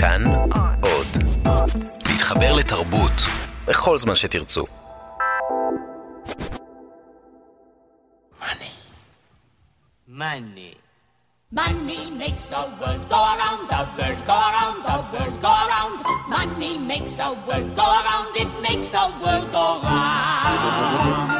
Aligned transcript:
כאן 0.00 0.24
עוד. 0.82 1.06
להתחבר 2.06 2.56
לתרבות 2.56 3.12
בכל 3.66 3.98
זמן 3.98 4.14
שתרצו. 4.14 4.66
Money. 10.08 10.74
Money 11.52 12.10
makes 12.10 12.48
the 12.48 12.62
world 12.80 13.08
go 13.08 13.20
around, 13.34 13.60
the 13.72 13.80
world 13.96 14.20
go 14.26 14.36
around, 14.50 14.78
the 14.88 14.96
world 15.12 15.36
go 15.46 15.52
around. 15.64 15.98
Money 16.28 16.74
makes 16.90 17.12
the 17.20 17.30
world 17.46 17.70
go 17.80 17.86
around, 18.00 18.36
it 18.42 18.50
makes 18.66 18.88
the 18.90 19.04
world 19.22 19.46
go 19.52 19.66
round. 19.82 21.37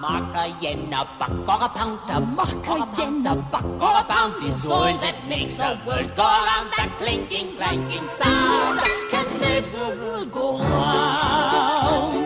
A 0.00 0.02
mark, 0.02 0.34
a 0.34 0.48
yen, 0.62 0.90
a 0.94 1.06
buck, 1.18 1.46
or 1.46 1.62
a 1.62 1.68
pound, 1.68 2.00
a 2.08 2.20
mark, 2.20 2.66
yen, 2.96 3.26
a 3.26 3.34
buck, 3.34 3.64
or 3.66 4.00
a 4.00 4.04
pound 4.04 4.42
is 4.42 4.64
all 4.64 4.96
that 4.96 5.28
makes 5.28 5.58
the 5.58 5.78
world 5.86 6.16
go 6.16 6.22
round. 6.22 6.72
That 6.78 6.94
clinking, 6.96 7.56
clanking 7.56 8.08
sound 8.08 8.80
can 9.10 9.40
make 9.40 9.64
the 9.64 10.00
world 10.00 10.32
go 10.32 10.58
round. 10.58 12.19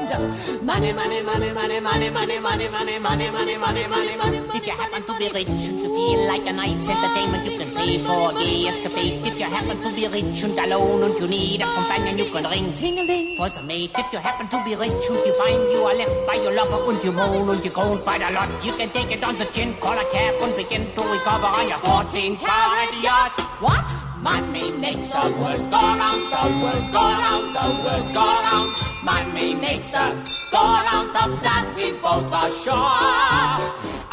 Money, 0.64 0.94
money, 0.94 1.22
money, 1.22 1.52
money, 1.52 1.78
money, 1.80 2.08
money, 2.08 2.40
money, 2.40 2.40
money, 2.40 2.98
money, 2.98 2.98
money, 2.98 3.28
money, 3.28 3.86
money, 3.86 4.16
money. 4.16 4.38
If 4.54 4.66
you 4.66 4.72
happen 4.72 5.04
to 5.04 5.18
be 5.18 5.28
rich 5.28 5.48
and 5.68 5.78
you 5.78 5.92
feel 5.92 6.26
like 6.26 6.46
a 6.46 6.52
night's 6.56 6.88
entertainment, 6.88 7.44
you 7.44 7.58
can 7.58 7.68
pay 7.76 7.98
for 7.98 8.30
a 8.30 8.32
gay 8.32 8.68
escapade. 8.68 9.26
If 9.26 9.38
you 9.38 9.44
happen 9.44 9.82
to 9.82 9.94
be 9.94 10.08
rich 10.08 10.42
and 10.42 10.58
alone 10.58 11.02
and 11.02 11.20
you 11.20 11.26
need 11.26 11.60
a 11.60 11.66
companion, 11.66 12.16
you 12.16 12.24
can 12.32 12.48
ring 12.48 12.72
ting-a-ling 12.80 13.36
for 13.36 13.50
some 13.50 13.66
mate. 13.66 13.90
If 13.98 14.10
you 14.10 14.20
happen 14.20 14.48
to 14.48 14.64
be 14.64 14.74
rich 14.74 15.04
and 15.12 15.20
you 15.28 15.34
find 15.36 15.70
you 15.70 15.84
are 15.84 15.94
left 15.94 16.26
by 16.26 16.40
your 16.40 16.54
lover 16.54 16.80
and 16.90 17.04
you 17.04 17.12
moan 17.12 17.50
and 17.50 17.62
you 17.62 17.70
groan 17.70 17.98
quite 17.98 18.22
a 18.22 18.32
lot, 18.32 18.48
you 18.64 18.72
can 18.72 18.88
take 18.88 19.12
it 19.12 19.22
on 19.22 19.36
the 19.36 19.44
chin, 19.52 19.74
call 19.84 19.92
a 19.92 20.04
cab 20.16 20.34
and 20.40 20.56
begin 20.56 20.80
to 20.80 21.02
recover 21.12 21.52
on 21.52 21.68
your 21.68 21.78
14 21.84 22.38
carat 22.38 22.92
yacht. 23.04 23.36
What? 23.60 24.13
Money 24.24 24.70
makes 24.80 25.12
the 25.12 25.20
world 25.38 25.70
go 25.70 25.82
round, 26.00 26.24
the 26.32 26.42
world 26.62 26.86
go 26.96 27.04
round, 27.24 27.46
the 27.54 27.66
world 27.84 28.08
go 28.16 28.26
round. 28.46 28.72
Money 29.04 29.54
makes 29.60 29.92
the 29.92 30.04
go 30.50 30.64
round 30.86 31.12
of 31.22 31.32
that 31.44 31.66
we 31.76 31.92
both 32.00 32.32
are 32.32 32.52
sure 32.64 33.52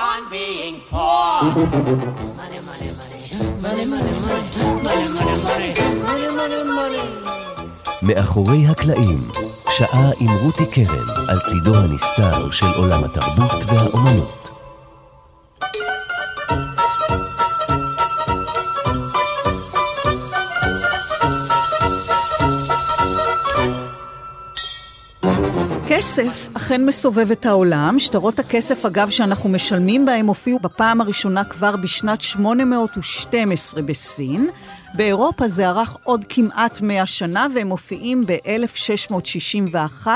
on 0.08 0.30
being 0.30 0.81
poor. 0.90 1.48
Money, 2.36 2.59
money, 2.68 2.92
money. 3.00 3.20
Money, 3.64 3.86
money, 3.88 4.14
money. 4.20 4.52
Money, 4.84 5.08
money, 5.16 5.36
money. 5.48 5.72
Money, 6.03 6.28
money, 6.40 6.59
money. 6.75 7.03
מאחורי 8.03 8.68
הקלעים, 8.68 9.20
שעה 9.78 10.09
עם 10.20 10.31
רותי 10.44 10.66
קרן 10.72 11.08
על 11.30 11.40
צידו 11.40 11.75
הנסתר 11.75 12.52
של 12.52 12.66
עולם 12.78 13.03
התרבות 13.03 13.64
והאומנות. 13.68 14.41
כסף 26.02 26.47
אכן 26.53 26.85
מסובב 26.85 27.31
את 27.31 27.45
העולם. 27.45 27.99
שטרות 27.99 28.39
הכסף, 28.39 28.85
אגב, 28.85 29.09
שאנחנו 29.09 29.49
משלמים 29.49 30.05
בהם, 30.05 30.27
הופיעו 30.27 30.59
בפעם 30.59 31.02
הראשונה 31.02 31.44
כבר 31.44 31.75
בשנת 31.83 32.21
812 32.21 33.81
בסין. 33.81 34.49
באירופה 34.94 35.47
זה 35.47 35.69
ארך 35.69 35.97
עוד 36.03 36.25
כמעט 36.29 36.81
100 36.81 37.05
שנה, 37.05 37.47
והם 37.55 37.67
מופיעים 37.67 38.22
ב-1661 38.22 40.07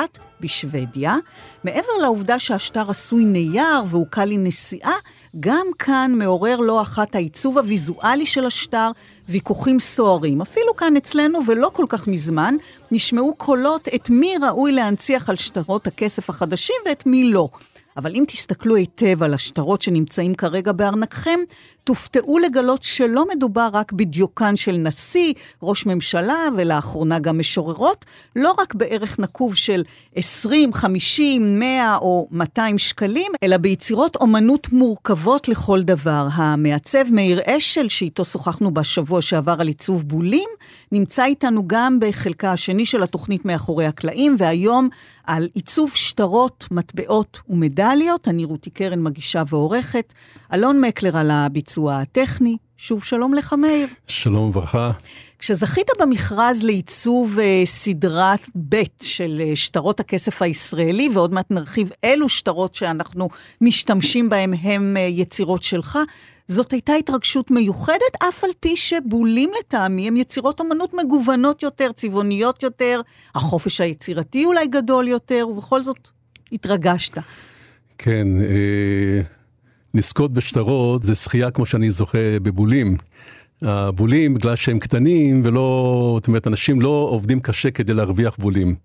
בשוודיה. 0.41 1.15
מעבר 1.63 1.93
לעובדה 2.01 2.39
שהשטר 2.39 2.91
עשוי 2.91 3.25
נייר 3.25 3.83
והוא 3.89 4.07
קל 4.09 4.25
לנשיאה, 4.25 4.93
גם 5.39 5.67
כאן 5.79 6.11
מעורר 6.15 6.57
לא 6.57 6.81
אחת 6.81 7.15
העיצוב 7.15 7.57
הוויזואלי 7.57 8.25
של 8.25 8.45
השטר 8.45 8.91
ויכוחים 9.29 9.79
סוערים. 9.79 10.41
אפילו 10.41 10.75
כאן 10.75 10.97
אצלנו, 10.97 11.39
ולא 11.47 11.71
כל 11.73 11.85
כך 11.89 12.07
מזמן, 12.07 12.55
נשמעו 12.91 13.35
קולות 13.35 13.87
את 13.95 14.09
מי 14.09 14.33
ראוי 14.41 14.71
להנציח 14.71 15.29
על 15.29 15.35
שטרות 15.35 15.87
הכסף 15.87 16.29
החדשים 16.29 16.75
ואת 16.85 17.05
מי 17.05 17.31
לא. 17.31 17.49
אבל 17.97 18.15
אם 18.15 18.23
תסתכלו 18.27 18.75
היטב 18.75 19.23
על 19.23 19.33
השטרות 19.33 19.81
שנמצאים 19.81 20.35
כרגע 20.35 20.71
בארנקכם, 20.71 21.39
תופתעו 21.85 22.39
לגלות 22.39 22.83
שלא 22.83 23.25
מדובר 23.35 23.69
רק 23.73 23.91
בדיוקן 23.91 24.55
של 24.55 24.77
נשיא, 24.77 25.33
ראש 25.63 25.85
ממשלה 25.85 26.47
ולאחרונה 26.57 27.19
גם 27.19 27.39
משוררות, 27.39 28.05
לא 28.35 28.55
רק 28.57 28.73
בערך 28.73 29.19
נקוב 29.19 29.55
של 29.55 29.83
20, 30.15 30.73
50, 30.73 31.59
100 31.59 31.97
או 31.97 32.27
200 32.31 32.77
שקלים, 32.77 33.31
אלא 33.43 33.57
ביצירות 33.57 34.15
אומנות 34.15 34.73
מורכבות 34.73 35.47
לכל 35.47 35.81
דבר. 35.81 36.27
המעצב 36.33 37.11
מאיר 37.11 37.41
אשל, 37.45 37.89
שאיתו 37.89 38.25
שוחחנו 38.25 38.73
בשבוע 38.73 39.21
שעבר 39.21 39.55
על 39.59 39.67
עיצוב 39.67 40.03
בולים, 40.07 40.49
נמצא 40.91 41.25
איתנו 41.25 41.63
גם 41.67 41.97
בחלקה 41.99 42.51
השני 42.51 42.85
של 42.85 43.03
התוכנית 43.03 43.45
מאחורי 43.45 43.85
הקלעים, 43.85 44.35
והיום 44.39 44.89
על 45.23 45.47
עיצוב 45.53 45.91
שטרות, 45.95 46.65
מטבעות 46.71 47.39
ומדליות. 47.49 48.27
אני 48.27 48.45
רותי 48.45 48.69
קרן, 48.69 49.03
מגישה 49.03 49.43
ועורכת. 49.49 50.13
אלון 50.53 50.81
מקלר 50.81 51.17
על 51.17 51.31
הביצוע 51.31 51.74
הטכני. 51.77 52.57
שוב 52.77 53.03
שלום 53.03 53.33
לך, 53.33 53.53
מאיר. 53.53 53.87
שלום 54.07 54.49
וברכה. 54.49 54.91
כשזכית 55.39 55.87
במכרז 55.99 56.63
לעיצוב 56.63 57.39
אה, 57.39 57.61
סדרת 57.65 58.49
ב' 58.69 58.83
של 59.01 59.41
אה, 59.45 59.55
שטרות 59.55 59.99
הכסף 59.99 60.41
הישראלי, 60.41 61.09
ועוד 61.13 61.33
מעט 61.33 61.51
נרחיב 61.51 61.91
אילו 62.03 62.29
שטרות 62.29 62.75
שאנחנו 62.75 63.29
משתמשים 63.61 64.29
בהם 64.29 64.53
הם 64.61 64.97
אה, 64.97 65.01
יצירות 65.01 65.63
שלך, 65.63 65.99
זאת 66.47 66.71
הייתה 66.71 66.93
התרגשות 66.93 67.51
מיוחדת, 67.51 68.23
אף 68.29 68.43
על 68.43 68.49
פי 68.59 68.77
שבולים 68.77 69.51
לטעמי 69.59 70.07
הם 70.07 70.17
יצירות 70.17 70.61
אמנות 70.61 70.93
מגוונות 70.93 71.63
יותר, 71.63 71.91
צבעוניות 71.91 72.63
יותר, 72.63 73.01
החופש 73.35 73.81
היצירתי 73.81 74.45
אולי 74.45 74.67
גדול 74.67 75.07
יותר, 75.07 75.47
ובכל 75.49 75.83
זאת 75.83 76.07
התרגשת. 76.51 77.17
כן, 77.97 78.27
אה, 78.41 79.21
לזכות 79.95 80.33
בשטרות 80.33 81.03
זה 81.03 81.13
זכייה 81.13 81.51
כמו 81.51 81.65
שאני 81.65 81.91
זוכה 81.91 82.39
בבולים. 82.41 82.97
הבולים, 83.61 84.33
בגלל 84.33 84.55
שהם 84.55 84.79
קטנים 84.79 85.41
ולא, 85.45 86.17
זאת 86.21 86.27
אומרת, 86.27 86.47
אנשים 86.47 86.81
לא 86.81 87.07
עובדים 87.11 87.39
קשה 87.39 87.71
כדי 87.71 87.93
להרוויח 87.93 88.35
בולים. 88.39 88.75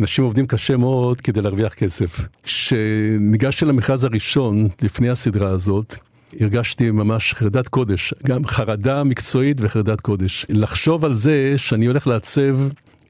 אנשים 0.00 0.24
עובדים 0.24 0.46
קשה 0.46 0.76
מאוד 0.76 1.20
כדי 1.20 1.42
להרוויח 1.42 1.74
כסף. 1.74 2.20
כשניגשתי 2.42 3.64
למכרז 3.64 4.04
הראשון, 4.04 4.68
לפני 4.82 5.10
הסדרה 5.10 5.48
הזאת, 5.50 5.96
הרגשתי 6.40 6.90
ממש 6.90 7.34
חרדת 7.34 7.68
קודש, 7.68 8.14
גם 8.26 8.46
חרדה 8.46 9.04
מקצועית 9.04 9.56
וחרדת 9.60 10.00
קודש. 10.00 10.46
לחשוב 10.48 11.04
על 11.04 11.14
זה 11.14 11.54
שאני 11.56 11.86
הולך 11.86 12.06
לעצב 12.06 12.58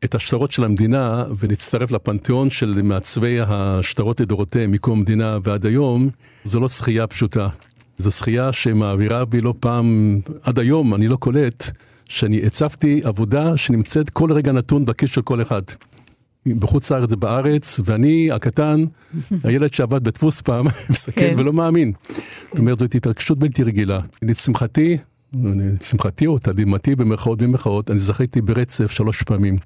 את 0.05 0.15
השטרות 0.15 0.51
של 0.51 0.65
המדינה 0.65 1.25
ולהצטרף 1.39 1.91
לפנתיאון 1.91 2.51
של 2.51 2.83
מעצבי 2.83 3.39
השטרות 3.47 4.21
לדורותיהם 4.21 4.73
מקום 4.73 4.99
המדינה 4.99 5.39
ועד 5.45 5.67
היום, 5.67 6.09
זו 6.45 6.61
לא 6.61 6.69
זכייה 6.69 7.07
פשוטה. 7.07 7.49
זו 7.99 8.11
זכייה 8.11 8.53
שמעבירה 8.53 9.25
בי 9.25 9.41
לא 9.41 9.55
פעם, 9.61 10.21
עד 10.43 10.59
היום 10.59 10.95
אני 10.95 11.09
לא 11.09 11.17
קולט, 11.17 11.71
שאני 12.09 12.47
הצבתי 12.47 13.01
עבודה 13.05 13.57
שנמצאת 13.57 14.11
כל 14.11 14.33
רגע 14.33 14.53
נתון 14.53 14.85
בכיס 14.85 15.11
של 15.11 15.23
כל 15.23 15.43
אחד. 15.43 15.63
בחוץ 16.47 16.93
לארץ 16.93 17.13
ובארץ, 17.13 17.81
ואני 17.85 18.31
הקטן, 18.33 18.85
הילד 19.45 19.75
שעבד 19.75 20.05
בדפוס 20.05 20.41
פעם, 20.41 20.67
מסתכל 20.91 21.21
כן. 21.21 21.35
ולא 21.39 21.53
מאמין. 21.53 21.93
זאת 22.49 22.59
אומרת, 22.59 22.79
זאת 22.79 22.95
התרגשות 22.95 23.39
בלתי 23.39 23.63
רגילה. 23.63 24.01
לשמחתי, 24.23 24.99
לשמחתי 25.35 26.27
או 26.27 26.39
תדהמתי 26.39 26.97
במרכאות 26.97 27.43
ובמרכאות, 27.43 27.91
אני 27.91 27.99
זכיתי 27.99 28.41
ברצף 28.41 28.91
שלוש 28.91 29.23
פעמים. 29.23 29.59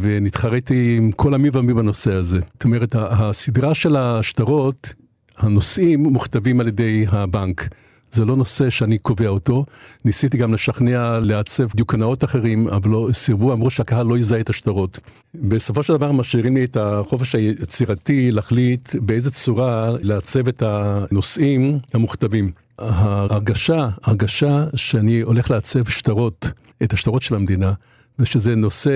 ונתחרתי 0.00 0.96
עם 0.96 1.12
כל 1.12 1.34
המי 1.34 1.50
ומי 1.52 1.74
בנושא 1.74 2.12
הזה. 2.12 2.40
זאת 2.52 2.64
אומרת, 2.64 2.94
הסדרה 2.98 3.74
של 3.74 3.96
השטרות, 3.96 4.94
הנושאים 5.38 6.02
מוכתבים 6.02 6.60
על 6.60 6.68
ידי 6.68 7.06
הבנק. 7.08 7.68
זה 8.12 8.24
לא 8.24 8.36
נושא 8.36 8.70
שאני 8.70 8.98
קובע 8.98 9.28
אותו. 9.28 9.64
ניסיתי 10.04 10.38
גם 10.38 10.54
לשכנע 10.54 11.18
לעצב 11.20 11.64
דיוקנאות 11.74 12.24
אחרים, 12.24 12.68
אבל 12.68 12.90
לא 12.90 13.08
סירבו, 13.12 13.52
אמרו 13.52 13.70
שהקהל 13.70 14.06
לא 14.06 14.18
יזהה 14.18 14.40
את 14.40 14.50
השטרות. 14.50 15.00
בסופו 15.34 15.82
של 15.82 15.96
דבר 15.96 16.12
משאירים 16.12 16.56
לי 16.56 16.64
את 16.64 16.76
החופש 16.76 17.34
היצירתי 17.34 18.30
להחליט 18.30 18.94
באיזה 18.94 19.30
צורה 19.30 19.90
לעצב 20.02 20.48
את 20.48 20.62
הנושאים 20.66 21.78
המוכתבים. 21.94 22.52
ההרגשה, 22.78 23.88
הרגשה 24.02 24.64
שאני 24.74 25.20
הולך 25.20 25.50
לעצב 25.50 25.88
שטרות, 25.88 26.50
את 26.82 26.92
השטרות 26.92 27.22
של 27.22 27.34
המדינה, 27.34 27.72
ושזה 28.20 28.54
נושא 28.54 28.90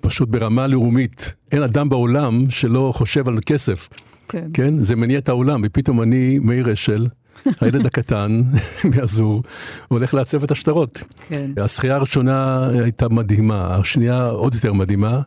פשוט 0.00 0.28
ברמה 0.28 0.66
לאומית. 0.66 1.34
אין 1.52 1.62
אדם 1.62 1.88
בעולם 1.88 2.44
שלא 2.50 2.92
חושב 2.96 3.28
על 3.28 3.38
כסף. 3.46 3.88
כן. 4.28 4.48
כן? 4.52 4.76
זה 4.76 4.96
מניע 4.96 5.18
את 5.18 5.28
העולם, 5.28 5.62
ופתאום 5.64 6.02
אני, 6.02 6.38
מאיר 6.38 6.72
אשל, 6.72 7.06
הילד 7.60 7.86
הקטן 7.86 8.42
מהזור, 8.96 9.42
הולך 9.88 10.14
לעצב 10.14 10.42
את 10.42 10.50
השטרות. 10.50 11.02
כן. 11.28 11.50
הזכייה 11.56 11.94
הראשונה 11.94 12.68
הייתה 12.68 13.08
מדהימה, 13.08 13.76
השנייה 13.76 14.26
עוד 14.26 14.54
יותר 14.54 14.72
מדהימה, 14.72 15.20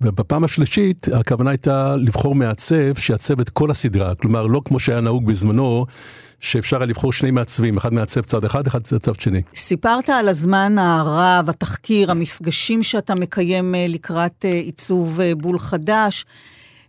ובפעם 0.00 0.44
השלישית 0.44 1.08
הכוונה 1.12 1.50
הייתה 1.50 1.96
לבחור 1.96 2.34
מעצב 2.34 2.94
שיעצב 2.98 3.40
את 3.40 3.50
כל 3.50 3.70
הסדרה, 3.70 4.14
כלומר 4.14 4.42
לא 4.42 4.62
כמו 4.64 4.78
שהיה 4.78 5.00
נהוג 5.00 5.26
בזמנו, 5.26 5.86
שאפשר 6.40 6.76
היה 6.76 6.86
לבחור 6.86 7.12
שני 7.12 7.30
מעצבים, 7.30 7.76
אחד 7.76 7.94
מעצב 7.94 8.20
צד 8.20 8.44
אחד, 8.44 8.66
אחד 8.66 8.82
צד 8.82 9.14
שני. 9.20 9.42
סיפרת 9.54 10.08
על 10.10 10.28
הזמן 10.28 10.78
הרב, 10.78 11.48
התחקיר, 11.48 12.10
המפגשים 12.10 12.82
שאתה 12.82 13.14
מקיים 13.14 13.74
אה, 13.74 13.86
לקראת 13.88 14.44
אה, 14.44 14.50
עיצוב 14.50 15.20
אה, 15.20 15.34
בול 15.34 15.58
חדש. 15.58 16.24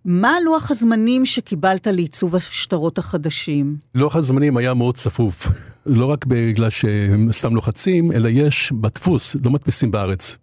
מה 0.05 0.33
לוח 0.45 0.71
הזמנים 0.71 1.25
שקיבלת 1.25 1.87
לעיצוב 1.87 2.35
השטרות 2.35 2.97
החדשים? 2.97 3.75
לוח 3.95 4.15
הזמנים 4.15 4.57
היה 4.57 4.73
מאוד 4.73 4.95
צפוף. 4.95 5.47
לא 5.85 6.05
רק 6.05 6.25
בגלל 6.25 6.69
שהם 6.69 7.31
סתם 7.31 7.55
לוחצים, 7.55 8.11
אלא 8.11 8.29
יש 8.31 8.71
בדפוס, 8.71 9.35
לא 9.45 9.51
מדפיסים 9.51 9.91
בארץ. 9.91 10.37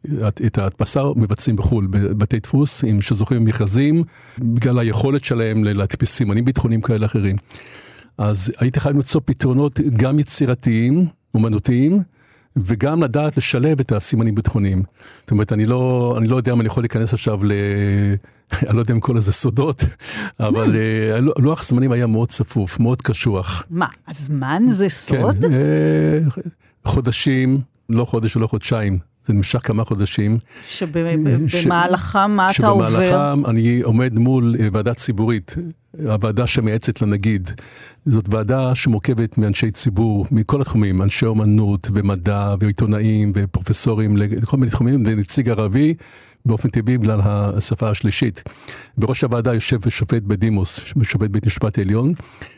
את 0.46 0.58
ההדפסה 0.58 1.02
מבצעים 1.16 1.56
בחו"ל, 1.56 1.86
בבתי 1.86 2.38
דפוס, 2.38 2.84
עם 2.84 3.02
שזוכים 3.02 3.44
במכרזים, 3.44 4.04
בגלל 4.38 4.78
היכולת 4.78 5.24
שלהם 5.24 5.64
להדפיס 5.64 6.14
סימנים 6.14 6.44
ביטחוניים 6.44 6.80
כאלה 6.80 7.06
אחרים. 7.06 7.36
אז 8.18 8.52
הייתי 8.58 8.80
חייב 8.80 8.96
למצוא 8.96 9.20
פתרונות 9.24 9.80
גם 9.96 10.18
יצירתיים, 10.18 11.06
אומנותיים, 11.34 12.02
וגם 12.56 13.02
לדעת 13.02 13.36
לשלב 13.36 13.80
את 13.80 13.92
הסימנים 13.92 14.34
ביטחוניים. 14.34 14.82
זאת 15.20 15.30
אומרת, 15.30 15.52
אני 15.52 15.66
לא, 15.66 16.14
אני 16.18 16.28
לא 16.28 16.36
יודע 16.36 16.52
אם 16.52 16.60
אני 16.60 16.66
יכול 16.66 16.82
להיכנס 16.82 17.12
עכשיו 17.12 17.44
ל... 17.44 17.52
אני 18.68 18.76
לא 18.76 18.80
יודע 18.80 18.94
אם 18.94 19.00
כל 19.00 19.16
איזה 19.16 19.32
סודות, 19.32 19.84
אבל 20.40 20.76
אה, 20.76 21.20
לוח 21.38 21.64
זמנים 21.64 21.92
היה 21.92 22.06
מאוד 22.06 22.28
צפוף, 22.28 22.80
מאוד 22.80 23.02
קשוח. 23.02 23.62
מה, 23.70 23.86
הזמן 24.08 24.62
זה 24.70 24.88
סוד? 24.88 25.36
כן, 25.40 26.40
חודשים, 26.84 27.60
לא 27.88 28.04
חודש 28.04 28.36
ולא 28.36 28.46
חודשיים. 28.46 28.98
זה 29.26 29.34
נמשך 29.34 29.66
כמה 29.66 29.84
חודשים. 29.84 30.38
שבמהלכם 30.68 32.30
מה 32.30 32.50
אתה 32.50 32.68
עובר? 32.68 32.90
שבמהלכם 32.90 33.46
אני 33.46 33.80
עומד 33.80 34.18
מול 34.18 34.56
אה, 34.60 34.68
ועדה 34.72 34.94
ציבורית, 34.94 35.56
הוועדה 36.06 36.46
שמייעצת 36.46 37.02
לנגיד. 37.02 37.50
זאת 38.04 38.34
ועדה 38.34 38.74
שמורכבת 38.74 39.38
מאנשי 39.38 39.70
ציבור, 39.70 40.26
מכל 40.30 40.60
התחומים, 40.60 41.02
אנשי 41.02 41.26
אומנות 41.26 41.88
ומדע 41.94 42.54
ועיתונאים 42.60 43.32
ופרופסורים 43.34 44.16
לכל 44.16 44.56
מיני 44.56 44.70
תחומים, 44.70 45.02
ונציג 45.06 45.48
ערבי. 45.48 45.94
באופן 46.46 46.68
טבעי 46.68 46.98
בגלל 46.98 47.20
השפה 47.24 47.90
השלישית. 47.90 48.42
בראש 48.98 49.24
הוועדה 49.24 49.54
יושב 49.54 49.90
שופט 49.90 50.22
בדימוס, 50.22 50.80
שופט 51.02 51.30
בית 51.30 51.46
משפט 51.46 51.78
עליון. 51.78 52.12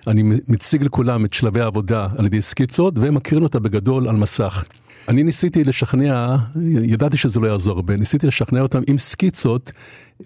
אני 0.06 0.22
מציג 0.48 0.82
לכולם 0.82 1.24
את 1.24 1.34
שלבי 1.34 1.60
העבודה 1.60 2.08
על 2.18 2.26
ידי 2.26 2.42
סקיצות, 2.42 2.98
מכירים 2.98 3.44
אותה 3.44 3.58
בגדול 3.58 4.08
על 4.08 4.16
מסך. 4.16 4.64
אני 5.08 5.22
ניסיתי 5.22 5.64
לשכנע, 5.64 6.36
ידעתי 6.82 7.16
שזה 7.16 7.40
לא 7.40 7.46
יעזור 7.46 7.76
הרבה, 7.76 7.96
ניסיתי 7.96 8.26
לשכנע 8.26 8.60
אותם 8.60 8.82
עם 8.86 8.98
סקיצות 8.98 9.72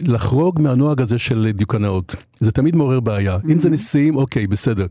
לחרוג 0.00 0.61
מהנוהג 0.61 1.00
הזה 1.00 1.19
של 1.19 1.50
דיוקנאות. 1.55 2.17
זה 2.41 2.53
תמיד 2.53 2.77
מעורר 2.77 3.00
בעיה. 3.00 3.37
Mm-hmm. 3.37 3.53
אם 3.53 3.59
זה 3.59 3.69
mm-hmm. 3.69 3.73
נשיאים, 3.73 4.17
אוקיי, 4.17 4.47
בסדר. 4.47 4.87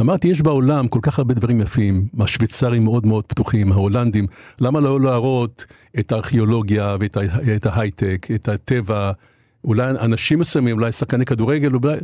אמרתי, 0.00 0.28
יש 0.28 0.42
בעולם 0.42 0.88
כל 0.88 0.98
כך 1.02 1.18
הרבה 1.18 1.34
דברים 1.34 1.60
יפים, 1.60 2.06
השוויצרים 2.20 2.84
מאוד 2.84 3.06
מאוד 3.06 3.24
פתוחים, 3.24 3.72
ההולנדים, 3.72 4.26
למה 4.60 4.80
לא 4.80 5.00
להראות 5.00 5.66
את 5.98 6.12
הארכיאולוגיה 6.12 6.96
ואת 7.00 7.66
ההייטק, 7.66 8.26
את 8.34 8.48
הטבע, 8.48 9.12
אולי 9.64 9.90
אנשים 9.90 10.38
מסוימים, 10.38 10.76
אולי 10.76 10.92
שחקני 10.92 11.24
כדורגל, 11.24 11.74
אולי... 11.74 11.96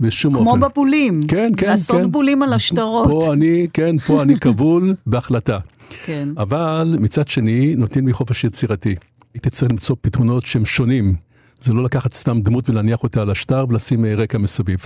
בשום 0.00 0.34
כמו 0.34 0.50
אופן. 0.50 0.60
כמו 0.60 0.68
בבולים. 0.68 1.26
כן, 1.26 1.52
כן, 1.56 1.66
לעשות 1.66 1.90
כן. 1.90 1.96
לעשות 1.96 2.10
בולים 2.10 2.42
על 2.42 2.52
השטרות. 2.52 3.08
פה 3.10 3.32
אני, 3.32 3.66
כן, 3.72 3.98
פה 3.98 4.22
אני 4.22 4.38
כבול 4.40 4.94
בהחלטה. 5.06 5.58
כן. 6.04 6.28
אבל 6.36 6.96
מצד 7.00 7.28
שני, 7.28 7.74
נותנים 7.76 8.06
לי 8.06 8.12
חופש 8.12 8.44
יצירתי. 8.44 8.94
הייתי 9.34 9.50
צריך 9.50 9.70
למצוא 9.70 9.96
פתרונות 10.00 10.46
שהם 10.46 10.64
שונים. 10.64 11.14
זה 11.60 11.74
לא 11.74 11.84
לקחת 11.84 12.12
סתם 12.12 12.40
דמות 12.40 12.70
ולהניח 12.70 13.02
אותה 13.02 13.22
על 13.22 13.30
השטר 13.30 13.64
ולשים 13.68 14.04
אה, 14.04 14.14
רקע 14.14 14.38
מסביב. 14.38 14.78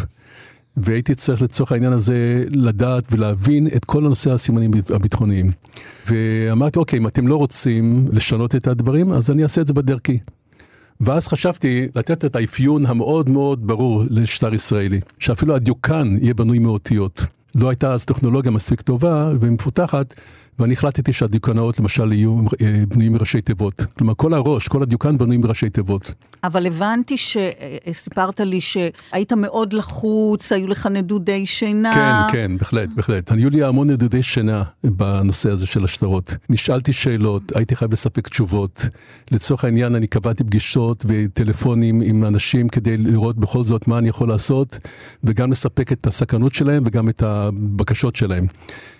והייתי 0.76 1.14
צריך 1.14 1.42
לצורך 1.42 1.72
העניין 1.72 1.92
הזה 1.92 2.44
לדעת 2.50 3.04
ולהבין 3.10 3.66
את 3.66 3.84
כל 3.84 4.06
הנושא 4.06 4.32
הסימנים 4.32 4.70
הביטחוניים. 4.88 5.52
ואמרתי, 6.06 6.78
אוקיי, 6.78 6.98
אם 6.98 7.06
אתם 7.06 7.28
לא 7.28 7.36
רוצים 7.36 8.04
לשנות 8.12 8.54
את 8.54 8.66
הדברים, 8.66 9.12
אז 9.12 9.30
אני 9.30 9.42
אעשה 9.42 9.60
את 9.60 9.66
זה 9.66 9.74
בדרכי. 9.74 10.18
ואז 11.00 11.28
חשבתי 11.28 11.88
לתת 11.94 12.24
את 12.24 12.36
האפיון 12.36 12.86
המאוד 12.86 13.28
מאוד 13.28 13.66
ברור 13.66 14.04
לשטר 14.10 14.54
ישראלי, 14.54 15.00
שאפילו 15.18 15.54
הדיוקן 15.54 16.16
יהיה 16.20 16.34
בנוי 16.34 16.58
מאותיות. 16.58 17.26
לא 17.54 17.68
הייתה 17.68 17.92
אז 17.92 18.04
טכנולוגיה 18.04 18.50
מספיק 18.50 18.80
טובה 18.80 19.30
ומפותחת, 19.40 20.14
ואני 20.58 20.72
החלטתי 20.72 21.12
שהדיוקנאות 21.12 21.80
למשל 21.80 22.12
יהיו 22.12 22.40
אה, 22.62 22.82
בנויים 22.88 23.12
מראשי 23.12 23.40
תיבות. 23.40 23.84
כלומר, 23.98 24.14
כל 24.16 24.34
הראש, 24.34 24.68
כל 24.68 24.82
הדיוקן 24.82 25.18
בנוי 25.18 25.36
מראשי 25.36 25.70
תיבות. 25.70 26.14
אבל 26.44 26.66
הבנתי 26.66 27.16
שסיפרת 27.16 28.40
לי 28.40 28.60
שהיית 28.60 29.32
מאוד 29.32 29.72
לחוץ, 29.72 30.52
היו 30.52 30.66
לך 30.66 30.86
נדודי 30.86 31.46
שינה. 31.46 31.92
כן, 31.94 32.32
כן, 32.32 32.58
בהחלט, 32.58 32.92
בהחלט. 32.92 33.32
היו 33.32 33.50
לי 33.50 33.62
המון 33.62 33.90
נדודי 33.90 34.22
שינה 34.22 34.62
בנושא 34.84 35.50
הזה 35.50 35.66
של 35.66 35.84
השטרות. 35.84 36.36
נשאלתי 36.50 36.92
שאלות, 36.92 37.56
הייתי 37.56 37.76
חייב 37.76 37.92
לספק 37.92 38.28
תשובות. 38.28 38.86
לצורך 39.30 39.64
העניין, 39.64 39.94
אני 39.94 40.06
קבעתי 40.06 40.44
פגישות 40.44 41.04
וטלפונים 41.08 42.00
עם 42.00 42.24
אנשים 42.24 42.68
כדי 42.68 42.96
לראות 42.96 43.36
בכל 43.36 43.64
זאת 43.64 43.88
מה 43.88 43.98
אני 43.98 44.08
יכול 44.08 44.28
לעשות, 44.28 44.78
וגם 45.24 45.52
לספק 45.52 45.92
את 45.92 46.06
הסכנות 46.06 46.54
שלהם 46.54 46.82
וגם 46.86 47.08
את 47.08 47.22
הבקשות 47.22 48.16
שלהם. 48.16 48.46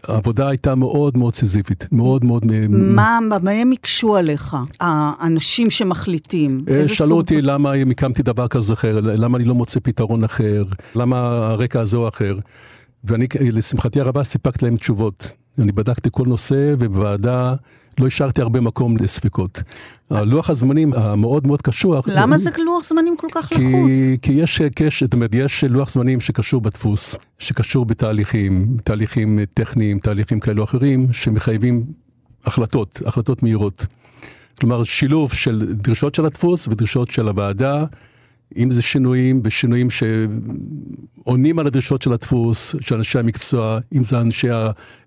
העבודה 0.08 0.48
הייתה 0.48 0.74
מאוד 0.74 1.16
מאוד 1.18 1.34
סיזיפית, 1.44 1.87
מאוד 1.93 2.25
מאוד... 2.25 2.44
מה, 2.69 3.19
מה 3.43 3.50
הם 3.50 3.73
הקשו 3.73 4.17
עליך, 4.17 4.56
האנשים 4.81 5.70
שמחליטים? 5.70 6.64
אה, 6.69 6.88
שאלו 6.88 7.17
אותי 7.17 7.43
למה 7.43 7.73
הקמתי 7.73 8.23
דבר 8.23 8.49
כזה 8.49 8.73
אחר, 8.73 9.00
למה 9.00 9.38
אני 9.38 9.44
לא 9.44 9.55
מוצא 9.55 9.81
פתרון 9.82 10.25
אחר, 10.25 10.62
למה 10.94 11.19
הרקע 11.19 11.81
הזה 11.81 11.96
או 11.96 12.08
אחר. 12.08 12.38
ואני, 13.05 13.26
לשמחתי 13.41 14.00
הרבה, 14.00 14.25
סיפקתי 14.25 14.64
להם 14.64 14.76
תשובות. 14.76 15.32
אני 15.58 15.73
בדקתי 15.73 16.08
כל 16.12 16.25
נושא, 16.26 16.75
ובוועדה 16.79 17.55
לא 18.00 18.06
השארתי 18.06 18.41
הרבה 18.41 18.61
מקום 18.61 18.96
לספקות. 18.96 19.62
הלוח 20.11 20.50
הזמנים 20.50 20.93
המאוד 20.93 21.46
מאוד 21.46 21.62
קשוח... 21.62 22.08
למה 22.08 22.38
זה 22.38 22.50
לוח 22.58 22.85
זמנים 22.85 23.17
כל 23.17 23.26
כך 23.32 23.46
כי, 23.46 23.55
לחוץ? 23.55 24.20
כי 24.23 24.32
יש 24.32 24.62
קש, 24.75 25.02
זאת 25.02 25.14
אומרת, 25.14 25.31
יש 25.35 25.64
לוח 25.64 25.91
זמנים 25.91 26.20
שקשור 26.20 26.61
בדפוס, 26.61 27.17
שקשור 27.38 27.85
בתהליכים, 27.85 28.76
תהליכים 28.85 29.38
טכניים, 29.55 29.99
תהליכים 29.99 30.41
כאלו 30.41 30.62
או 30.62 30.64
אחרים, 30.64 31.12
שמחייבים 31.12 31.85
החלטות, 32.44 33.00
החלטות 33.06 33.43
מהירות. 33.43 33.87
כלומר, 34.61 34.82
שילוב 34.82 35.32
של 35.32 35.75
דרישות 35.75 36.14
של 36.14 36.25
הדפוס 36.25 36.69
ודרישות 36.69 37.11
של 37.11 37.29
הוועדה. 37.29 37.85
אם 38.56 38.70
זה 38.70 38.82
שינויים, 38.82 39.43
בשינויים 39.43 39.88
שעונים 39.91 41.58
על 41.58 41.67
הדרישות 41.67 42.02
של 42.02 42.12
הדפוס, 42.12 42.75
של 42.81 42.94
אנשי 42.94 43.19
המקצוע, 43.19 43.79
אם 43.94 44.05
זה 44.05 44.20
אנשי 44.20 44.49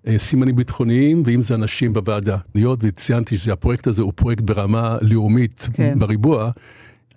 הסימנים 0.06 0.56
ביטחוניים, 0.56 1.22
ואם 1.26 1.42
זה 1.42 1.54
אנשים 1.54 1.92
בוועדה. 1.92 2.36
היות 2.54 2.78
וציינתי 2.82 3.38
שהפרויקט 3.38 3.86
הזה 3.86 4.02
הוא 4.02 4.12
פרויקט 4.16 4.42
ברמה 4.42 4.96
לאומית 5.02 5.68
כן. 5.72 5.98
בריבוע, 5.98 6.50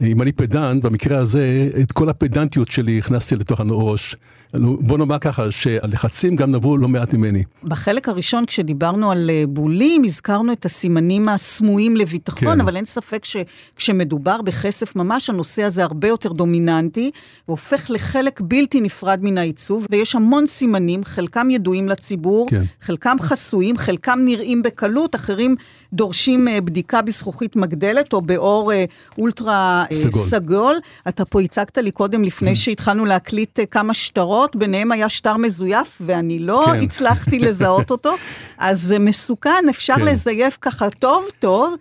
אם 0.02 0.22
אני 0.22 0.32
פדנט, 0.32 0.84
במקרה 0.84 1.18
הזה, 1.18 1.70
את 1.82 1.92
כל 1.92 2.10
הפדנטיות 2.10 2.72
שלי 2.72 2.98
הכנסתי 2.98 3.36
לתוך 3.36 3.60
הראש. 3.60 4.16
בוא 4.60 4.98
נאמר 4.98 5.20
ככה, 5.20 5.52
שהלחצים 5.52 6.36
גם 6.36 6.52
נבעו 6.52 6.78
לא 6.78 6.88
מעט 6.88 7.14
ממני. 7.14 7.44
בחלק 7.64 8.10
הראשון, 8.10 8.46
כשדיברנו 8.46 9.12
על 9.12 9.30
אה, 9.30 9.44
בולים, 9.48 10.04
הזכרנו 10.04 10.54
את 10.54 10.66
הסימנים 10.66 11.30
הסמויים 11.30 11.98
לביטחון, 11.98 12.54
כן. 12.56 12.62
אבל 12.62 12.76
אין 12.76 12.86
ספק 12.86 13.26
שכשמדובר 13.26 14.42
בכסף 14.42 14.96
ממש, 14.96 15.30
הנושא 15.30 15.64
הזה 15.64 15.84
הרבה 15.84 16.08
יותר 16.08 16.32
דומיננטי, 16.34 17.12
והופך 17.48 17.86
לחלק 17.90 18.42
בלתי 18.44 18.82
נפרד 18.82 19.20
מן 19.22 19.38
העיצוב, 19.38 19.86
ויש 19.90 20.16
המון 20.16 20.48
סימנים, 20.48 21.04
חלקם 21.04 21.50
ידועים 21.50 21.90
לציבור, 21.90 22.48
כן. 22.50 22.64
חלקם 22.82 23.16
חסויים, 23.20 23.78
חלקם 23.78 24.20
נראים 24.26 24.62
בקלות, 24.62 25.16
אחרים 25.16 25.56
דורשים 25.94 26.48
אה, 26.48 26.62
בדיקה 26.62 27.02
בזכוכית 27.02 27.56
מגדלת, 27.56 28.14
או 28.14 28.22
באור 28.22 28.74
אה, 28.74 28.86
אולטרה 29.18 29.86
סגול. 29.94 30.24
סגול. 30.24 30.80
אתה 31.08 31.26
פה 31.26 31.42
הצגת 31.42 31.78
לי 31.78 31.92
קודם, 31.92 32.24
לפני 32.24 32.52
mm. 32.52 32.56
שהתחלנו 32.56 33.06
להקליט 33.06 33.60
כמה 33.72 33.94
שטרות. 33.94 34.56
ביניהם 34.56 34.92
היה 34.92 35.10
שטר 35.10 35.38
מזויף, 35.38 36.02
ואני 36.06 36.40
לא 36.40 36.64
כן. 36.66 36.84
הצלחתי 36.84 37.40
לזהות 37.46 37.92
אותו, 37.92 38.16
אז 38.58 38.82
זה 38.82 39.00
מסוכן, 39.00 39.66
אפשר 39.70 39.96
כן. 39.96 40.06
לזייף 40.06 40.58
ככה 40.62 40.90
טוב 40.90 41.26
טוב. 41.40 41.76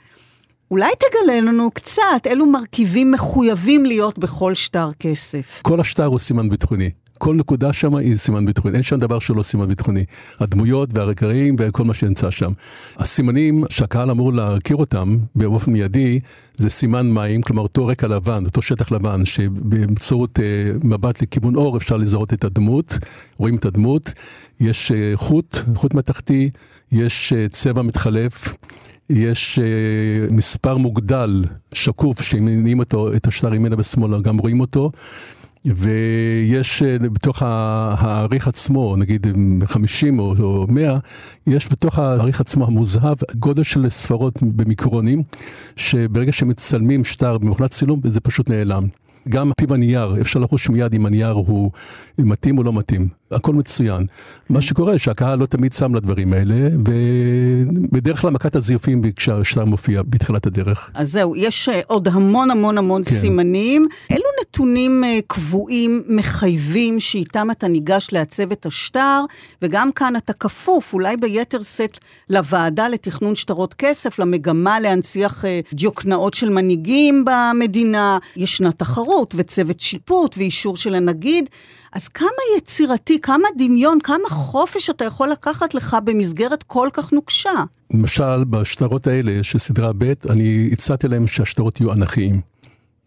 אולי 0.71 0.91
תגלה 0.99 1.41
לנו 1.41 1.71
קצת, 1.71 2.27
אילו 2.27 2.47
מרכיבים 2.47 3.11
מחויבים 3.11 3.87
להיות 3.87 4.19
בכל 4.19 4.55
שטר 4.55 4.89
כסף. 4.99 5.61
כל 5.63 5.81
השטר 5.81 6.05
הוא 6.05 6.19
סימן 6.19 6.49
ביטחוני. 6.49 6.91
כל 7.21 7.35
נקודה 7.35 7.73
שם 7.73 7.95
היא 7.95 8.17
סימן 8.17 8.47
ביטחוני, 8.47 8.75
אין 8.75 8.83
שם 8.83 8.97
דבר 8.97 9.19
שלא 9.19 9.43
סימן 9.43 9.67
ביטחוני. 9.67 10.05
הדמויות 10.41 10.91
והרקעים 10.95 11.57
וכל 11.59 11.85
מה 11.85 11.95
שנמצא 11.95 12.31
שם. 12.31 12.53
הסימנים 12.97 13.65
שהקהל 13.71 14.11
אמור 14.11 14.33
להכיר 14.33 14.77
אותם 14.77 15.17
באופן 15.35 15.73
מיידי, 15.73 16.21
זה 16.57 16.71
סימן 16.71 17.11
מים, 17.11 17.43
כלומר 17.43 17.63
אותו 17.63 17.87
רקע 17.87 18.07
לבן, 18.09 18.45
אותו 18.45 18.63
שטח 18.63 18.91
לבן, 18.93 19.25
שבאמצעות 19.25 20.41
אה, 20.41 20.73
מבט 20.85 21.23
לכיוון 21.23 21.57
אור 21.57 21.77
אפשר 21.77 21.97
לזהות 21.97 22.33
את 22.33 22.45
הדמות, 22.45 22.99
רואים 23.39 23.57
את 23.57 23.65
הדמות, 23.65 24.13
יש 24.61 24.93
אה, 24.93 25.13
חוט, 25.15 25.57
חוט 25.75 25.95
מתכתי, 25.95 26.51
יש 26.93 27.33
אה, 27.33 27.49
צבע 27.49 27.83
מתחלף. 27.83 28.55
יש 29.13 29.59
uh, 29.59 30.33
מספר 30.33 30.77
מוגדל, 30.77 31.45
שקוף, 31.73 32.23
שאם 32.23 32.45
מניעים 32.45 32.79
אותו, 32.79 33.15
את 33.15 33.27
השטר 33.27 33.55
ימינה 33.55 33.77
ושמאלה, 33.79 34.21
גם 34.21 34.39
רואים 34.39 34.61
אותו. 34.61 34.91
ויש 35.65 36.83
uh, 36.83 37.09
בתוך 37.09 37.43
העריך 37.43 38.49
עצמו, 38.49 38.97
נגיד 38.97 39.27
50 39.65 40.19
או, 40.19 40.35
או 40.41 40.67
100, 40.69 40.99
יש 41.47 41.69
בתוך 41.73 41.99
העריך 41.99 42.41
עצמו 42.41 42.67
המוזהב 42.67 43.17
גודל 43.35 43.63
של 43.63 43.89
ספרות 43.89 44.43
במיקרונים, 44.43 45.23
שברגע 45.77 46.33
שמצלמים 46.33 47.05
שטר 47.05 47.39
במכונת 47.39 47.71
צילום, 47.71 48.01
זה 48.05 48.21
פשוט 48.21 48.51
נעלם. 48.51 48.87
גם 49.29 49.53
טיב 49.57 49.73
הנייר, 49.73 50.17
אפשר 50.21 50.41
לחוש 50.41 50.69
מיד 50.69 50.95
אם 50.95 51.07
הנייר 51.07 51.31
הוא 51.31 51.71
מתאים 52.19 52.59
או 52.59 52.63
לא 52.63 52.73
מתאים. 52.73 53.09
הכל 53.31 53.53
מצוין. 53.53 54.07
מה 54.49 54.63
שקורה 54.63 54.99
שהקהל 54.99 55.39
לא 55.39 55.47
תמיד 55.47 55.73
שם 55.73 55.95
לדברים 55.95 56.33
האלה, 56.33 56.69
ובדרך 57.93 58.21
כלל 58.21 58.31
מכת 58.31 58.57
הזיופים 58.57 59.03
כשהשטר 59.17 59.65
מופיע 59.65 60.03
בתחילת 60.03 60.47
הדרך. 60.47 60.91
אז 60.95 61.13
זהו, 61.13 61.37
יש 61.37 61.69
אה, 61.69 61.81
עוד 61.87 62.09
המון 62.09 62.51
המון 62.51 62.79
המון 62.79 63.05
כן. 63.05 63.11
סימנים. 63.11 63.87
נתונים 64.51 65.05
אה, 65.05 65.19
קבועים 65.27 66.03
מחייבים 66.09 67.01
שאיתם 67.01 67.51
אתה 67.51 67.69
ניגש 67.69 68.09
לעצב 68.13 68.53
את 68.53 68.67
השטר, 68.67 69.25
וגם 69.63 69.93
כאן 69.93 70.17
אתה 70.17 70.33
כפוף, 70.33 70.93
אולי 70.93 71.17
ביתר 71.17 71.63
שאת, 71.63 71.99
לוועדה 72.31 72.89
לתכנון 72.89 73.35
שטרות 73.35 73.75
כסף, 73.75 74.19
למגמה 74.19 74.81
להנציח 74.81 75.45
אה, 75.45 75.61
דיוקנאות 75.73 76.35
של 76.35 76.51
מנהיגים 76.51 77.25
במדינה, 77.25 78.19
ישנה 78.37 78.73
תחרות 78.73 79.35
וצוות 79.37 79.81
שיפוט 79.81 80.35
ואישור 80.39 80.77
של 80.77 80.95
הנגיד. 80.95 81.51
אז 81.93 82.09
כמה 82.09 82.29
יצירתי, 82.57 83.21
כמה 83.21 83.49
דמיון, 83.59 83.99
כמה 84.01 84.29
חופש 84.29 84.91
אתה 84.91 85.05
יכול 85.05 85.29
לקחת 85.29 85.75
לך 85.75 85.97
במסגרת 86.05 86.63
כל 86.63 86.89
כך 86.93 87.13
נוקשה? 87.13 87.65
למשל, 87.95 88.45
בשטרות 88.45 89.07
האלה 89.07 89.39
של 89.43 89.59
סדרה 89.59 89.93
ב', 89.99 90.13
אני 90.31 90.69
הצעתי 90.73 91.09
להם 91.09 91.27
שהשטרות 91.27 91.81
יהיו 91.81 91.93
אנכיים, 91.93 92.41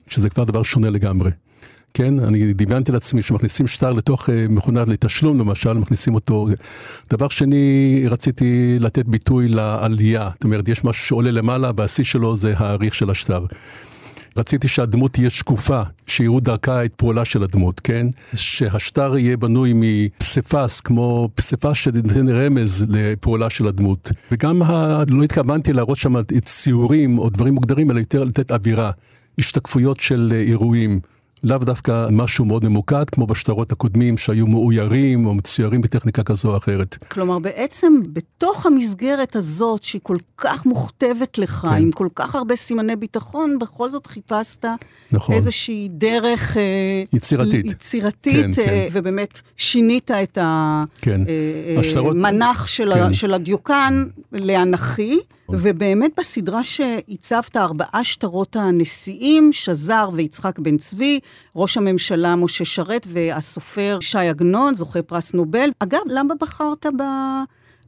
שזה 0.08 0.30
כבר 0.30 0.44
דבר 0.44 0.64
שונה 0.64 0.90
לגמרי. 0.90 1.32
כן, 1.94 2.20
אני 2.20 2.54
דמיינתי 2.54 2.92
לעצמי 2.92 3.22
שמכניסים 3.22 3.68
שטר 3.68 3.92
לתוך 3.94 4.30
uh, 4.30 4.32
מכונה 4.50 4.84
לתשלום 4.88 5.40
למשל, 5.40 5.74
מכניסים 5.74 6.16
אותו. 6.16 6.48
דבר 7.10 7.28
שני, 7.28 8.06
רציתי 8.10 8.78
לתת 8.80 9.06
ביטוי 9.06 9.48
לעלייה, 9.48 10.30
זאת 10.34 10.44
אומרת, 10.44 10.68
יש 10.68 10.84
משהו 10.84 11.06
שעולה 11.06 11.32
למעלה 11.32 11.72
והשיא 11.78 12.04
שלו 12.04 12.36
זה 12.36 12.54
האריך 12.58 12.96
של 12.96 13.10
השטר. 13.10 13.46
רציתי 14.38 14.68
שהדמות 14.68 15.14
תהיה 15.14 15.30
שקופה, 15.30 15.82
שיראו 16.08 16.40
דרכה 16.40 16.86
את 16.86 16.94
פעולה 16.96 17.26
של 17.26 17.44
הדמות, 17.44 17.80
כן? 17.80 18.08
שהשטר 18.36 19.18
יהיה 19.18 19.38
בנוי 19.38 19.72
מפסיפס, 19.76 20.82
כמו 20.82 21.30
פסיפס 21.36 21.78
שנותן 21.78 22.30
רמז 22.30 22.86
לפעולה 22.90 23.50
של 23.50 23.68
הדמות. 23.68 24.12
וגם 24.32 24.62
ה... 24.62 25.04
לא 25.08 25.24
התכוונתי 25.24 25.74
להראות 25.74 25.98
שם 25.98 26.16
ציורים 26.44 27.20
או 27.20 27.30
דברים 27.30 27.54
מוגדרים, 27.54 27.92
אלא 27.92 28.00
יותר 28.00 28.24
לתת 28.24 28.52
אווירה, 28.52 28.92
השתקפויות 29.40 30.00
של 30.00 30.34
אירועים. 30.48 31.00
לאו 31.44 31.58
דווקא 31.58 32.08
משהו 32.12 32.46
מאוד 32.46 32.66
ממוקד, 32.66 33.10
כמו 33.10 33.28
בשטרות 33.28 33.72
הקודמים 33.72 34.18
שהיו 34.18 34.48
מאוירים 34.48 35.26
או 35.26 35.34
מצוירים 35.34 35.82
בטכניקה 35.82 36.24
כזו 36.24 36.52
או 36.52 36.58
אחרת. 36.58 36.98
כלומר, 37.08 37.40
בעצם 37.40 37.94
בתוך 38.14 38.66
המסגרת 38.66 39.36
הזאת, 39.36 39.84
שהיא 39.84 40.02
כל 40.04 40.16
כך 40.38 40.66
מוכתבת 40.66 41.38
לך, 41.38 41.68
כן. 41.72 41.82
עם 41.82 41.92
כל 41.92 42.08
כך 42.16 42.36
הרבה 42.36 42.56
סימני 42.56 42.96
ביטחון, 42.96 43.60
בכל 43.60 43.90
זאת 43.90 44.08
חיפשת 44.08 44.66
נכון. 45.12 45.36
איזושהי 45.36 45.88
דרך... 45.92 46.58
אה, 46.58 47.04
יצירתית. 47.14 47.66
יצירתית, 47.66 48.56
כן, 48.56 48.62
אה, 48.62 48.66
כן. 48.66 48.88
ובאמת 48.92 49.42
שינית 49.58 50.12
את 50.12 50.38
המנח 50.42 50.90
כן. 51.02 51.22
השטרות... 51.78 52.16
של, 52.66 52.92
כן. 52.94 53.14
של 53.14 53.34
הדיוקן 53.34 54.04
לאנכי. 54.32 55.20
ובאמת 55.50 56.12
בסדרה 56.20 56.64
שהצבת 56.64 57.58
ארבעה 57.58 58.04
שטרות 58.04 58.56
הנשיאים, 58.56 59.54
שזר 59.54 60.10
ויצחק 60.14 60.60
בן 60.60 60.78
צבי, 60.78 61.20
ראש 61.56 61.78
הממשלה 61.78 62.36
משה 62.36 62.66
שרת 62.66 63.08
והסופר 63.10 63.98
ש"י 64.02 64.18
עגנון, 64.18 64.76
זוכה 64.76 65.02
פרס 65.02 65.34
נובל. 65.34 65.70
אגב, 65.80 66.02
למה 66.08 66.34
בחרת 66.42 66.86
ב... 66.86 67.04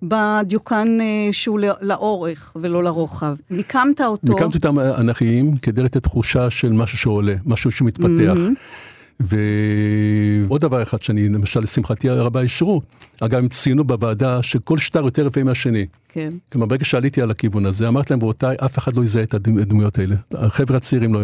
בדיוקן 0.03 1.01
אה, 1.01 1.29
שהוא 1.31 1.59
לאורך 1.81 2.53
ולא 2.55 2.83
לרוחב. 2.83 3.35
מיקמת 3.49 4.01
אותו. 4.01 4.33
מיקמתי 4.33 4.57
אותם 4.57 4.79
אנכיים 4.79 5.57
כדי 5.57 5.83
לתת 5.83 6.03
תחושה 6.03 6.49
של 6.49 6.71
משהו 6.71 6.97
שעולה, 6.97 7.35
משהו 7.45 7.71
שמתפתח. 7.71 8.35
Mm-hmm. 8.35 8.94
ועוד 9.19 10.61
דבר 10.61 10.83
אחד 10.83 11.01
שאני, 11.01 11.29
למשל, 11.29 11.59
לשמחתי 11.59 12.09
הרבה 12.09 12.41
אישרו, 12.41 12.81
אגב, 13.21 13.39
הם 13.39 13.47
ציינו 13.47 13.83
בוועדה 13.83 14.43
שכל 14.43 14.77
שטר 14.77 15.05
יותר 15.05 15.27
יפה 15.27 15.43
מהשני. 15.43 15.85
כן. 16.09 16.29
כלומר, 16.51 16.67
ברגע 16.67 16.85
שעליתי 16.85 17.21
על 17.21 17.31
הכיוון 17.31 17.65
הזה, 17.65 17.87
אמרתי 17.87 18.13
להם, 18.13 18.21
רבותיי, 18.21 18.55
אף 18.65 18.77
אחד 18.77 18.95
לא 18.97 19.03
יזהה 19.03 19.23
את 19.23 19.33
הדמויות 19.33 19.99
האלה. 19.99 20.15
החבר'ה 20.33 20.77
הצעירים 20.77 21.13
לא... 21.13 21.19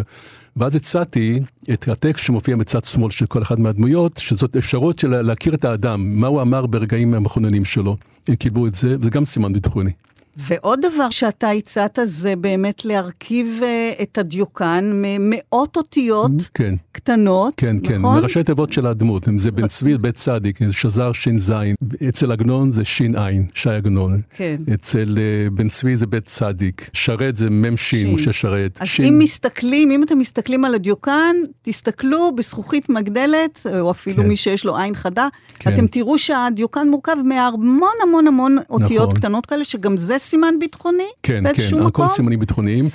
ואז 0.56 0.76
הצעתי 0.76 1.40
את 1.72 1.88
הטקסט 1.88 2.24
שמופיע 2.24 2.56
מצד 2.56 2.84
שמאל 2.84 3.10
של 3.10 3.26
כל 3.26 3.42
אחת 3.42 3.58
מהדמויות, 3.58 4.16
שזאת 4.16 4.56
אפשרות 4.56 4.98
של 4.98 5.20
להכיר 5.22 5.54
את 5.54 5.64
האדם, 5.64 6.20
מה 6.20 6.26
הוא 6.26 6.42
אמר 6.42 6.66
ברגעים 6.66 7.14
המכוננים 7.14 7.64
שלו. 7.64 7.96
הם 8.28 8.34
קיבלו 8.34 8.66
את 8.66 8.74
זה, 8.74 8.96
וזה 9.00 9.10
גם 9.10 9.24
סימן 9.24 9.52
ביטחוני. 9.52 9.90
ועוד 10.36 10.80
דבר 10.80 11.10
שאתה 11.10 11.50
הצעת 11.50 11.98
זה 12.04 12.36
באמת 12.36 12.84
להרכיב 12.84 13.60
uh, 13.60 14.02
את 14.02 14.18
הדיוקן 14.18 15.00
ממאות 15.02 15.76
אותיות 15.76 16.30
כן. 16.54 16.74
קטנות, 16.92 17.54
כן, 17.56 17.66
כן, 17.66 17.94
נכון? 17.98 18.14
כן, 18.14 18.20
מראשי 18.20 18.42
תיבות 18.42 18.72
של 18.72 18.86
הדמות, 18.86 19.28
אם 19.28 19.38
זה 19.38 19.50
בן 19.50 19.66
צבי, 19.66 19.98
בית 19.98 20.14
צדיק, 20.14 20.58
שזר 20.70 21.10
זין, 21.36 21.74
אצל 22.08 22.32
עגנון 22.32 22.70
זה 22.70 22.82
עין, 23.16 23.46
שי 23.54 23.70
עגנון, 23.70 24.20
כן. 24.36 24.56
אצל 24.74 25.18
uh, 25.18 25.50
בן 25.50 25.68
צבי 25.68 25.96
זה 25.96 26.06
בית 26.06 26.24
צדיק, 26.24 26.90
שרת 26.92 27.36
זה 27.36 27.48
שין, 27.76 28.14
משה 28.14 28.32
שרת. 28.32 28.78
אז 28.80 28.88
שין... 28.88 29.06
אם 29.06 29.18
מסתכלים, 29.18 29.90
אם 29.90 30.02
אתם 30.02 30.18
מסתכלים 30.18 30.64
על 30.64 30.74
הדיוקן, 30.74 31.36
תסתכלו 31.62 32.34
בזכוכית 32.34 32.88
מגדלת, 32.88 33.66
או 33.80 33.90
אפילו 33.90 34.22
כן. 34.22 34.28
מי 34.28 34.36
שיש 34.36 34.64
לו 34.64 34.76
עין 34.76 34.94
חדה, 34.94 35.28
כן. 35.58 35.74
אתם 35.74 35.86
תראו 35.86 36.18
שהדיוקן 36.18 36.88
מורכב 36.88 37.16
מהמון 37.24 37.92
המון 38.02 38.26
המון 38.26 38.56
אותיות 38.70 39.02
נכון. 39.02 39.14
קטנות 39.14 39.46
כאלה, 39.46 39.64
שגם 39.64 39.96
זה 39.96 40.18
סימן 40.22 40.54
ביטחוני 40.60 41.08
כן, 41.22 41.44
כן, 41.54 41.68
מקום. 41.74 41.86
הכל 41.86 42.08
סימנים 42.08 42.38
ביטחוניים. 42.38 42.88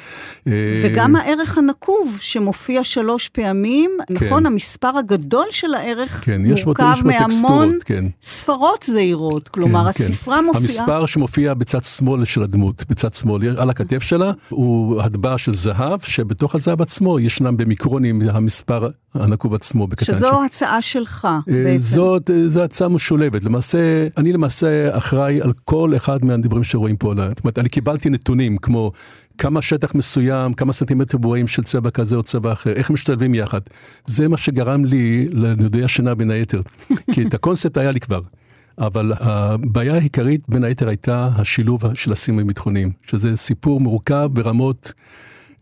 וגם 0.84 1.15
אה, 1.15 1.22
הערך 1.22 1.57
הנקוב 1.57 2.17
שמופיע 2.19 2.84
שלוש 2.84 3.27
פעמים, 3.27 3.91
כן. 4.07 4.25
נכון, 4.25 4.46
המספר 4.46 4.98
הגדול 4.98 5.46
של 5.51 5.74
הערך 5.74 6.22
כן, 6.25 6.41
מורכב 6.65 6.96
מהמון 7.03 7.77
כן. 7.86 8.05
ספרות 8.22 8.86
זהירות, 8.88 9.48
כלומר 9.48 9.84
כן, 9.84 9.89
הספרה 9.89 10.38
כן. 10.38 10.46
מופיעה... 10.46 10.62
המספר 10.62 11.05
שמופיע 11.05 11.53
בצד 11.53 11.84
שמאל 11.84 12.25
של 12.25 12.43
הדמות, 12.43 12.84
בצד 12.89 13.13
שמאל, 13.13 13.57
על 13.57 13.69
הכתף 13.69 14.03
שלה, 14.03 14.31
הוא 14.50 15.01
הטבעה 15.01 15.38
של 15.38 15.53
זהב, 15.53 16.00
שבתוך 16.01 16.55
הזהב 16.55 16.81
עצמו 16.81 17.19
ישנם 17.19 17.57
במיקרונים 17.57 18.22
המספר 18.22 18.89
הנקוב 19.13 19.53
עצמו 19.53 19.88
בקטנצ'יק. 19.88 20.15
שזו 20.15 20.43
הצעה 20.46 20.81
שלך 20.81 21.25
אה, 21.25 21.39
בעצם. 21.48 21.77
זאת, 21.77 22.29
אה, 22.29 22.50
זו 22.50 22.63
הצעה 22.63 22.89
משולבת. 22.89 23.43
למעשה, 23.43 24.07
אני 24.17 24.34
למעשה 24.34 24.98
אחראי 24.98 25.41
על 25.41 25.53
כל 25.65 25.96
אחד 25.96 26.25
מהדברים 26.25 26.63
שרואים 26.63 26.98
פה. 26.98 27.13
זאת 27.28 27.40
אומרת, 27.44 27.60
אני 27.60 27.70
קיבלתי 27.70 28.10
נתונים 28.10 28.58
כמו 28.58 28.92
כמה 29.38 29.62
שטח 29.62 29.96
מסוים, 29.96 30.54
כמה 30.54 30.74
סנטימטר 30.74 31.18
בועים 31.18 31.48
של 31.48 31.64
צבע 31.64 31.90
כזה 31.90 32.16
או 32.16 32.24
צבע 32.24 32.54
אחר, 32.54 32.72
איך 32.72 32.90
משתלבים 32.92 33.36
יחד. 33.36 33.62
זה 34.06 34.28
מה 34.28 34.38
שגרם 34.38 34.86
לי 34.86 35.28
לנדודי 35.32 35.84
השינה 35.84 36.16
בין 36.16 36.32
היתר. 36.32 36.62
כי 37.14 37.24
את 37.24 37.34
הקונספט 37.34 37.78
היה 37.78 37.92
לי 37.92 38.00
כבר. 38.00 38.22
אבל 38.80 39.14
הבעיה 39.20 39.94
העיקרית 39.94 40.42
בין 40.50 40.64
היתר 40.64 40.88
הייתה 40.88 41.30
השילוב 41.36 41.94
של 41.94 42.12
הסימנים 42.12 42.46
הביטחוניים, 42.46 42.92
שזה 43.08 43.38
סיפור 43.38 43.80
מורכב 43.80 44.30
ברמות... 44.34 44.94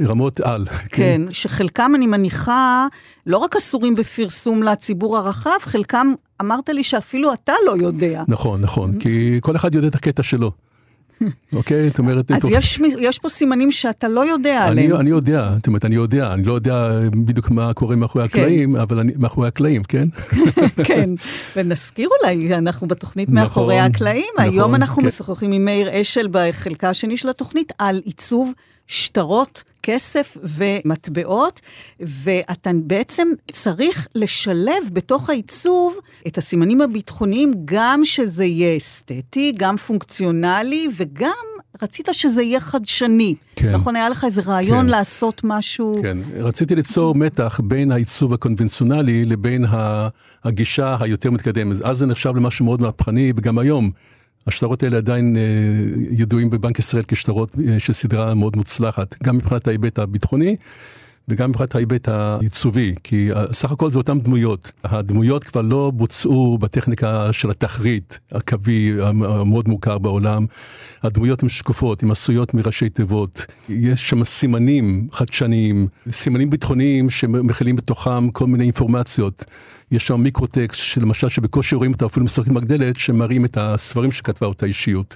רמות 0.02 0.40
על. 0.40 0.66
כן, 0.70 0.78
כן, 0.90 1.22
שחלקם 1.32 1.92
אני 1.96 2.08
מניחה 2.08 2.88
לא 3.26 3.38
רק 3.38 3.56
אסורים 3.56 3.94
בפרסום 3.94 4.64
לציבור 4.64 5.18
הרחב, 5.18 5.50
חלקם 5.62 6.14
אמרת 6.42 6.70
לי 6.70 6.84
שאפילו 6.84 7.34
אתה 7.34 7.54
לא 7.66 7.76
יודע. 7.86 8.24
נכון, 8.28 8.62
נכון, 8.62 9.00
כי 9.00 9.40
כל 9.42 9.56
אחד 9.56 9.76
יודע 9.76 9.88
את 9.88 9.96
הקטע 9.96 10.24
שלו. 10.24 10.52
אוקיי? 11.54 11.88
זאת 11.90 12.00
אומרת... 12.00 12.32
אז 12.32 12.46
יש, 12.50 12.80
יש 13.00 13.20
פה 13.20 13.30
סימנים 13.30 13.72
שאתה 13.72 14.08
לא 14.08 14.26
יודע 14.26 14.64
עליהם. 14.64 14.92
אני, 14.92 15.00
אני 15.00 15.10
יודע, 15.10 15.52
זאת 15.56 15.68
אומרת, 15.68 15.86
אני 15.86 15.96
יודע, 15.96 16.34
אני 16.34 16.44
לא 16.44 16.54
יודע 16.54 16.90
בדיוק 17.26 17.52
מה 17.52 17.74
קורה 17.74 17.96
מאחורי 17.96 18.30
כן. 18.30 18.40
הקלעים, 18.40 18.76
אבל 18.76 19.00
אני, 19.00 19.12
מאחורי 19.18 19.48
הקלעים, 19.48 19.84
כן? 19.84 20.08
כן, 20.88 21.10
ונזכיר 21.56 22.10
אולי, 22.22 22.56
אנחנו 22.56 22.88
בתוכנית 22.88 23.30
נכון, 23.30 23.44
מאחורי 23.44 23.80
הקלעים, 23.80 24.26
נכון, 24.38 24.54
היום 24.54 24.76
אנחנו 24.76 25.02
כן. 25.02 25.08
משוחחים 25.08 25.52
עם 25.52 25.66
מאיר 25.66 26.02
אשל 26.02 26.28
בחלקה 26.32 26.90
השני 26.90 27.18
של 27.18 27.30
התוכנית 27.30 27.74
על 27.78 28.02
עיצוב 28.06 28.52
שטרות, 28.88 29.64
כסף 29.86 30.38
ומטבעות, 30.44 31.62
ואתה 32.00 32.72
בעצם 32.76 33.28
צריך 33.52 34.08
לשלב 34.16 34.90
בתוך 34.94 35.30
העיצוב 35.30 35.98
את 36.28 36.38
הסימנים 36.38 36.82
הביטחוניים, 36.82 37.54
גם 37.66 38.06
שזה 38.06 38.46
יהיה 38.46 38.78
אסתטי, 38.78 39.52
גם 39.58 39.78
פונקציונלי, 39.78 40.88
וגם 40.98 41.46
רצית 41.82 42.10
שזה 42.12 42.44
יהיה 42.44 42.60
חדשני. 42.60 43.36
כן. 43.56 43.72
נכון, 43.72 43.96
היה 43.96 44.10
לך 44.10 44.24
איזה 44.24 44.42
רעיון 44.42 44.86
כן. 44.86 44.86
לעשות 44.86 45.42
משהו... 45.44 46.00
כן, 46.02 46.18
רציתי 46.40 46.76
ליצור 46.76 47.16
מתח 47.16 47.60
בין 47.64 47.92
העיצוב 47.92 48.34
הקונבנציונלי 48.34 49.26
לבין 49.26 49.66
הגישה 50.44 50.98
היותר 51.00 51.32
מתקדמת. 51.32 51.82
אז 51.82 51.98
זה 51.98 52.06
נחשב 52.06 52.36
למשהו 52.36 52.66
מאוד 52.66 52.82
מהפכני, 52.82 53.34
וגם 53.36 53.58
היום. 53.58 53.92
השטרות 54.48 54.84
האלה 54.84 54.98
עדיין 54.98 55.36
ידועים 56.12 56.50
בבנק 56.50 56.80
ישראל 56.80 57.04
כשטרות 57.08 57.52
של 57.80 57.94
סדרה 57.94 58.34
מאוד 58.34 58.58
מוצלחת, 58.58 59.16
גם 59.24 59.38
מבחינת 59.38 59.68
ההיבט 59.68 60.00
הביטחוני. 60.00 60.56
וגם 61.28 61.50
מבחינת 61.50 61.76
ההיבט 61.76 62.08
העיצובי, 62.08 62.96
כי 63.04 63.30
סך 63.52 63.72
הכל 63.72 63.92
זה 63.92 63.98
אותן 63.98 64.20
דמויות. 64.20 64.72
הדמויות 64.84 65.44
כבר 65.44 65.62
לא 65.62 65.92
בוצעו 65.96 66.58
בטכניקה 66.58 67.34
של 67.34 67.50
התחריט 67.50 68.14
הקווי 68.32 68.94
המאוד 69.02 69.68
מוכר 69.68 69.98
בעולם. 69.98 70.46
הדמויות 71.04 71.44
הן 71.44 71.50
שקופות, 71.50 72.04
הן 72.04 72.12
עשויות 72.12 72.54
מראשי 72.54 72.90
תיבות. 72.90 73.46
יש 73.70 74.10
שם 74.10 74.24
סימנים 74.24 75.08
חדשניים, 75.12 75.88
סימנים 76.12 76.50
ביטחוניים 76.50 77.10
שמכילים 77.10 77.76
בתוכם 77.76 78.30
כל 78.30 78.48
מיני 78.48 78.64
אינפורמציות. 78.64 79.44
יש 79.92 80.08
שם 80.08 80.22
מיקרוטקסט, 80.22 80.80
שלמשל 80.80 81.30
שבקושי 81.30 81.76
רואים 81.76 81.92
אותה 81.92 82.06
אפילו 82.06 82.26
משחקת 82.26 82.48
מגדלת, 82.52 83.00
שמראים 83.00 83.46
את 83.46 83.58
הספרים 83.62 84.12
שכתבה 84.12 84.48
אותה 84.48 84.66
אישיות. 84.66 85.16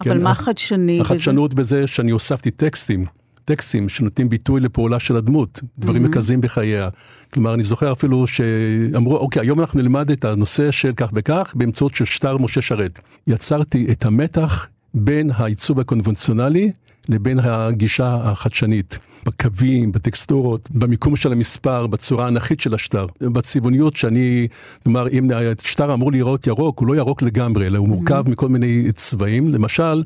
אבל 0.00 0.14
כן, 0.14 0.22
מה 0.22 0.34
חדשני? 0.34 1.00
החדשנות 1.00 1.54
בזה? 1.54 1.76
בזה 1.76 1.86
שאני 1.86 2.10
הוספתי 2.10 2.50
טקסטים. 2.50 3.06
טקסטים 3.48 3.88
שנותנים 3.88 4.28
ביטוי 4.28 4.60
לפעולה 4.60 5.00
של 5.00 5.16
הדמות, 5.16 5.60
דברים 5.78 6.04
mm-hmm. 6.04 6.08
מרכזיים 6.08 6.40
בחייה. 6.40 6.88
כלומר, 7.32 7.54
אני 7.54 7.62
זוכר 7.62 7.92
אפילו 7.92 8.26
שאמרו, 8.26 9.16
אוקיי, 9.16 9.42
היום 9.42 9.60
אנחנו 9.60 9.82
נלמד 9.82 10.10
את 10.10 10.24
הנושא 10.24 10.70
של 10.70 10.92
כך 10.96 11.10
וכך 11.14 11.52
באמצעות 11.56 11.94
של 11.94 12.04
שטר 12.04 12.38
משה 12.38 12.62
שרת. 12.62 13.00
יצרתי 13.26 13.86
את 13.92 14.04
המתח 14.04 14.68
בין 14.94 15.30
העיצוב 15.34 15.80
הקונבנציונלי 15.80 16.72
לבין 17.08 17.38
הגישה 17.38 18.14
החדשנית. 18.14 18.98
בקווים, 19.26 19.92
בטקסטורות, 19.92 20.68
במיקום 20.70 21.16
של 21.16 21.32
המספר, 21.32 21.86
בצורה 21.86 22.24
האנכית 22.24 22.60
של 22.60 22.74
השטר, 22.74 23.06
בצבעוניות 23.20 23.96
שאני, 23.96 24.48
כלומר, 24.84 25.08
אם 25.08 25.30
השטר 25.64 25.94
אמור 25.94 26.12
להיראות 26.12 26.46
ירוק, 26.46 26.78
הוא 26.78 26.88
לא 26.88 26.96
ירוק 26.96 27.22
לגמרי, 27.22 27.66
אלא 27.66 27.78
הוא 27.78 27.88
מורכב 27.88 28.26
mm-hmm. 28.26 28.30
מכל 28.30 28.48
מיני 28.48 28.92
צבעים. 28.92 29.48
למשל, 29.48 30.02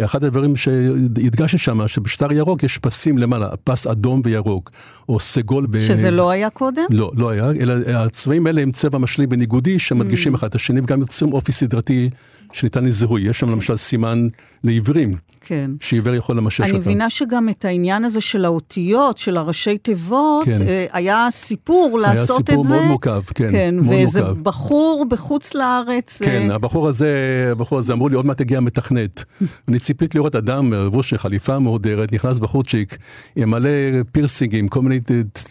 אחד 0.00 0.24
הדברים 0.24 0.56
שהדגשתי 0.56 1.58
שם, 1.58 1.88
שבשטר 1.88 2.32
ירוק 2.32 2.62
יש 2.62 2.78
פסים 2.78 3.18
למעלה, 3.18 3.48
פס 3.64 3.86
אדום 3.86 4.20
וירוק, 4.24 4.70
או 5.08 5.20
סגול. 5.20 5.66
ו... 5.72 5.86
שזה 5.86 6.10
לא 6.10 6.30
היה 6.30 6.50
קודם? 6.50 6.82
לא, 6.90 7.12
לא 7.14 7.30
היה, 7.30 7.50
אלא 7.50 7.74
הצבעים 7.88 8.46
האלה 8.46 8.62
הם 8.62 8.72
צבע 8.72 8.98
משלים 8.98 9.28
וניגודי, 9.32 9.78
שמדגישים 9.78 10.34
mm. 10.34 10.36
אחד 10.36 10.46
את 10.46 10.54
השני, 10.54 10.80
וגם 10.80 11.00
יוצרים 11.00 11.32
אופי 11.32 11.52
סדרתי 11.52 12.10
שניתן 12.52 12.84
לזיהוי. 12.84 13.22
יש 13.22 13.38
שם 13.38 13.50
למשל 13.50 13.76
סימן 13.76 14.28
לעיוורים, 14.64 15.16
כן. 15.40 15.70
שעיוור 15.80 16.14
יכול 16.14 16.36
למשש 16.36 16.60
אותם. 16.60 16.70
אני 16.70 16.78
מבינה 16.78 17.10
שגם 17.10 17.48
את 17.48 17.64
העניין 17.64 18.04
הזה 18.04 18.20
של 18.20 18.44
האותיות, 18.44 19.18
של 19.18 19.36
הראשי 19.36 19.78
תיבות, 19.78 20.44
כן. 20.44 20.62
אה, 20.62 20.86
היה 20.92 21.28
סיפור 21.30 21.98
לעשות 21.98 22.40
את 22.40 22.46
זה. 22.46 22.52
היה 22.52 22.62
סיפור 22.62 22.64
מאוד 22.64 22.86
מורכב, 22.86 23.22
כן, 23.34 23.50
כן 23.52 23.74
מאוד 23.74 23.84
מורכב. 23.84 23.98
ואיזה 23.98 24.22
בחור 24.42 25.06
בחוץ 25.08 25.54
לארץ. 25.54 26.22
כן, 26.22 26.50
אה... 26.50 26.54
הבחור 26.54 26.88
הזה, 26.88 27.48
הבחור 27.52 27.78
הזה 27.78 27.92
אמרו 27.92 28.08
לי, 28.08 28.16
עוד 28.16 28.26
מעט 28.26 28.40
הגיע 28.40 28.60
מתכנת. 28.60 29.24
אני 29.68 29.78
ציפיתי 29.82 30.18
לראות 30.18 30.34
אדם 30.34 30.72
לבוש 30.72 31.14
חליפה 31.14 31.58
מהודרת, 31.58 32.12
נכנס 32.12 32.38
בחורצ'יק, 32.38 32.98
עם 33.36 33.50
מלא 33.50 33.70
פירסינגים, 34.12 34.68
כל 34.68 34.82
מיני 34.82 35.00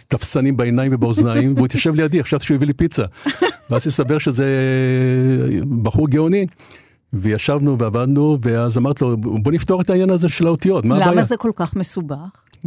תפסנים 0.08 0.58
בעיניים 0.58 0.92
ובאוזניים, 0.94 1.54
והוא 1.56 1.66
התיישב 1.66 1.96
לידי, 1.96 2.24
חשבתי 2.24 2.46
שהוא 2.46 2.56
הביא 2.56 2.68
לי 2.68 2.74
פיצה. 2.74 3.06
ואז 3.70 3.88
הסתבר 3.88 4.18
שזה 4.18 4.48
בחור 5.82 6.08
גאוני. 6.08 6.46
וישבנו 7.14 7.80
ועבדנו, 7.80 8.38
ואז 8.42 8.78
אמרתי 8.78 9.04
לו, 9.04 9.18
בוא 9.18 9.52
נפתור 9.52 9.82
את 9.82 9.90
העניין 9.90 10.10
הזה 10.10 10.30
של 10.30 10.48
האותיות, 10.48 10.86
מה 10.86 10.96
הבעיה? 10.96 11.12
למה 11.12 11.24
זה 11.24 11.38
כל 11.38 11.52
כך 11.56 11.76
מסובך? 11.76 12.16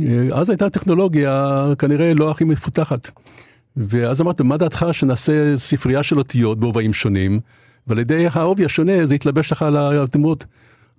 אה, 0.00 0.28
אז 0.33 0.50
הייתה 0.50 0.71
טכנולוגיה 0.71 1.64
כנראה 1.78 2.14
לא 2.14 2.30
הכי 2.30 2.44
מפותחת. 2.44 3.11
ואז 3.76 4.21
אמרתי, 4.21 4.42
מה 4.42 4.56
דעתך 4.56 4.87
שנעשה 4.92 5.59
ספרייה 5.59 6.02
של 6.02 6.18
אותיות 6.18 6.61
בהובעים 6.61 6.92
שונים, 6.92 7.40
ועל 7.87 7.99
ידי 7.99 8.26
העובי 8.33 8.64
השונה 8.64 9.06
זה 9.06 9.14
יתלבש 9.14 9.52
לך 9.52 9.62
על 9.62 9.76
הדמות. 9.76 10.44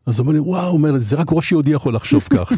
אז 0.05 0.19
הוא 0.19 0.23
אומר 0.23 0.33
לי, 0.33 0.39
וואו, 0.39 0.71
אומר, 0.71 0.97
זה 0.97 1.15
רק 1.15 1.27
ראש 1.31 1.51
יהודי 1.51 1.71
יכול 1.71 1.95
לחשוב 1.95 2.23
כך. 2.37 2.51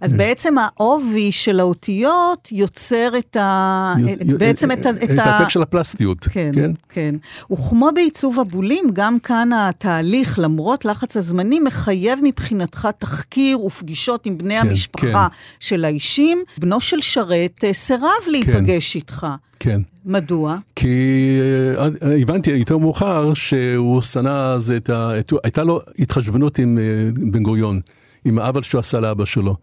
אז 0.00 0.14
בעצם 0.14 0.54
העובי 0.58 1.32
של 1.32 1.60
האותיות 1.60 2.48
יוצר 2.52 3.18
את 3.18 3.36
ה... 3.36 3.94
בעצם 4.38 4.72
את 4.72 4.86
ה... 4.86 4.90
את 4.90 5.18
האפקט 5.18 5.50
של 5.50 5.62
הפלסטיות. 5.62 6.18
כן, 6.30 6.50
כן, 6.54 6.70
כן. 6.88 7.14
וכמו 7.52 7.90
בעיצוב 7.94 8.40
הבולים, 8.40 8.84
גם 8.92 9.18
כאן 9.18 9.50
התהליך, 9.52 10.38
למרות 10.38 10.84
לחץ 10.84 11.16
הזמני, 11.16 11.60
מחייב 11.60 12.18
מבחינתך 12.22 12.88
תחקיר 12.98 13.60
ופגישות 13.60 14.26
עם 14.26 14.38
בני 14.38 14.60
כן, 14.60 14.68
המשפחה 14.68 15.28
כן. 15.30 15.36
של 15.60 15.84
האישים. 15.84 16.38
בנו 16.58 16.80
של 16.80 17.00
שרת 17.00 17.64
אה, 17.64 17.72
סירב 17.72 18.10
להיפגש 18.26 18.92
כן. 18.92 18.98
איתך. 18.98 19.26
כן. 19.60 19.80
מדוע? 20.04 20.56
כי 20.76 21.38
uh, 21.76 22.04
הבנתי 22.22 22.50
יותר 22.50 22.78
מאוחר 22.78 23.34
שהוא 23.34 24.02
שנא 24.02 24.52
אז 24.54 24.70
את 24.70 24.90
ה... 24.90 25.12
הייתה 25.44 25.64
לו 25.64 25.80
התחשבנות 25.98 26.58
עם 26.58 26.78
uh, 26.78 27.20
בן 27.32 27.42
גוריון, 27.42 27.80
עם 28.24 28.38
העוול 28.38 28.62
שהוא 28.62 28.78
עשה 28.78 29.00
לאבא 29.00 29.24
שלו. 29.24 29.56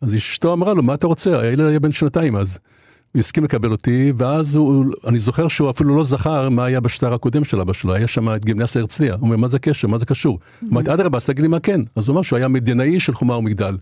אז 0.00 0.14
אשתו 0.14 0.52
אמרה 0.52 0.74
לו, 0.74 0.82
מה 0.82 0.94
אתה 0.94 1.06
רוצה? 1.06 1.40
הילד 1.40 1.66
היה 1.66 1.80
בן 1.80 1.92
שנתיים 1.92 2.36
אז. 2.36 2.58
הוא 3.12 3.20
הסכים 3.20 3.44
לקבל 3.44 3.70
אותי, 3.70 4.12
ואז 4.16 4.56
הוא, 4.56 4.84
אני 5.06 5.18
זוכר 5.18 5.48
שהוא 5.48 5.70
אפילו 5.70 5.96
לא 5.96 6.04
זכר 6.04 6.48
מה 6.48 6.64
היה 6.64 6.80
בשטר 6.80 7.14
הקודם 7.14 7.44
של 7.44 7.60
אבא 7.60 7.72
שלו, 7.72 7.94
היה 7.94 8.08
שם 8.08 8.28
את 8.28 8.44
גימנסיה 8.44 8.80
הרצליה. 8.80 9.14
הוא 9.14 9.22
אומר, 9.22 9.36
מה 9.36 9.48
זה 9.48 9.56
הקשר? 9.56 9.88
מה 9.88 9.98
זה 9.98 10.06
קשור? 10.06 10.38
אמרתי, 10.72 10.94
אדרבה, 10.94 11.16
אז 11.16 11.26
תגיד 11.26 11.42
לי 11.42 11.48
מה 11.48 11.60
כן. 11.60 11.80
אז 11.96 12.08
הוא 12.08 12.14
אמר 12.14 12.22
שהוא 12.22 12.36
היה 12.36 12.48
מדינאי 12.48 13.00
של 13.00 13.14
חומה 13.14 13.36
ומגדל. 13.36 13.76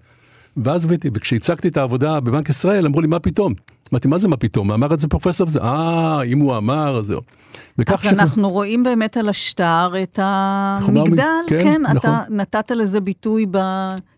ואז 0.57 0.87
וכשהצגתי 1.15 1.69
את 1.69 1.77
העבודה 1.77 2.21
בבנק 2.21 2.49
ישראל, 2.49 2.87
אמרו 2.87 3.01
לי, 3.01 3.07
מה 3.07 3.19
פתאום? 3.19 3.55
אמרתי, 3.93 4.09
מה 4.09 4.19
זה 4.19 4.29
מה 4.29 4.37
פתאום? 4.37 4.73
אמר 4.73 4.95
את 4.95 5.01
זה 5.01 5.09
פרופסור 5.09 5.47
וזה, 5.47 5.61
אה, 5.61 6.23
אם 6.23 6.39
הוא 6.39 6.57
אמר, 6.57 6.99
אז 6.99 7.07
זהו. 7.07 7.21
אז 7.79 8.01
שכן... 8.01 8.09
אנחנו 8.09 8.51
רואים 8.51 8.83
באמת 8.83 9.17
על 9.17 9.29
השטר 9.29 9.93
את 10.03 10.19
המגדל, 10.23 11.23
כן, 11.47 11.63
כן 11.63 11.83
נכון. 11.83 11.97
אתה 11.97 12.23
נתת 12.31 12.71
לזה 12.71 13.01
ביטוי 13.01 13.47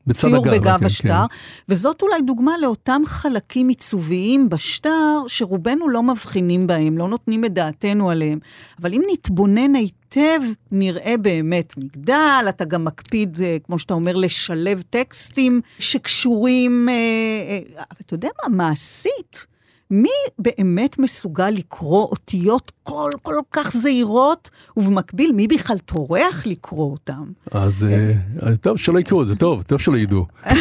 בציור 0.08 0.44
בגב 0.44 0.78
כן, 0.78 0.86
השטר, 0.86 1.08
כן. 1.08 1.36
וזאת 1.68 2.02
אולי 2.02 2.22
דוגמה 2.22 2.58
לאותם 2.58 3.02
חלקים 3.06 3.68
עיצוביים 3.68 4.48
בשטר, 4.48 5.22
שרובנו 5.26 5.88
לא 5.88 6.02
מבחינים 6.02 6.66
בהם, 6.66 6.98
לא 6.98 7.08
נותנים 7.08 7.44
את 7.44 7.52
דעתנו 7.52 8.10
עליהם. 8.10 8.38
אבל 8.80 8.94
אם 8.94 9.02
נתבונן 9.12 9.74
היטב, 9.74 10.40
נראה 10.72 11.14
באמת 11.22 11.74
מגדל, 11.76 12.46
אתה 12.48 12.64
גם 12.64 12.84
מקפיד, 12.84 13.40
אה, 13.42 13.56
כמו 13.66 13.78
שאתה 13.78 13.94
אומר, 13.94 14.16
לשלב 14.16 14.82
טקסטים 14.90 15.60
שקשורים, 15.78 16.88
אה, 16.88 16.94
אה, 16.94 17.82
אתה 18.00 18.14
יודע 18.14 18.28
מה, 18.42 18.56
מעשית. 18.56 19.46
מי 19.90 20.08
באמת 20.38 20.98
מסוגל 20.98 21.50
לקרוא 21.50 22.04
אותיות 22.04 22.72
כל 22.82 23.10
כל 23.22 23.34
כך 23.52 23.76
זהירות, 23.76 24.50
ובמקביל, 24.76 25.32
מי 25.32 25.46
בכלל 25.46 25.78
טורח 25.78 26.46
לקרוא 26.46 26.92
אותם? 26.92 27.24
אז 27.50 27.86
אה, 27.90 28.56
טוב 28.56 28.78
שלא 28.78 28.98
יקראו, 28.98 29.26
זה 29.26 29.36
טוב, 29.36 29.62
טוב 29.62 29.80
שלא 29.80 29.96
ידעו. 29.96 30.26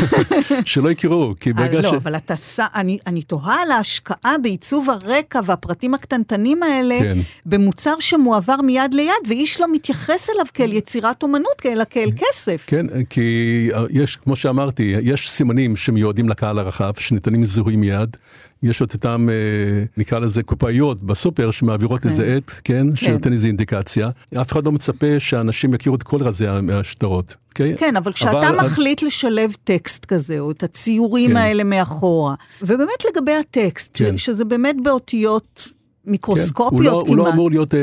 שלא 0.65 0.91
יקראו, 0.91 1.33
כי 1.39 1.53
ברגע 1.53 1.77
אה, 1.77 1.81
לא, 1.81 1.89
ש... 1.89 1.93
לא, 1.93 1.97
אבל 1.97 2.15
אתה, 2.15 2.33
אני, 2.75 2.97
אני 3.07 3.21
תוהה 3.21 3.61
על 3.61 3.71
ההשקעה 3.71 4.35
בעיצוב 4.43 4.89
הרקע 4.89 5.39
והפרטים 5.45 5.93
הקטנטנים 5.93 6.63
האלה, 6.63 6.99
כן. 6.99 7.17
במוצר 7.45 7.95
שמועבר 7.99 8.61
מיד 8.61 8.93
ליד, 8.93 9.11
ואיש 9.27 9.61
לא 9.61 9.67
מתייחס 9.73 10.29
אליו 10.29 10.45
כאל 10.53 10.73
יצירת 10.73 11.23
אומנות, 11.23 11.65
אלא 11.65 11.83
כאל 11.89 12.09
כסף. 12.17 12.63
כן, 12.67 12.85
כי 13.09 13.69
אה, 13.73 13.83
יש, 13.89 14.15
כמו 14.15 14.35
שאמרתי, 14.35 14.95
יש 15.01 15.29
סימנים 15.29 15.75
שמיועדים 15.75 16.29
לקהל 16.29 16.59
הרחב, 16.59 16.91
שניתנים 16.97 17.43
לזיהוי 17.43 17.75
מיד. 17.75 18.17
יש 18.63 18.81
את 18.81 18.93
אותם, 18.93 19.27
נקרא 19.97 20.19
לזה 20.19 20.43
קופאיות 20.43 21.01
בסופר, 21.01 21.51
שמעבירות 21.51 22.01
כן. 22.01 22.09
איזה 22.09 22.35
עט, 22.35 22.51
כן, 22.63 22.87
כן. 22.89 22.95
שנותן 22.95 23.33
איזה 23.33 23.47
אינדיקציה. 23.47 24.09
אף 24.41 24.51
אחד 24.51 24.65
לא 24.65 24.71
מצפה 24.71 25.19
שאנשים 25.19 25.73
יכירו 25.73 25.95
את 25.95 26.03
כל 26.03 26.23
רזי 26.23 26.47
השטרות. 26.47 27.31
Okay? 27.31 27.47
אוקיי? 27.61 27.77
כן, 27.77 27.95
אבל 27.95 28.11
כשאתה 28.11 28.49
אבל... 28.49 28.65
מחליט 28.65 29.01
לשלב 29.01 29.51
טקסט 29.63 30.05
כזה, 30.05 30.39
או 30.39 30.51
את 30.51 30.63
הציורים 30.63 31.29
כן. 31.29 31.37
האלה 31.37 31.63
מאחורה, 31.63 32.35
ובאמת 32.61 33.05
לגבי 33.09 33.31
הטקסט, 33.31 33.91
כן. 33.93 34.17
שזה 34.17 34.45
באמת 34.45 34.75
באותיות 34.83 35.71
מיקרוסקופיות 36.05 36.83
כן, 36.83 36.89
הוא 36.89 36.91
לא, 36.91 37.01
כמעט. 37.01 37.07
הוא 37.07 37.17
לא 37.17 37.33
אמור 37.33 37.49
להיות, 37.49 37.73
אה, 37.73 37.79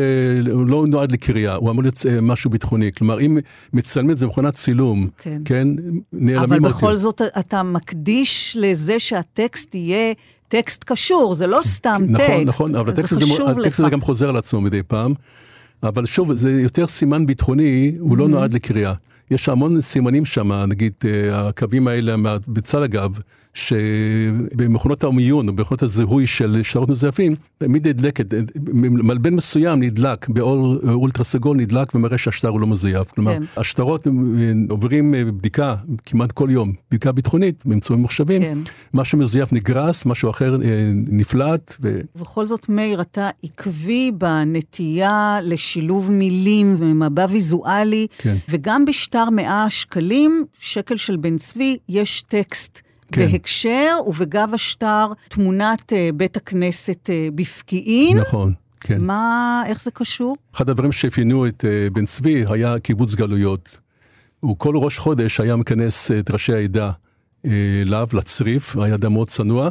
הוא 0.53 0.67
לא 0.67 0.87
נועד 0.89 1.13
לקריאה, 1.13 1.55
הוא 1.55 1.71
אמור 1.71 1.83
להיות 1.83 2.07
אה, 2.09 2.21
משהו 2.21 2.51
ביטחוני. 2.51 2.93
כלומר, 2.93 3.21
אם 3.21 3.39
מצלמים 3.73 4.11
את 4.11 4.19
זה 4.19 4.27
במכונת 4.27 4.55
צילום, 4.55 5.09
כן, 5.19 5.43
כן 5.45 5.69
נעלמים 6.13 6.43
אותי. 6.43 6.57
אבל 6.57 6.69
בכל 6.69 6.97
זאת 6.97 7.23
אתה 7.39 7.63
מקדיש 7.63 8.57
לזה 8.61 8.99
שהטקסט 8.99 9.75
יהיה 9.75 10.15
טקסט 10.55 10.85
קשור, 10.85 11.35
זה 11.35 11.47
לא 11.47 11.61
סתם 11.63 11.91
נכון, 12.09 12.17
טקסט. 12.17 12.31
נכון, 12.31 12.45
נכון, 12.45 12.75
אבל 12.75 12.93
הטקסט 12.93 13.13
הזה, 13.13 13.25
הטקסט 13.61 13.81
הזה 13.81 13.91
גם 13.91 14.01
חוזר 14.01 14.29
על 14.29 14.37
עצמו 14.37 14.61
מדי 14.61 14.83
פעם. 14.83 15.15
אבל 15.83 16.07
שוב, 16.07 16.33
זה 16.33 16.53
יותר 16.53 16.87
סימן 16.87 17.27
ביטחוני, 17.27 17.97
הוא 17.99 18.19
לא 18.19 18.29
נועד 18.29 18.53
לקריאה. 18.53 18.93
יש 19.31 19.49
המון 19.49 19.81
סימנים 19.81 20.25
שם, 20.25 20.53
נגיד 20.53 20.93
אה, 21.05 21.49
הקווים 21.49 21.89
האלה 21.89 22.17
בצד 22.49 22.83
הגב, 22.83 23.19
שבמכונות 23.55 25.05
המיון, 25.05 25.57
במכונות 25.57 25.83
הזיהוי 25.83 26.27
של 26.27 26.61
שטרות 26.63 26.89
מזויפים, 26.89 27.35
תמיד 27.59 27.89
נדלקת, 27.89 28.35
מלבן 28.83 29.35
מסוים 29.35 29.83
נדלק, 29.83 30.29
באור 30.29 30.77
אולטרה 30.93 31.25
סגול 31.25 31.57
נדלק 31.57 31.95
ומראה 31.95 32.19
שהשטר 32.19 32.49
הוא 32.49 32.61
לא 32.61 32.67
מזויף. 32.67 33.11
כלומר, 33.11 33.33
כן. 33.33 33.43
השטרות 33.57 34.07
עוברים 34.69 35.15
אה, 35.15 35.25
בדיקה 35.25 35.75
כמעט 36.07 36.33
כל 36.33 36.49
יום, 36.51 36.73
בדיקה 36.89 37.13
ביטחונית 37.13 37.63
באמצעים 37.67 37.99
ממוחשבים, 37.99 38.43
כן. 38.43 38.59
משהו 38.95 39.19
מזויף 39.19 39.53
נגרס, 39.53 40.07
משהו 40.07 40.31
אחר 40.31 40.55
אה, 40.63 40.91
נפלט. 40.95 41.77
ו... 41.83 42.01
ובכל 42.17 42.47
זאת, 42.47 42.69
מאיר, 42.69 43.01
אתה 43.01 43.29
עקבי 43.43 44.11
בנטייה 44.19 45.39
לשילוב 45.43 46.11
מילים 46.11 46.77
ומבע 46.79 47.27
ויזואלי, 47.31 48.07
כן. 48.19 48.37
וגם 48.49 48.85
בשטרות. 48.85 49.14
שטר 49.15 49.31
100 49.31 49.71
שקלים, 49.71 50.45
שקל 50.59 50.97
של 50.97 51.17
בן 51.17 51.39
צבי, 51.39 51.79
יש 51.89 52.23
טקסט 52.23 52.81
כן. 53.13 53.27
בהקשר, 53.27 53.97
ובגב 54.07 54.49
השטר 54.53 55.07
תמונת 55.29 55.93
אה, 55.93 56.11
בית 56.15 56.37
הכנסת 56.37 57.11
אה, 57.11 57.29
בפקיעין. 57.35 58.19
נכון, 58.19 58.53
כן. 58.81 59.01
מה, 59.01 59.63
איך 59.67 59.83
זה 59.83 59.91
קשור? 59.91 60.37
אחד 60.55 60.71
הדברים 60.71 60.93
שאפיינו 60.93 61.47
את 61.47 61.65
אה, 61.65 61.91
בן 61.93 62.05
צבי 62.05 62.45
היה 62.49 62.79
קיבוץ 62.79 63.15
גלויות. 63.15 63.79
הוא 64.41 64.59
כל 64.59 64.77
ראש 64.77 64.99
חודש 64.99 65.41
היה 65.41 65.57
מכנס 65.57 66.11
את 66.11 66.31
ראשי 66.31 66.53
העדה 66.53 66.91
אליו, 67.83 68.07
לצריף, 68.13 68.77
היה 68.77 68.95
אדם 68.95 69.13
מאוד 69.13 69.29
צנוע, 69.29 69.71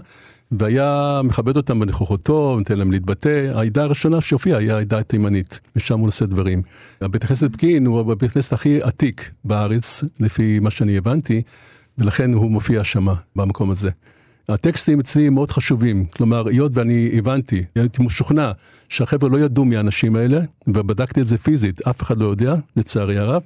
והיה 0.59 1.21
מכבד 1.23 1.57
אותם 1.57 1.79
בנוכחותו, 1.79 2.55
נותן 2.57 2.79
להם 2.79 2.91
להתבטא. 2.91 3.51
העדה 3.55 3.83
הראשונה 3.83 4.21
שהופיעה 4.21 4.59
היה 4.59 4.77
העדה 4.77 4.99
התימנית, 4.99 5.59
ושם 5.75 5.99
הוא 5.99 6.05
נושא 6.05 6.25
דברים. 6.25 6.61
הבית 7.01 7.23
הכנסת 7.23 7.53
פקיעין 7.53 7.85
הוא 7.85 7.99
הבית 7.99 8.31
הכנסת 8.31 8.53
הכי 8.53 8.81
עתיק 8.81 9.31
בארץ, 9.43 10.03
לפי 10.19 10.59
מה 10.59 10.71
שאני 10.71 10.97
הבנתי, 10.97 11.41
ולכן 11.97 12.33
הוא 12.33 12.51
מופיע 12.51 12.83
שמה, 12.83 13.13
במקום 13.35 13.71
הזה. 13.71 13.89
הטקסטים 14.49 14.99
אצלי 14.99 15.29
מאוד 15.29 15.51
חשובים, 15.51 16.05
כלומר, 16.05 16.47
היות 16.47 16.71
ואני 16.77 17.09
הבנתי, 17.17 17.63
הייתי 17.75 18.03
משוכנע 18.03 18.51
שהחבר'ה 18.89 19.29
לא 19.29 19.37
ידעו 19.37 19.65
מי 19.65 19.77
האנשים 19.77 20.15
האלה, 20.15 20.39
ובדקתי 20.67 21.21
את 21.21 21.27
זה 21.27 21.37
פיזית, 21.37 21.81
אף 21.87 22.01
אחד 22.01 22.17
לא 22.21 22.27
יודע, 22.27 22.55
לצערי 22.75 23.17
הרב. 23.17 23.41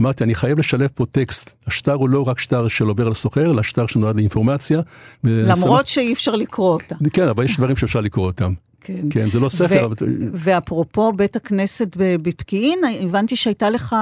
אמרתי, 0.00 0.24
אני 0.24 0.34
חייב 0.34 0.58
לשלב 0.58 0.90
פה 0.94 1.06
טקסט. 1.12 1.50
השטר 1.66 1.92
הוא 1.92 2.08
לא 2.08 2.28
רק 2.28 2.40
שטר 2.40 2.68
של 2.68 2.84
עובר 2.84 3.08
לסוחר, 3.08 3.50
אלא 3.50 3.62
שטר 3.62 3.86
שנועד 3.86 4.16
לאינפורמציה. 4.16 4.80
למרות 5.24 5.86
שאי 5.86 6.12
אפשר 6.12 6.36
לקרוא 6.36 6.72
אותה. 6.72 6.94
כן, 7.12 7.28
אבל 7.28 7.44
יש 7.44 7.56
דברים 7.56 7.76
שאפשר 7.76 8.00
לקרוא 8.00 8.26
אותם. 8.26 8.52
כן. 8.80 9.06
כן, 9.10 9.30
זה 9.30 9.40
לא 9.40 9.48
ספר, 9.48 9.82
ו- 9.82 9.84
אבל... 9.84 9.96
ואפרופו 10.32 11.12
בית 11.12 11.36
הכנסת 11.36 11.96
בפקיעין, 11.96 12.78
הבנתי 13.00 13.36
שהייתה 13.36 13.70
לך 13.70 13.96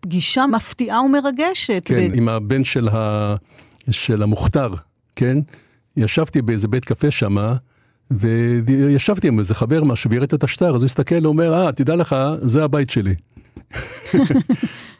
פגישה 0.00 0.46
מפתיעה 0.46 1.00
ומרגשת. 1.00 1.82
כן, 1.84 2.08
ב- 2.08 2.14
עם 2.14 2.28
הבן 2.28 2.64
של, 2.64 2.88
ה... 2.88 3.34
של 3.90 4.22
המוכתר, 4.22 4.68
כן? 5.16 5.38
ישבתי 5.96 6.42
באיזה 6.42 6.68
בית 6.68 6.84
קפה 6.84 7.10
שמה, 7.10 7.56
וישבתי 8.10 9.28
עם 9.28 9.38
איזה 9.38 9.54
חבר 9.54 9.84
משהו, 9.84 10.10
והראית 10.10 10.34
את 10.34 10.44
השטר, 10.44 10.74
אז 10.74 10.82
הוא 10.82 10.84
הסתכל, 10.84 11.24
הוא 11.24 11.26
אומר, 11.26 11.54
אה, 11.54 11.72
תדע 11.72 11.96
לך, 11.96 12.16
זה 12.42 12.64
הבית 12.64 12.90
שלי. 12.90 13.14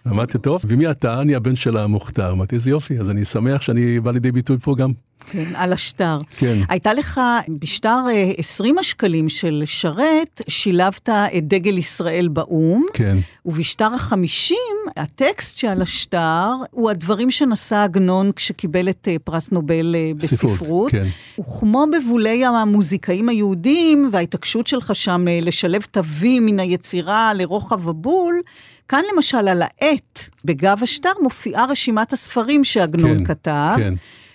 אמרתי, 0.08 0.38
טוב, 0.38 0.62
ומי 0.68 0.90
אתה? 0.90 1.20
אני 1.20 1.34
הבן 1.34 1.56
של 1.56 1.76
המוכתר. 1.76 2.32
אמרתי, 2.32 2.54
איזה 2.54 2.70
יופי, 2.70 2.98
אז 2.98 3.10
אני 3.10 3.24
שמח 3.24 3.62
שאני 3.62 4.00
בא 4.00 4.10
לידי 4.10 4.32
ביטוי 4.32 4.56
פה 4.58 4.74
גם. 4.76 4.92
כן, 5.30 5.44
על 5.54 5.72
השטר. 5.72 6.16
כן. 6.36 6.58
הייתה 6.68 6.92
לך, 6.92 7.20
בשטר 7.60 7.98
אה, 8.10 8.32
20 8.38 8.78
השקלים 8.78 9.28
של 9.28 9.62
שרת, 9.66 10.40
שילבת 10.48 11.08
את 11.08 11.48
דגל 11.48 11.78
ישראל 11.78 12.28
באו"ם, 12.28 12.84
כן. 12.92 13.18
ובשטר 13.46 13.94
החמישים, 13.94 14.56
הטקסט 14.96 15.56
שעל 15.56 15.82
השטר 15.82 16.50
הוא 16.70 16.90
הדברים 16.90 17.30
שנשא 17.30 17.76
עגנון 17.76 18.32
כשקיבל 18.32 18.88
את 18.88 19.08
אה, 19.10 19.16
פרס 19.24 19.50
נובל 19.50 19.94
אה, 19.94 20.10
ספרות, 20.18 20.52
בספרות. 20.52 20.90
כן. 20.90 21.06
וכמו 21.40 21.84
בבולי 21.92 22.44
המוזיקאים 22.44 23.28
היהודים, 23.28 24.08
וההתעקשות 24.12 24.66
שלך 24.66 24.94
שם 24.94 25.24
אה, 25.28 25.38
לשלב 25.42 25.82
תווים 25.90 26.46
מן 26.46 26.60
היצירה 26.60 27.34
לרוחב 27.34 27.88
הבול, 27.88 28.40
כאן 28.88 29.02
למשל 29.14 29.48
על 29.48 29.62
העט 29.62 30.20
בגב 30.44 30.78
השטר 30.82 31.12
מופיעה 31.22 31.64
רשימת 31.68 32.12
הספרים 32.12 32.64
שעגנון 32.64 33.18
כן, 33.18 33.24
כתב. 33.24 33.74
כן. 33.76 33.94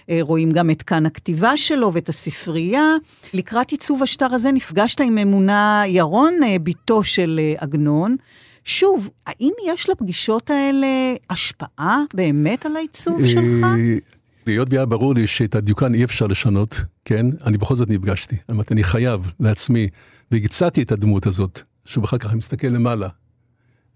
אה, 0.09 0.17
רואים 0.21 0.51
גם 0.51 0.69
את 0.69 0.81
כאן 0.81 1.05
הכתיבה 1.05 1.57
שלו 1.57 1.93
ואת 1.93 2.09
הספרייה. 2.09 2.95
לקראת 3.33 3.71
עיצוב 3.71 4.03
השטר 4.03 4.33
הזה 4.33 4.51
נפגשת 4.51 5.01
עם 5.01 5.17
אמונה 5.17 5.83
ירון, 5.87 6.33
אה, 6.43 6.59
בתו 6.63 7.03
של 7.03 7.39
אה, 7.43 7.53
עגנון. 7.57 8.15
שוב, 8.63 9.09
האם 9.27 9.51
יש 9.65 9.89
לפגישות 9.89 10.49
האלה 10.49 10.87
השפעה 11.29 12.03
באמת 12.13 12.65
על 12.65 12.75
העיצוב 12.75 13.25
שלך? 13.25 13.63
אה, 13.63 13.97
היות 14.45 14.67
והיה 14.71 14.85
ברור 14.85 15.15
לי 15.15 15.27
שאת 15.27 15.55
הדיוקן 15.55 15.93
אי 15.93 16.03
אפשר 16.03 16.27
לשנות, 16.27 16.81
כן? 17.05 17.25
אני 17.45 17.57
בכל 17.57 17.75
זאת 17.75 17.89
נפגשתי. 17.89 18.35
אמרתי, 18.51 18.73
אני 18.73 18.83
חייב 18.83 19.31
לעצמי, 19.39 19.87
והצעתי 20.31 20.81
את 20.81 20.91
הדמות 20.91 21.27
הזאת, 21.27 21.61
שבאחר 21.85 22.17
כך 22.17 22.29
אני 22.29 22.37
מסתכל 22.37 22.67
למעלה, 22.67 23.07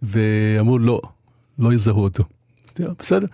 ואמרו, 0.03 0.79
לא, 0.79 1.01
לא 1.59 1.73
יזהו 1.73 2.03
אותו. 2.03 2.23
אמרתי, 2.79 2.93
בסדר, 2.99 3.27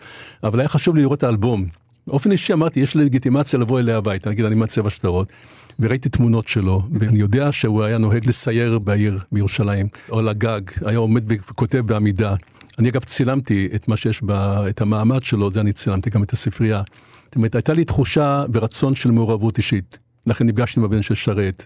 אבל 0.44 0.60
היה 0.60 0.70
חשוב 0.70 0.96
לי 0.96 1.02
לראות 1.02 1.18
את 1.18 1.24
האלבום. 1.24 1.66
באופן 2.08 2.32
אישי 2.32 2.54
אמרתי, 2.54 2.80
יש 2.80 2.96
לי 2.96 3.06
לגיטימציה 3.06 3.60
לבוא 3.60 3.80
אליה 3.80 3.98
הביתה, 3.98 4.30
נגיד, 4.30 4.46
אני 4.46 4.56
מעצב 4.56 4.90
שטרות, 4.90 5.32
וראיתי 5.80 6.10
תמונות 6.10 6.48
שלו, 6.48 6.82
ואני 7.00 7.20
יודע 7.20 7.52
שהוא 7.52 7.84
היה 7.84 7.98
נוהג 7.98 8.28
לסייר 8.28 8.80
בעיר, 8.80 9.20
בירושלים, 9.32 9.88
או 10.10 10.20
על 10.20 10.30
הגג, 10.30 10.62
היה 10.86 10.98
עומד 10.98 11.24
וכותב 11.28 11.80
בעמידה. 11.80 12.36
אני 12.80 12.90
אגב 12.90 13.04
צילמתי 13.04 13.70
את 13.76 13.88
מה 13.88 13.98
שיש, 13.98 14.22
ב, 14.26 14.32
את 14.70 14.82
המעמד 14.82 15.24
שלו, 15.24 15.52
זה 15.52 15.62
אני 15.62 15.74
צילמתי 15.74 16.10
גם 16.10 16.24
את 16.24 16.34
הספרייה. 16.34 16.82
זאת 17.26 17.36
אומרת, 17.36 17.56
הייתה 17.56 17.74
לי 17.74 17.86
תחושה 17.86 18.46
ורצון 18.54 18.96
של 18.96 19.12
מעורבות 19.12 19.58
אישית. 19.58 19.98
לכן 20.28 20.46
נפגשתי 20.46 20.80
עם 20.80 20.86
הבן 20.86 21.02
של 21.02 21.16
שרת, 21.16 21.66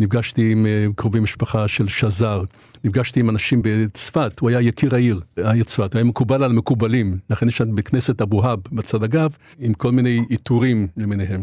נפגשתי 0.00 0.52
עם 0.52 0.66
אה, 0.66 0.86
קרובי 0.96 1.20
משפחה 1.20 1.68
של 1.68 1.88
שזר, 1.88 2.42
נפגשתי 2.84 3.20
עם 3.20 3.30
אנשים 3.30 3.60
בצפת, 3.64 4.38
הוא 4.40 4.48
היה 4.48 4.60
יקיר 4.60 4.94
העיר, 4.94 5.20
העיר 5.36 5.64
צפת, 5.64 5.94
היה 5.94 6.04
מקובל 6.04 6.44
על 6.44 6.50
המקובלים, 6.50 7.18
לכן 7.30 7.48
יש 7.48 7.56
שם 7.56 7.74
בכנסת 7.74 8.22
אבוהב 8.22 8.60
בצד 8.72 9.02
הגב, 9.02 9.36
עם 9.58 9.74
כל 9.74 9.92
מיני 9.92 10.20
עיטורים 10.28 10.86
למיניהם. 10.96 11.42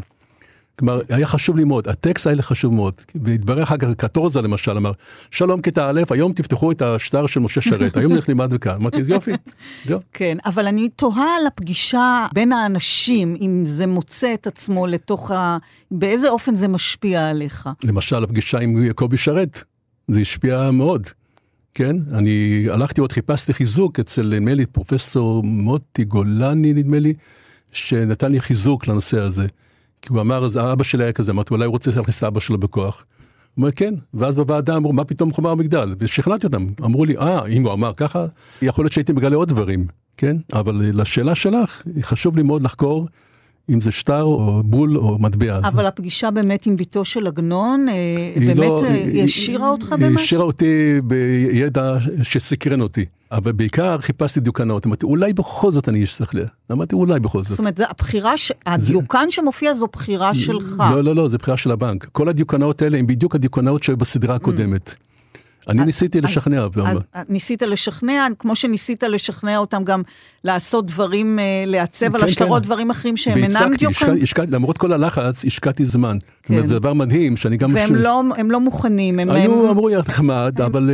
כלומר, 0.80 1.02
היה 1.10 1.28
חשוב 1.28 1.58
לי 1.58 1.64
מאוד, 1.64 1.88
הטקסט 1.88 2.28
לי 2.28 2.42
חשוב 2.42 2.74
מאוד, 2.74 2.94
והתברר 3.24 3.64
אחר 3.64 3.78
כך, 3.78 3.88
קטורזה 3.98 4.42
למשל 4.42 4.78
אמר, 4.78 4.92
שלום 5.32 5.62
כיתה 5.62 5.90
א', 5.90 6.02
היום 6.10 6.34
תפתחו 6.34 6.72
את 6.72 6.82
השטר 6.82 7.28
של 7.28 7.40
משה 7.40 7.62
שרת, 7.62 7.98
היום 7.98 8.14
נלך 8.14 8.28
לימד 8.28 8.50
וכאן, 8.52 8.72
אמרתי, 8.72 8.98
אז 8.98 9.10
יופי, 9.10 9.32
זהו. 9.86 10.00
כן, 10.14 10.38
אבל 10.46 10.68
אני 10.68 10.90
תוהה 10.90 11.36
על 11.40 11.48
הפגישה 11.48 12.26
בין 12.34 12.52
האנשים, 12.52 13.36
אם 13.42 13.64
זה 13.66 13.88
מוצא 13.88 14.34
את 14.34 14.48
עצמו 14.48 14.88
לתוך 14.88 15.32
ה... 15.32 15.58
באיזה 15.92 16.30
אופן 16.30 16.56
זה 16.56 16.68
משפיע 16.68 17.30
עליך. 17.30 17.70
למשל, 17.84 18.24
הפגישה 18.24 18.60
עם 18.60 18.94
קובי 18.94 19.18
שרת, 19.18 19.64
זה 20.08 20.20
השפיע 20.20 20.72
מאוד. 20.72 21.08
כן, 21.74 21.96
אני 22.12 22.66
הלכתי 22.70 23.02
עוד 23.02 23.12
חיפשתי 23.12 23.54
חיזוק 23.54 24.00
אצל, 24.00 24.28
נדמה 24.28 24.54
לי, 24.54 24.66
פרופסור 24.66 25.44
מוטי 25.44 26.04
גולני, 26.04 26.74
נדמה 26.74 27.00
לי, 27.00 27.14
שנתן 27.72 28.32
לי 28.32 28.40
חיזוק 28.40 28.88
לנושא 28.88 29.20
הזה. 29.20 29.48
כי 30.02 30.10
הוא 30.14 30.22
אמר, 30.22 30.46
אז 30.46 30.58
אבא 30.58 30.84
שלי 30.84 31.04
היה 31.04 31.12
כזה, 31.14 31.32
אמרתי, 31.32 31.54
אולי 31.54 31.66
הוא 31.66 31.72
רוצה 31.72 31.92
להכניס 31.96 32.18
את 32.20 32.24
אבא 32.24 32.40
שלו 32.40 32.58
בכוח. 32.58 33.06
הוא 33.56 33.62
אומר, 33.64 33.72
כן, 33.72 33.94
ואז 34.14 34.36
בוועדה 34.36 34.76
אמרו, 34.76 34.94
מה 34.94 35.04
פתאום 35.04 35.34
חומה 35.34 35.52
המגדל? 35.52 35.96
ושכנעתי 36.00 36.48
אותם, 36.48 36.68
אמרו 36.86 37.06
לי, 37.06 37.18
אה, 37.18 37.46
אם 37.46 37.64
הוא 37.66 37.74
אמר 37.74 37.94
ככה, 37.98 38.26
יכול 38.62 38.84
להיות 38.86 38.94
שהייתי 38.94 39.14
מגלה 39.14 39.36
עוד 39.36 39.48
דברים, 39.50 39.86
כן? 40.18 40.38
אבל 40.54 40.82
לשאלה 40.94 41.36
שלך, 41.36 41.84
חשוב 42.02 42.38
לי 42.38 42.44
מאוד 42.44 42.64
לחקור 42.64 43.08
אם 43.70 43.82
זה 43.82 43.92
שטר 43.92 44.24
או 44.24 44.62
בול 44.66 44.98
או 44.98 45.18
מטבע. 45.20 45.60
אבל 45.68 45.86
הפגישה 45.86 46.32
באמת 46.32 46.66
עם 46.66 46.76
בתו 46.78 47.06
של 47.06 47.28
עגנון, 47.28 47.86
אה, 47.90 47.94
היא 48.36 48.48
באמת 48.48 48.58
לא- 48.58 48.84
אה, 48.86 48.94
היא 48.94 49.06
היא- 49.14 49.24
השאירה 49.24 49.70
אותך 49.70 49.92
היא 49.92 50.06
במשהו? 50.06 50.22
השאירה 50.26 50.44
אותי 50.44 51.02
בידע 51.04 51.98
שסקרן 52.24 52.82
אותי. 52.82 53.06
אבל 53.32 53.52
בעיקר 53.52 53.98
חיפשתי 54.00 54.40
דיוקנות, 54.40 54.86
אמרתי, 54.86 55.06
אולי 55.06 55.34
בכל 55.34 55.72
זאת 55.72 55.90
אני 55.90 56.06
ל... 56.34 56.40
אמרתי, 56.72 56.96
אולי 56.96 57.20
בכל 57.20 57.44
זאת. 57.44 57.50
זאת 57.50 57.60
אומרת, 57.60 57.78
זה 57.78 57.86
הבחירה, 57.90 58.38
ש... 58.38 58.52
הדיוקן 58.66 59.28
שמופיע 59.30 59.74
זו 59.74 59.88
בחירה 59.94 60.36
שלך. 60.36 60.84
לא, 60.92 61.04
לא, 61.04 61.16
לא, 61.16 61.28
זה 61.28 61.38
בחירה 61.38 61.58
של 61.58 61.72
הבנק. 61.72 62.08
כל 62.12 62.30
הדיוקנאות 62.30 62.82
האלה 62.82 62.98
הם 62.98 63.08
בדיוק 63.08 63.36
הדיוקנאות 63.36 63.84
שהיו 63.84 63.98
בסדרה 63.98 64.36
הקודמת. 64.36 64.96
אני 65.70 65.86
ניסיתי 65.86 66.22
לשכנע, 66.22 66.58
אז, 66.64 66.70
אבל- 66.78 66.98
אז 67.14 67.26
ניסית 67.30 67.62
לשכנע, 67.62 68.28
כמו 68.40 68.56
שניסית 68.56 69.04
לשכנע 69.04 69.58
אותם 69.58 69.84
גם 69.84 70.02
לעשות 70.44 70.86
דברים, 70.86 71.40
אה, 71.40 71.44
לעצב 71.68 72.06
על 72.16 72.22
כן, 72.22 72.26
השטרות 72.26 72.62
כן. 72.62 72.66
דברים 72.66 72.90
אחרים 72.92 73.18
שהם 73.18 73.38
אינם 73.38 73.48
והצגתי, 73.54 73.78
דיוקן, 73.78 74.18
השקעתי- 74.24 74.52
למרות 74.52 74.78
כל 74.78 74.94
הלחץ, 74.94 75.46
השקעתי 75.46 75.86
זמן. 75.86 76.18
זאת 76.42 76.50
אומרת, 76.50 76.62
כן. 76.62 76.68
זה 76.68 76.80
דבר 76.80 76.94
מדהים, 76.94 77.38
שאני 77.38 77.58
גם... 77.58 77.74
והם 77.76 77.88
ש- 77.88 77.92
לא, 77.92 78.24
הם 78.38 78.52
לא 78.52 78.60
מוכנים, 78.60 79.20
הם, 79.20 79.30
היו, 79.30 79.64
הם, 79.64 79.70
אמרו, 79.70 79.90
יא 79.90 79.98
נחמד, 80.00 80.62
אבל 80.66 80.90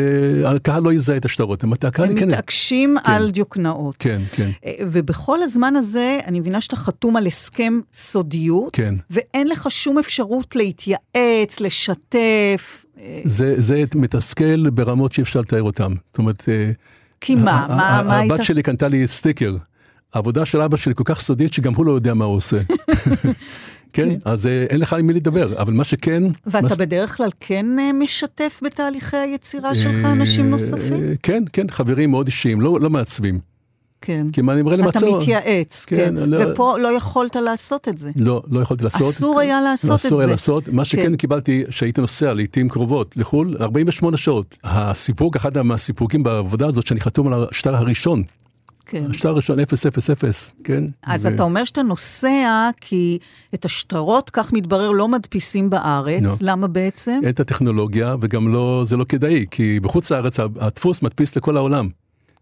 אה, 0.45 0.51
הקהל 0.51 0.83
לא 0.83 0.93
יזהה 0.93 1.17
את 1.17 1.25
השטרות. 1.25 1.63
הקהל 1.83 2.09
הם 2.09 2.15
כן. 2.19 2.27
מתעקשים 2.27 2.95
כן. 3.05 3.11
על 3.11 3.31
דיוקנאות. 3.31 3.95
כן, 3.99 4.21
כן. 4.35 4.49
אה, 4.65 4.71
ובכל 4.91 5.43
הזמן 5.43 5.75
הזה, 5.75 6.19
אני 6.25 6.39
מבינה 6.39 6.61
שאתה 6.61 6.75
חתום 6.75 7.15
על 7.17 7.27
הסכם 7.27 7.79
סודיות, 7.93 8.75
כן. 8.75 8.95
ואין 9.09 9.47
לך 9.47 9.71
שום 9.71 9.97
אפשרות 9.97 10.55
להתייעץ, 10.55 11.59
לשתף. 11.61 12.82
זה, 13.23 13.61
זה 13.61 13.83
מתסכל 13.95 14.69
ברמות 14.69 15.13
שאי 15.13 15.23
אפשר 15.23 15.39
לתאר 15.39 15.63
אותן. 15.63 15.93
זאת 16.11 16.17
אומרת, 16.17 16.49
אה, 16.49 16.71
כי 17.21 17.35
מה, 17.35 17.65
מה, 17.69 18.03
מה 18.05 18.17
היית... 18.17 18.31
הבת 18.31 18.43
שלי 18.43 18.63
קנתה 18.63 18.87
לי 18.87 19.07
סטיקר. 19.07 19.55
העבודה 20.13 20.45
של 20.45 20.61
אבא 20.61 20.77
שלי 20.77 20.95
כל 20.95 21.03
כך 21.05 21.19
סודית 21.19 21.53
שגם 21.53 21.73
הוא 21.75 21.85
לא 21.85 21.91
יודע 21.91 22.13
מה 22.13 22.25
הוא 22.25 22.35
עושה. 22.35 22.57
כן, 23.93 24.09
אז 24.25 24.47
אה, 24.47 24.65
אין 24.69 24.79
לך 24.79 24.93
עם 24.93 25.07
מי 25.07 25.13
לדבר, 25.13 25.61
אבל 25.61 25.73
מה 25.73 25.83
שכן... 25.83 26.23
ואתה 26.45 26.67
מה 26.67 26.75
בדרך 26.75 27.17
כלל 27.17 27.29
כן 27.39 27.79
אה, 27.79 27.93
משתף 27.93 28.59
בתהליכי 28.63 29.17
היצירה 29.17 29.75
שלך 29.75 30.05
אנשים 30.05 30.49
נוספים? 30.49 31.03
כן, 31.23 31.43
כן, 31.53 31.69
חברים 31.69 32.11
מאוד 32.11 32.27
אישיים, 32.27 32.61
לא 32.61 32.79
לא 32.81 32.89
מעצבים. 32.89 33.52
כן. 34.05 34.27
כי 34.33 34.41
מה 34.41 34.53
אני 34.53 34.61
אתה 34.61 34.75
למצוא... 34.75 35.17
מתייעץ, 35.17 35.85
כן, 35.87 35.97
כן. 35.97 36.15
לא- 36.15 36.37
ופה 36.51 36.77
לא 36.77 36.87
יכולת 36.87 37.35
לעשות 37.35 37.87
את 37.87 37.97
זה. 37.97 38.11
לא, 38.15 38.43
לא 38.51 38.59
יכולתי 38.59 38.83
לעשות. 38.83 39.09
אסור 39.09 39.39
היה 39.39 39.61
לעשות 39.61 39.89
את 39.91 39.95
אסור 39.95 40.19
היה 40.19 40.27
זה. 40.27 40.31
לעשות. 40.31 40.67
מה 40.69 40.85
שכן 40.85 41.01
כן. 41.01 41.15
קיבלתי, 41.15 41.63
שהייתי 41.69 42.01
נוסע 42.01 42.33
לעיתים 42.33 42.69
קרובות 42.69 43.17
לחו"ל, 43.17 43.57
48 43.61 44.17
שעות. 44.17 44.57
הסיפוק, 44.63 45.35
אחד 45.35 45.61
מהסיפוקים 45.61 46.23
בעבודה 46.23 46.67
הזאת, 46.67 46.87
שאני 46.87 46.99
חתום 46.99 47.33
על 47.33 47.45
השטר 47.51 47.75
הראשון 47.75 48.23
כן. 48.85 49.03
השטר 49.09 49.29
הראשון 49.29 49.57
000, 49.59 50.53
כן? 50.63 50.83
אז 51.03 51.25
ו- 51.25 51.29
אתה 51.35 51.43
אומר 51.43 51.63
שאתה 51.65 51.81
נוסע 51.81 52.69
כי 52.81 53.17
את 53.53 53.65
השטרות, 53.65 54.29
כך 54.29 54.53
מתברר, 54.53 54.91
לא 54.91 55.07
מדפיסים 55.07 55.69
בארץ. 55.69 56.23
לא. 56.23 56.31
למה 56.41 56.67
בעצם? 56.67 57.19
אין 57.23 57.29
את 57.29 57.39
הטכנולוגיה, 57.39 58.15
וגם 58.21 58.53
לא, 58.53 58.83
זה 58.85 58.97
לא 58.97 59.03
כדאי, 59.09 59.45
כי 59.51 59.79
בחוץ 59.79 60.11
לארץ 60.11 60.39
הדפוס 60.39 61.01
מדפיס 61.01 61.35
לכל 61.35 61.57
העולם. 61.57 61.89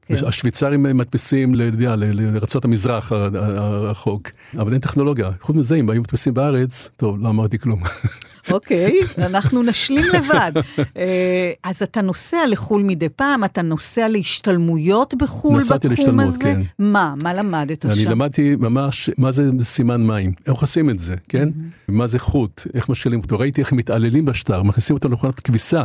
כן. 0.05 0.25
השוויצרים 0.25 0.83
מדפיסים 0.83 1.55
לארצות 1.55 2.65
המזרח 2.65 3.11
הרחוק, 3.11 4.29
אבל 4.57 4.73
אין 4.73 4.81
טכנולוגיה. 4.81 5.29
חוץ 5.41 5.55
מזה, 5.55 5.75
אם 5.75 5.89
היו 5.89 6.01
מדפיסים 6.01 6.33
בארץ, 6.33 6.89
טוב, 6.97 7.17
לא 7.19 7.29
אמרתי 7.29 7.59
כלום. 7.59 7.81
אוקיי, 8.51 8.99
אנחנו 9.17 9.63
נשלים 9.63 10.03
לבד. 10.13 10.51
אה, 10.97 11.51
אז 11.63 11.81
אתה 11.81 12.01
נוסע 12.01 12.37
לחו"ל 12.47 12.83
מדי 12.83 13.09
פעם, 13.09 13.43
אתה 13.43 13.61
נוסע 13.61 14.07
להשתלמויות 14.07 15.13
בחו"ל 15.13 15.57
נסעתי 15.57 15.87
בתחום 15.87 16.05
להשתלמות, 16.05 16.35
הזה? 16.35 16.43
כן. 16.43 16.61
מה? 16.79 17.13
מה 17.23 17.33
למדת 17.33 17.85
אני 17.85 18.03
שם? 18.03 18.09
למדתי 18.09 18.55
ממש 18.59 19.09
מה 19.17 19.31
זה 19.31 19.51
סימן 19.63 20.07
מים, 20.07 20.31
איך 20.47 20.61
עושים 20.61 20.89
את 20.89 20.99
זה, 20.99 21.15
כן? 21.29 21.49
מה 21.87 22.07
זה 22.07 22.19
חוט, 22.19 22.61
איך 22.73 22.89
משאלים 22.89 23.19
אותו. 23.19 23.39
ראיתי 23.39 23.61
איך 23.61 23.73
מתעללים 23.73 24.25
בשטר, 24.25 24.63
מכניסים 24.63 24.95
אותו 24.95 25.09
למכונת 25.09 25.39
כביסה. 25.39 25.83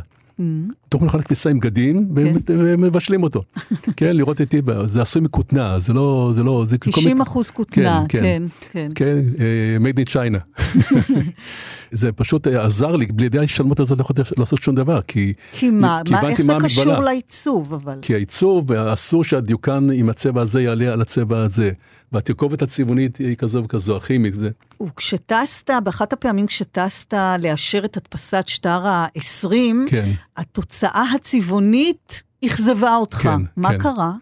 תוך 0.88 1.02
מכונת 1.02 1.24
כביסה 1.24 1.50
עם 1.50 1.60
בגדים, 1.60 2.08
כן. 2.16 2.32
ומבשלים 2.48 3.22
אותו. 3.22 3.42
כן, 3.96 4.16
לראות 4.16 4.40
את 4.40 4.48
טיבה, 4.50 4.86
זה 4.86 5.02
עשוי 5.02 5.22
מכותנה, 5.22 5.78
זה 5.78 5.92
לא, 5.92 6.30
זה 6.34 6.42
לא, 6.42 6.64
זה 6.66 6.78
כל 6.78 6.90
90 6.90 7.08
מיני- 7.08 7.22
אחוז 7.22 7.50
כותנה, 7.50 8.04
כן, 8.08 8.42
כן. 8.72 8.90
כן, 8.94 9.18
אה, 9.38 9.76
made 9.90 10.08
in 10.08 10.12
China. 10.12 10.64
זה 11.90 12.12
פשוט 12.12 12.46
אה, 12.48 12.64
עזר 12.64 12.96
לי, 12.96 13.06
בלי 13.06 13.38
ההשתלמות 13.38 13.80
הזאת 13.80 13.98
לא 13.98 14.02
יכולתי 14.02 14.22
לעשות 14.38 14.62
שום 14.62 14.74
דבר, 14.74 15.00
כי... 15.02 15.32
כי 15.52 15.70
מה, 15.70 16.00
כי 16.04 16.12
מה 16.12 16.28
איך 16.28 16.40
זה 16.40 16.52
המגבלה. 16.52 16.68
קשור 16.68 16.98
לעיצוב, 17.00 17.74
אבל? 17.74 17.98
כי 18.02 18.14
העיצוב, 18.14 18.72
אסור 18.72 19.24
שהדיוקן 19.24 19.88
עם 19.94 20.08
הצבע 20.08 20.42
הזה 20.42 20.62
יעלה 20.62 20.92
על 20.92 21.00
הצבע 21.00 21.38
הזה. 21.42 21.70
והתרכובת 22.12 22.62
הצבעונית 22.62 23.16
היא 23.16 23.36
כזו 23.36 23.62
וכזו, 23.64 23.96
הכימית. 23.96 24.34
זה- 24.34 24.50
וכשטסת, 24.82 25.70
באחת 25.84 26.12
הפעמים 26.12 26.46
כשטסת 26.46 27.14
לאשר 27.38 27.84
את 27.84 27.96
הדפסת 27.96 28.44
שטר 28.48 28.86
ה-20, 28.86 29.50
כן. 29.86 30.10
התוצאה 30.36 31.04
הצבעונית 31.14 32.22
אכזבה 32.46 32.96
אותך. 32.96 33.16
כן, 33.18 33.40
מה 33.56 33.68
כן. 33.68 33.78
קרה? 33.78 34.12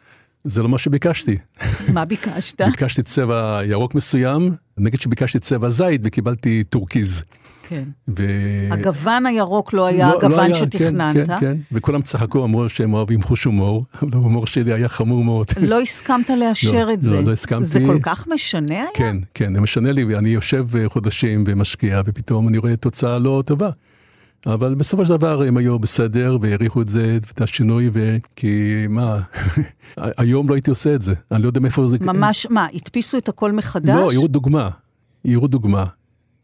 זה 0.44 0.62
לא 0.62 0.68
מה 0.68 0.79
שביקשתי. 0.79 1.37
מה 1.92 2.05
ביקשת? 2.05 2.61
ביקשתי 2.70 3.03
צבע 3.03 3.61
ירוק 3.64 3.94
מסוים, 3.94 4.50
נגיד 4.79 5.00
שביקשתי 5.00 5.38
צבע 5.38 5.70
זית 5.70 6.00
וקיבלתי 6.05 6.64
טורקיז. 6.64 7.22
כן. 7.68 7.83
ו... 8.09 8.24
הגוון 8.70 9.27
הירוק 9.27 9.72
לא 9.72 9.87
היה 9.87 10.09
לא- 10.09 10.12
לא 10.12 10.18
הגוון 10.18 10.38
היה, 10.40 10.55
שתכננת. 10.55 11.14
כן, 11.14 11.27
כן, 11.27 11.37
כן, 11.40 11.57
וכולם 11.72 12.03
צחקו, 12.03 12.44
אמרו 12.44 12.68
שהם 12.68 12.94
אוהבים 12.94 13.22
חוש 13.22 13.44
הומור, 13.44 13.85
אבל 14.03 14.11
ההומור 14.12 14.46
שלי 14.46 14.72
היה 14.72 14.88
חמור 14.88 15.24
מאוד. 15.24 15.46
לא 15.62 15.81
הסכמת 15.81 16.31
לאשר 16.31 16.87
לא, 16.87 16.92
את 16.92 17.03
זה. 17.03 17.11
לא, 17.11 17.24
לא 17.24 17.33
הסכמתי. 17.33 17.66
זה 17.66 17.81
כל 17.87 17.98
כך 18.03 18.29
משנה 18.35 18.74
היה? 18.74 18.85
כן, 18.94 19.16
כן, 19.35 19.55
זה 19.55 19.61
משנה 19.61 19.92
לי, 19.92 20.05
ואני 20.05 20.29
יושב 20.29 20.77
אה, 20.77 20.88
חודשים 20.88 21.44
ומשקיע, 21.46 22.03
ופתאום 22.05 22.48
אני 22.48 22.59
רואה 22.59 22.77
תוצאה 22.77 23.18
לא 23.18 23.42
טובה. 23.46 23.70
אבל 24.46 24.74
בסופו 24.74 25.07
של 25.07 25.16
דבר 25.16 25.42
הם 25.42 25.57
היו 25.57 25.79
בסדר, 25.79 26.38
והעריכו 26.40 26.83
את 26.83 26.88
זה, 26.88 27.18
את 27.33 27.40
השינוי, 27.40 27.90
וכי 27.92 28.87
מה, 28.88 29.18
היום 29.96 30.48
לא 30.48 30.55
הייתי 30.55 30.70
עושה 30.70 30.94
את 30.94 31.03
זה, 31.03 31.14
אני 31.33 31.42
לא 31.42 31.48
יודע 31.48 31.61
מאיפה 31.61 31.87
זה... 31.87 31.96
ממש, 32.00 32.46
מה, 32.50 32.66
הדפיסו 32.74 33.18
את 33.18 33.29
הכל 33.29 33.53
מחדש? 33.53 33.96
לא, 33.96 34.12
יראו 34.12 34.29
דוגמה, 34.29 34.68
יראו 35.24 35.46
דוגמה, 35.48 35.85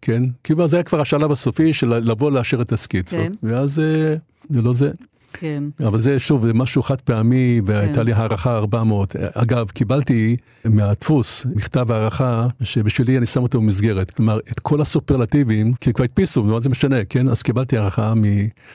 כן? 0.02 0.22
כי 0.44 0.54
זה 0.66 0.76
היה 0.76 0.84
כבר 0.84 1.00
השלב 1.00 1.32
הסופי 1.32 1.72
של 1.72 1.94
לבוא 1.94 2.30
לאשר 2.30 2.62
את 2.62 2.72
הסקיצות, 2.72 3.18
כן. 3.20 3.32
ואז 3.42 3.78
אה, 3.78 4.14
זה 4.50 4.62
לא 4.62 4.72
זה. 4.72 4.90
כן. 5.32 5.64
אבל 5.86 5.98
זה 5.98 6.18
שוב, 6.18 6.46
זה 6.46 6.54
משהו 6.54 6.82
חד 6.82 7.00
פעמי, 7.00 7.60
והייתה 7.66 8.02
לי 8.02 8.12
הערכה 8.12 8.56
400. 8.56 9.16
אגב, 9.16 9.70
קיבלתי 9.70 10.36
מהדפוס 10.64 11.46
מכתב 11.54 11.92
הערכה, 11.92 12.46
שבשבילי 12.62 13.18
אני 13.18 13.26
שם 13.26 13.42
אותו 13.42 13.60
במסגרת. 13.60 14.10
כלומר, 14.10 14.38
את 14.38 14.60
כל 14.60 14.80
הסופרלטיבים, 14.80 15.74
כי 15.80 15.92
כבר 15.92 16.04
הדפיסו, 16.04 16.44
מה 16.44 16.60
זה 16.60 16.68
משנה, 16.68 17.04
כן? 17.04 17.28
אז 17.28 17.42
קיבלתי 17.42 17.76
הערכה 17.76 18.14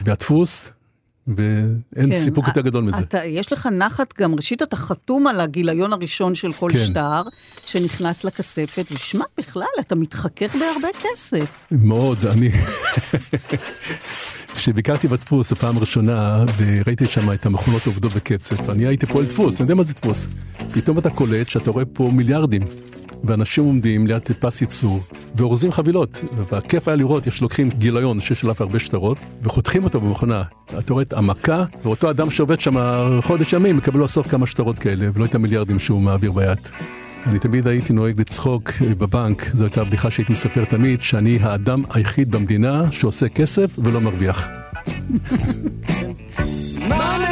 מהדפוס, 0.05 0.71
ואין 1.27 2.11
כן. 2.11 2.11
סיפוק 2.11 2.47
יותר 2.47 2.61
גדול 2.61 2.83
מזה. 2.83 2.97
אתה, 2.97 3.25
יש 3.25 3.53
לך 3.53 3.67
נחת, 3.67 4.13
גם 4.19 4.35
ראשית 4.35 4.61
אתה 4.61 4.75
חתום 4.75 5.27
על 5.27 5.39
הגיליון 5.39 5.93
הראשון 5.93 6.35
של 6.35 6.53
כל 6.53 6.69
כן. 6.71 6.85
שטר, 6.85 7.21
שנכנס 7.65 8.23
לכספת, 8.23 8.85
ושמע, 8.91 9.25
בכלל, 9.38 9.65
אתה 9.79 9.95
מתחכך 9.95 10.55
בהרבה 10.55 10.88
כסף. 10.99 11.45
מאוד, 11.71 12.25
אני... 12.25 12.49
כשביקרתי 14.55 15.07
בדפוס 15.07 15.51
הפעם 15.51 15.77
הראשונה, 15.77 16.45
וראיתי 16.57 17.07
שם 17.07 17.31
את 17.31 17.45
המכונות 17.45 17.85
עובדות 17.85 18.13
בקצב, 18.13 18.69
אני 18.69 18.85
הייתי 18.85 19.05
פועל 19.05 19.25
דפוס, 19.25 19.55
אני 19.55 19.63
יודע 19.63 19.75
מה 19.75 19.83
זה 19.83 19.93
דפוס. 19.93 20.27
פתאום 20.71 20.97
אתה 20.97 21.09
קולט 21.09 21.47
שאתה 21.47 21.71
רואה 21.71 21.85
פה 21.85 22.11
מיליארדים, 22.13 22.61
ואנשים 23.23 23.63
עומדים 23.63 24.08
ליד 24.08 24.21
פס 24.39 24.62
ייצור, 24.62 24.99
ואורזים 25.36 25.71
חבילות. 25.71 26.21
והכיף 26.51 26.88
היה 26.88 26.95
לראות, 26.95 27.28
יש 27.28 27.41
לוקחים 27.41 27.69
גיליון 27.69 28.21
שיש 28.21 28.43
עליו 28.43 28.56
הרבה 28.60 28.80
שטרות, 28.80 29.17
וחותכים 29.43 29.84
אותו 29.84 30.01
במכונה. 30.01 30.43
אתה 30.80 30.93
רואה 30.93 31.04
את 31.04 31.13
המכה, 31.13 31.63
ואותו 31.84 32.10
אדם 32.10 32.32
שעובד 32.32 32.60
שם 32.60 32.75
חודש 33.21 33.54
ימים, 33.54 33.78
מקבל 33.78 34.04
בסוף 34.04 34.28
כמה 34.28 34.47
שטרות 34.47 34.80
כאלה, 34.80 35.08
ולא 35.13 35.25
את 35.25 35.36
המיליארדים 35.36 35.80
שהוא 35.80 36.01
מעביר 36.01 36.32
ביד. 36.32 36.60
אני 37.25 37.39
תמיד 37.39 37.67
הייתי 37.67 37.93
נוהג 37.93 38.21
לצחוק 38.21 38.71
אה, 38.82 38.95
בבנק, 38.95 39.51
זו 39.54 39.63
הייתה 39.63 39.84
בדיחה 39.84 40.12
שהייתי 40.12 40.34
מספר 40.34 40.65
תמיד, 40.65 41.01
שאני 41.01 41.39
האדם 41.41 41.84
היחיד 41.93 42.32
במדינה 42.32 42.91
שעושה 42.91 43.30
כסף 43.30 43.75
ולא 43.80 44.01
מרוויח. 44.01 44.47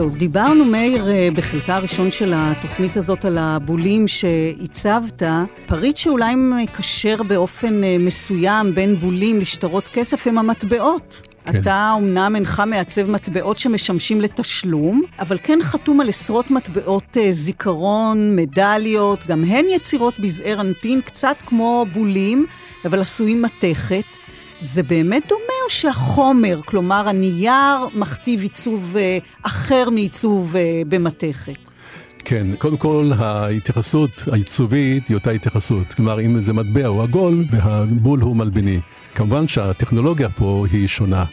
טוב, 0.00 0.16
דיברנו, 0.16 0.64
מאיר, 0.64 1.10
אה, 1.10 1.28
בחלקה 1.34 1.76
הראשון 1.76 2.10
של 2.10 2.32
התוכנית 2.36 2.96
הזאת 2.96 3.24
על 3.24 3.38
הבולים 3.38 4.08
שהצבת. 4.08 5.22
פריט 5.66 5.96
שאולי 5.96 6.34
מקשר 6.34 7.22
באופן 7.22 7.84
אה, 7.84 7.96
מסוים 7.98 8.74
בין 8.74 8.96
בולים 8.96 9.40
לשטרות 9.40 9.88
כסף 9.92 10.26
הם 10.26 10.38
המטבעות. 10.38 11.22
כן. 11.44 11.58
אתה 11.58 11.92
אומנם 11.94 12.32
אינך 12.36 12.62
מעצב 12.66 13.10
מטבעות 13.10 13.58
שמשמשים 13.58 14.20
לתשלום, 14.20 15.02
אבל 15.18 15.38
כן 15.42 15.58
חתום 15.62 16.00
על 16.00 16.08
עשרות 16.08 16.50
מטבעות 16.50 17.16
אה, 17.16 17.32
זיכרון, 17.32 18.36
מדליות, 18.36 19.26
גם 19.26 19.44
הן 19.44 19.64
יצירות 19.68 20.20
בזעיר 20.20 20.60
אנפין, 20.60 21.00
קצת 21.00 21.36
כמו 21.46 21.86
בולים, 21.92 22.46
אבל 22.84 23.00
עשויים 23.00 23.42
מתכת. 23.42 24.19
זה 24.60 24.82
באמת 24.82 25.22
דומה 25.28 25.54
או 25.64 25.70
שהחומר, 25.70 26.60
כלומר 26.64 27.08
הנייר, 27.08 27.88
מכתיב 27.94 28.40
עיצוב 28.42 28.96
אה, 28.96 29.18
אחר 29.42 29.90
מעיצוב 29.90 30.56
אה, 30.56 30.82
במתכת? 30.88 31.58
כן, 32.24 32.46
קודם 32.58 32.76
כל 32.76 33.10
ההתייחסות 33.18 34.24
העיצובית 34.32 35.08
היא 35.08 35.14
אותה 35.14 35.30
התייחסות. 35.30 35.92
כלומר, 35.92 36.20
אם 36.20 36.40
זה 36.40 36.52
מטבע 36.52 36.86
הוא 36.86 37.02
עגול 37.02 37.44
והבול 37.50 38.20
הוא 38.20 38.36
מלבני. 38.36 38.80
כמובן 39.14 39.48
שהטכנולוגיה 39.48 40.28
פה 40.28 40.64
היא 40.72 40.86
שונה. 40.86 41.24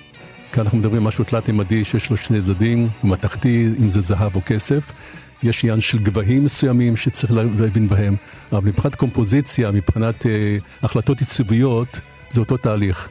כאן 0.52 0.64
אנחנו 0.64 0.78
מדברים 0.78 1.02
על 1.02 1.08
משהו 1.08 1.24
תלת-ממדי 1.24 1.86
שיש 1.86 2.10
לו 2.10 2.18
שני 2.18 2.42
צדדים, 2.42 2.90
מתכתי, 3.04 3.68
אם 3.80 3.90
זה 3.90 4.02
זהב 4.02 4.36
או 4.36 4.42
כסף. 4.46 4.92
יש 5.44 5.64
עניין 5.64 5.82
של 5.82 6.00
גבהים 6.00 6.46
מסוימים 6.46 6.98
שצריך 6.98 7.34
להבין 7.34 7.88
בהם, 7.88 8.16
אבל 8.52 8.68
מבחינת 8.68 8.96
קומפוזיציה, 8.96 9.72
מבחינת 9.72 10.26
אה, 10.26 10.58
החלטות 10.84 11.20
עיצוביות, 11.20 12.00
זה 12.30 12.40
אותו 12.40 12.58
תהליך. 12.58 13.10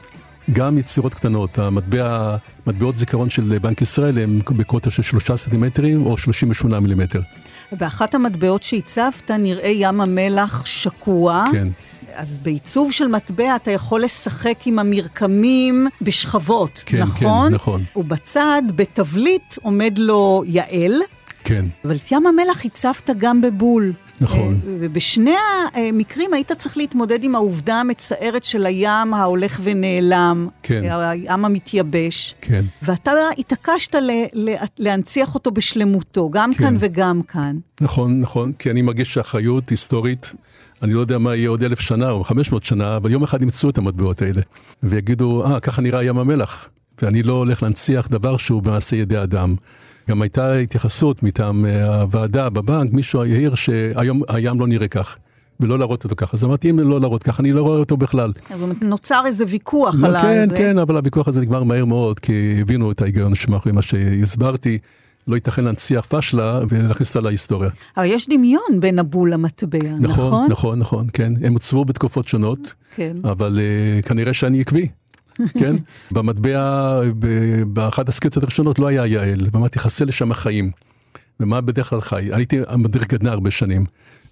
גם 0.52 0.78
יצירות 0.78 1.14
קטנות, 1.14 1.58
המטבע, 1.58 2.36
מטבעות 2.66 2.96
זיכרון 2.96 3.30
של 3.30 3.58
בנק 3.58 3.82
ישראל 3.82 4.18
הם 4.18 4.40
בקוטר 4.56 4.90
של 4.90 5.02
שלושה 5.02 5.36
סנטימטרים 5.36 6.06
או 6.06 6.18
38 6.18 6.80
מילימטר. 6.80 7.20
באחת 7.72 8.14
המטבעות 8.14 8.62
שהצבת 8.62 9.30
נראה 9.30 9.68
ים 9.68 10.00
המלח 10.00 10.66
שקוע. 10.66 11.44
כן. 11.52 11.68
אז 12.14 12.38
בעיצוב 12.38 12.92
של 12.92 13.06
מטבע 13.06 13.56
אתה 13.56 13.70
יכול 13.70 14.04
לשחק 14.04 14.58
עם 14.66 14.78
המרקמים 14.78 15.86
בשכבות, 16.02 16.82
כן, 16.86 17.02
נכון? 17.02 17.48
כן, 17.48 17.54
נכון. 17.54 17.82
ובצד, 17.96 18.62
בתבליט, 18.76 19.54
עומד 19.62 19.98
לו 19.98 20.42
יעל, 20.46 20.92
כן, 21.44 21.64
אבל 21.84 21.96
את 21.96 22.12
ים 22.12 22.26
המלח 22.26 22.64
הצבת 22.64 23.10
גם 23.18 23.40
בבול. 23.40 23.92
נכון. 24.20 24.54
אה, 24.54 24.74
ובשני 24.80 25.34
המקרים 25.74 26.34
היית 26.34 26.52
צריך 26.52 26.76
להתמודד 26.76 27.24
עם 27.24 27.34
העובדה 27.34 27.74
המצערת 27.80 28.44
של 28.44 28.66
הים 28.66 29.14
ההולך 29.14 29.60
ונעלם, 29.62 30.48
כן. 30.62 30.84
אה, 30.84 31.10
הים 31.10 31.44
המתייבש. 31.44 32.34
כן. 32.40 32.64
ואתה 32.82 33.12
התעקשת 33.38 33.94
ל- 33.94 34.24
ל- 34.34 34.54
להנציח 34.78 35.34
אותו 35.34 35.50
בשלמותו, 35.50 36.30
גם 36.30 36.50
כן. 36.54 36.64
כאן 36.64 36.76
וגם 36.80 37.22
כאן. 37.22 37.56
נכון, 37.80 38.20
נכון, 38.20 38.52
כי 38.52 38.70
אני 38.70 38.82
מרגיש 38.82 39.14
שאחריות 39.14 39.68
היסטורית, 39.68 40.34
אני 40.82 40.92
לא 40.92 41.00
יודע 41.00 41.18
מה 41.18 41.36
יהיה 41.36 41.48
עוד 41.48 41.62
אלף 41.62 41.80
שנה 41.80 42.10
או 42.10 42.24
חמש 42.24 42.50
מאות 42.52 42.64
שנה, 42.64 42.96
אבל 42.96 43.10
יום 43.10 43.22
אחד 43.22 43.42
ימצאו 43.42 43.70
את 43.70 43.78
המטבעות 43.78 44.22
האלה, 44.22 44.40
ויגידו, 44.82 45.44
אה, 45.46 45.60
ככה 45.60 45.82
נראה 45.82 46.04
ים 46.04 46.18
המלח, 46.18 46.68
ואני 47.02 47.22
לא 47.22 47.32
הולך 47.32 47.62
להנציח 47.62 48.08
דבר 48.08 48.36
שהוא 48.36 48.62
במעשה 48.62 48.96
ידי 48.96 49.22
אדם. 49.22 49.54
גם 50.08 50.22
הייתה 50.22 50.54
התייחסות 50.54 51.22
מטעם 51.22 51.66
אה, 51.66 52.00
הוועדה 52.00 52.50
בבנק, 52.50 52.92
מישהו 52.92 53.22
העיר 53.22 53.54
שהיום 53.54 54.22
הים 54.28 54.60
לא 54.60 54.66
נראה 54.66 54.88
כך, 54.88 55.18
ולא 55.60 55.78
להראות 55.78 56.04
אותו 56.04 56.16
ככה. 56.16 56.30
אז 56.36 56.44
אמרתי, 56.44 56.70
אם 56.70 56.78
לא 56.78 57.00
להראות 57.00 57.22
ככה, 57.22 57.42
אני 57.42 57.52
לא 57.52 57.62
רואה 57.62 57.78
אותו 57.78 57.96
בכלל. 57.96 58.32
אז 58.50 58.60
נוצר 58.82 59.22
איזה 59.26 59.44
ויכוח 59.48 59.94
לא, 59.98 60.06
על 60.06 60.20
כן, 60.20 60.48
זה. 60.48 60.56
כן, 60.56 60.78
אבל 60.78 60.96
הוויכוח 60.96 61.28
הזה 61.28 61.40
נגמר 61.40 61.62
מהר 61.62 61.84
מאוד, 61.84 62.18
כי 62.18 62.58
הבינו 62.60 62.92
את 62.92 63.02
ההיגיון 63.02 63.34
שמאחורי 63.34 63.72
מה 63.72 63.82
שהסברתי. 63.82 64.78
לא 65.28 65.34
ייתכן 65.34 65.64
להנציח 65.64 66.06
פשלה 66.08 66.60
ולהכניס 66.68 67.16
אותה 67.16 67.28
להיסטוריה. 67.28 67.70
אבל 67.96 68.04
יש 68.06 68.28
דמיון 68.28 68.80
בין 68.80 68.98
הבול 68.98 69.32
למטבע, 69.32 69.78
נכון? 69.78 70.00
נכון, 70.00 70.46
נכון, 70.50 70.78
נכון, 70.78 71.06
כן. 71.12 71.32
הם 71.44 71.52
הוצבו 71.52 71.84
בתקופות 71.84 72.28
שונות, 72.28 72.74
כן. 72.94 73.16
אבל 73.24 73.58
uh, 73.58 74.06
כנראה 74.06 74.34
שאני 74.34 74.60
עקבי. 74.60 74.88
כן? 75.58 75.76
במטבע, 76.10 77.00
באחת 77.66 78.08
הסקציות 78.08 78.44
הראשונות 78.44 78.78
לא 78.78 78.86
היה 78.86 79.06
יעל, 79.06 79.40
ואמרתי, 79.52 79.78
חסר 79.78 80.04
לי 80.04 80.12
שם 80.12 80.30
החיים. 80.30 80.70
ומה 81.40 81.60
בדרך 81.60 81.90
כלל 81.90 82.00
חי? 82.00 82.28
הייתי 82.32 82.60
מדריך 82.76 83.06
גדנ"ע 83.06 83.30
הרבה 83.30 83.50
שנים, 83.50 83.84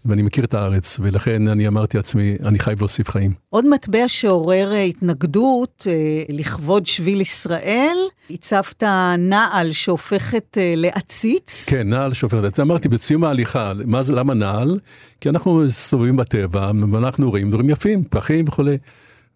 ואני 0.04 0.22
מכיר 0.22 0.44
את 0.44 0.54
הארץ, 0.54 0.98
ולכן 1.02 1.48
אני 1.48 1.68
אמרתי 1.68 1.96
לעצמי, 1.96 2.36
אני 2.44 2.58
חייב 2.58 2.80
להוסיף 2.80 3.10
חיים. 3.10 3.32
עוד 3.50 3.66
מטבע 3.68 4.08
שעורר 4.08 4.72
אה, 4.72 4.82
התנגדות 4.82 5.86
אה, 5.90 6.22
לכבוד 6.28 6.86
שביל 6.86 7.20
ישראל, 7.20 7.96
הצבת 8.30 8.82
נעל 9.18 9.72
שהופכת 9.72 10.58
אה, 10.58 10.74
לעציץ. 10.76 11.64
כן, 11.68 11.88
נעל 11.88 12.12
את 12.46 12.54
זה. 12.54 12.62
אמרתי, 12.62 12.88
בסיום 12.88 13.24
ההליכה, 13.24 13.72
מה 13.86 14.02
זה, 14.02 14.12
למה 14.14 14.34
נעל? 14.34 14.78
כי 15.20 15.28
אנחנו 15.28 15.56
מסתובבים 15.56 16.16
בטבע, 16.16 16.70
ואנחנו 16.90 17.30
רואים 17.30 17.50
דברים 17.50 17.70
יפים, 17.70 18.04
פרחים 18.04 18.44
וכולי. 18.48 18.78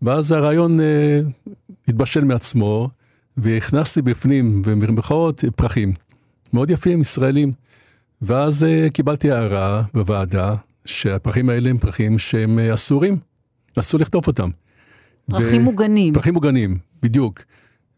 ואז 0.03 0.33
הרעיון 0.33 0.81
אה, 0.81 1.21
התבשל 1.89 2.25
מעצמו, 2.25 2.91
והכנסתי 3.37 4.03
בפנים, 4.03 4.63
במרכאות, 4.63 5.45
פרחים. 5.57 5.93
מאוד 6.53 6.71
יפים, 6.71 7.01
ישראלים. 7.01 7.53
ואז 8.23 8.65
אה, 8.65 8.91
קיבלתי 8.93 9.31
הערה 9.31 9.83
בוועדה, 9.95 10.55
שהפרחים 10.85 11.49
האלה 11.49 11.71
הם 11.71 11.79
פרחים 11.79 12.19
שהם 12.19 12.59
אה, 12.59 12.75
אסורים, 12.75 13.19
אסור 13.79 14.01
לכתוב 14.01 14.27
אותם. 14.27 14.49
פרחים 15.31 15.63
מוגנים. 15.63 16.15
פרחים 16.15 16.35
מוגנים, 16.35 16.79
בדיוק. 17.03 17.43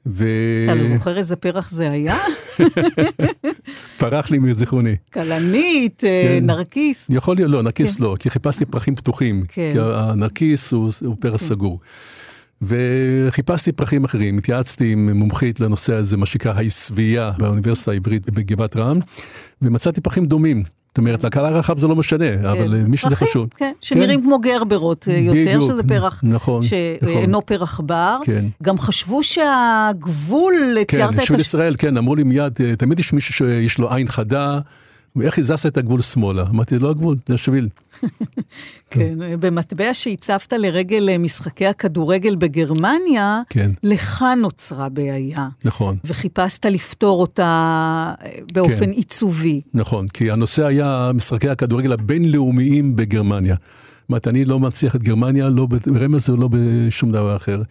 ו... 0.06 0.26
אתה 0.64 0.74
לא 0.74 0.96
זוכר 0.96 1.18
איזה 1.18 1.36
פרח 1.36 1.70
זה 1.70 1.90
היה? 1.90 2.16
פרח 4.00 4.30
לי 4.30 4.38
מזיכרוני. 4.38 4.96
כלנית, 5.12 6.04
אה, 6.04 6.38
כן. 6.40 6.46
נרקיס. 6.46 7.06
יכול 7.10 7.36
להיות, 7.36 7.50
לא, 7.50 7.62
נרקיס 7.62 8.00
לא, 8.00 8.16
כי 8.18 8.30
חיפשתי 8.30 8.64
פרחים 8.64 8.96
פתוחים. 8.96 9.44
כן. 9.48 9.68
כי 9.72 9.78
הנרקיס 9.80 10.72
הוא, 10.72 10.90
הוא 11.04 11.16
פרח 11.20 11.40
סגור. 11.40 11.80
וחיפשתי 12.62 13.72
פרחים 13.72 14.04
אחרים, 14.04 14.38
התייעצתי 14.38 14.92
עם 14.92 15.10
מומחית 15.10 15.60
לנושא 15.60 15.94
הזה, 15.94 16.16
מה 16.16 16.26
שנקרא 16.26 16.52
העשבייה 16.52 17.30
באוניברסיטה 17.38 17.90
העברית 17.90 18.30
בגבעת 18.30 18.76
רם, 18.76 18.98
ומצאתי 19.62 20.00
פרחים 20.00 20.26
דומים. 20.26 20.62
אומרת, 21.00 21.24
לקהל 21.24 21.44
הרחב 21.44 21.78
זה 21.78 21.88
לא 21.88 21.96
משנה, 21.96 22.50
אבל 22.52 22.68
כן. 22.68 22.90
מי 22.90 22.96
שזה 22.96 23.10
פרחים, 23.10 23.28
חשוב. 23.28 23.48
כן, 23.56 23.72
שנראים 23.80 24.22
כמו 24.22 24.38
גרברות 24.38 25.08
אה, 25.10 25.16
יותר, 25.16 25.40
בדיוק, 25.40 25.64
שזה 25.64 25.82
פרח 25.88 26.20
נכון, 26.22 26.62
שאינו 26.64 27.28
נכון. 27.28 27.42
פרח 27.46 27.80
בר. 27.80 28.18
כן. 28.24 28.44
גם 28.62 28.78
חשבו 28.78 29.22
שהגבול, 29.22 30.54
ציירת 30.90 31.10
כן, 31.10 31.18
את 31.18 31.22
שביל 31.22 31.40
הש... 31.40 31.46
ישראל, 31.46 31.74
כן, 31.78 31.96
אמרו 31.96 32.14
לי 32.14 32.22
מיד, 32.22 32.58
אה, 32.60 32.76
תמיד 32.76 33.00
יש 33.00 33.12
מישהו 33.12 33.34
שיש 33.34 33.78
לו 33.78 33.94
עין 33.94 34.08
חדה, 34.08 34.60
ואיך 35.16 35.38
הזזת 35.38 35.66
את 35.66 35.76
הגבול 35.76 36.02
שמאלה? 36.02 36.42
אמרתי, 36.42 36.78
לא 36.78 36.90
הגבול, 36.90 37.16
זה 37.28 37.34
השביל. 37.34 37.68
כן, 38.90 39.18
במטבע 39.40 39.94
שהצבת 39.94 40.52
לרגל 40.52 41.08
אה, 41.08 41.18
משחקי 41.18 41.66
הכדורגל 41.66 42.36
בגרמניה, 42.36 43.42
כן. 43.50 43.70
לך 43.82 44.24
נוצרה 44.42 44.88
בעיה. 44.88 45.48
נכון. 45.64 45.96
וחיפשת 46.04 46.66
לפתור 46.66 47.20
אותה 47.20 47.42
אה, 48.22 48.30
באופן 48.54 48.84
כן. 48.84 48.90
עיצובי. 48.90 49.60
נכון, 49.74 50.08
כי 50.08 50.30
הנושא 50.30 50.66
היה 50.66 51.10
משחקי 51.14 51.48
הכדורגל 51.48 51.92
הבינלאומיים 51.92 52.96
בגרמניה. 52.96 53.54
זאת 53.54 54.08
אומרת, 54.08 54.28
אני 54.28 54.44
לא 54.44 54.60
מנציח 54.60 54.96
את 54.96 55.02
גרמניה, 55.02 55.48
לא 55.48 55.66
ברמז 55.86 56.30
ולא 56.30 56.48
בשום 56.52 57.12
דבר 57.12 57.36
אחר. 57.36 57.62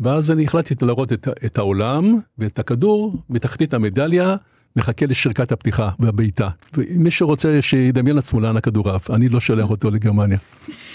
ואז 0.00 0.30
אני 0.30 0.44
החלטתי 0.44 0.84
להראות 0.84 1.12
את, 1.12 1.28
את 1.46 1.58
העולם 1.58 2.18
ואת 2.38 2.58
הכדור 2.58 3.22
בתחתית 3.30 3.74
המדליה, 3.74 4.36
מחכה 4.76 5.06
לשריקת 5.06 5.52
הפתיחה 5.52 5.90
והבעיטה. 5.98 6.48
ומי 6.76 7.10
שרוצה 7.10 7.62
שידמיין 7.62 8.16
לעצמו 8.16 8.40
לאן 8.40 8.56
הכדור 8.56 8.90
עף, 8.90 9.10
אני 9.10 9.28
לא 9.28 9.40
שולח 9.40 9.70
אותו 9.70 9.90
לגרמניה. 9.90 10.38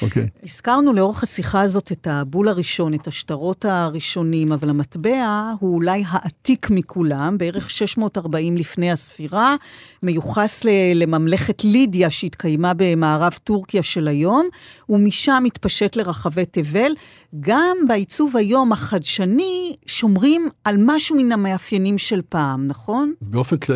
אוקיי. 0.02 0.28
הזכרנו 0.44 0.94
לאורך 0.94 1.24
השיחה 1.24 1.62
הזאת 1.62 1.91
את 1.91 2.08
הבול 2.12 2.48
הראשון, 2.48 2.94
את 2.94 3.08
השטרות 3.08 3.65
הראשונים, 3.65 4.52
אבל 4.52 4.70
המטבע 4.70 5.52
הוא 5.60 5.76
אולי 5.76 6.04
העתיק 6.08 6.70
מכולם, 6.70 7.38
בערך 7.38 7.70
640 7.70 8.58
לפני 8.58 8.91
הספירה, 8.91 9.56
מיוחס 10.04 10.62
לממלכת 10.96 11.63
לידיה 11.63 12.10
שהתקיימה 12.10 12.72
במערב 12.78 13.34
טורקיה 13.44 13.84
של 13.84 14.08
היום, 14.08 14.48
ומשם 14.89 15.44
התפשט 15.48 15.96
לרחבי 15.96 16.46
תבל. 16.46 16.91
גם 17.39 17.78
בעיצוב 17.88 18.38
היום 18.38 18.72
החדשני 18.72 19.76
שומרים 19.86 20.50
על 20.63 20.76
משהו 20.80 21.15
מן 21.15 21.32
המאפיינים 21.32 21.98
של 21.98 22.22
פעם, 22.30 22.67
נכון? 22.67 23.13
באופן 23.22 23.58
כללי, 23.58 23.70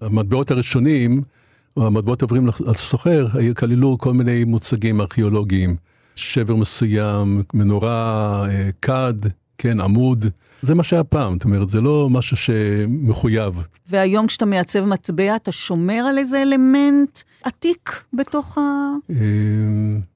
המטבעות 0.00 0.50
הראשונים, 0.50 1.22
או 1.76 1.86
המטבעות 1.86 2.22
עוברים 2.22 2.46
לסוחר, 2.60 3.26
כללו 3.56 3.98
כל 3.98 4.12
מיני 4.12 4.44
מוצגים 4.44 5.00
ארכיאולוגיים. 5.00 5.76
שבר 6.16 6.56
מסוים, 6.56 7.42
מנורה, 7.54 8.46
אה, 8.48 8.70
כד, 8.82 9.14
כן, 9.58 9.80
עמוד. 9.80 10.26
זה 10.62 10.74
מה 10.74 10.82
שהיה 10.82 11.04
פעם, 11.04 11.32
זאת 11.32 11.44
אומרת, 11.44 11.68
זה 11.68 11.80
לא 11.80 12.08
משהו 12.10 12.36
שמחויב. 12.36 13.62
והיום 13.90 14.26
כשאתה 14.26 14.44
מעצב 14.44 14.84
מטבע, 14.84 15.36
אתה 15.36 15.52
שומר 15.52 16.04
על 16.08 16.18
איזה 16.18 16.42
אלמנט 16.42 17.20
עתיק 17.42 18.02
בתוך 18.12 18.58
ה... 18.58 18.60
אה, 19.10 19.16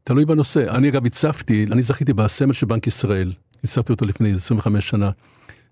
תלוי 0.05 0.25
בנושא. 0.25 0.77
אני 0.77 0.89
אגב 0.89 1.07
הצפתי, 1.07 1.67
אני 1.73 1.83
זכיתי 1.83 2.13
בסמל 2.13 2.53
של 2.53 2.67
בנק 2.67 2.87
ישראל, 2.87 3.33
הצפתי 3.65 3.93
אותו 3.93 4.07
לפני 4.07 4.33
25 4.33 4.89
שנה. 4.89 5.11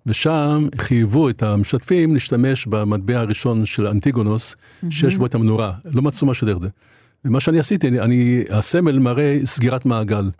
ושם 0.07 0.69
חייבו 0.79 1.29
את 1.29 1.43
המשתתפים 1.43 2.15
להשתמש 2.15 2.67
במטבע 2.67 3.21
הראשון 3.21 3.67
של 3.67 3.87
אנטיגונוס, 3.87 4.57
שיש 4.91 5.17
בו 5.17 5.27
את 5.27 5.35
המנורה. 5.35 5.73
לא 5.95 6.03
מצאו 6.03 6.27
משהו 6.27 6.47
דרך 6.47 6.59
זה. 6.59 6.69
ומה 7.25 7.41
שאני 7.41 7.59
עשיתי, 7.59 7.89
אני, 7.89 8.01
אני, 8.01 8.45
הסמל 8.51 8.99
מראה 8.99 9.39
סגירת 9.45 9.87
מעגל. 9.87 10.31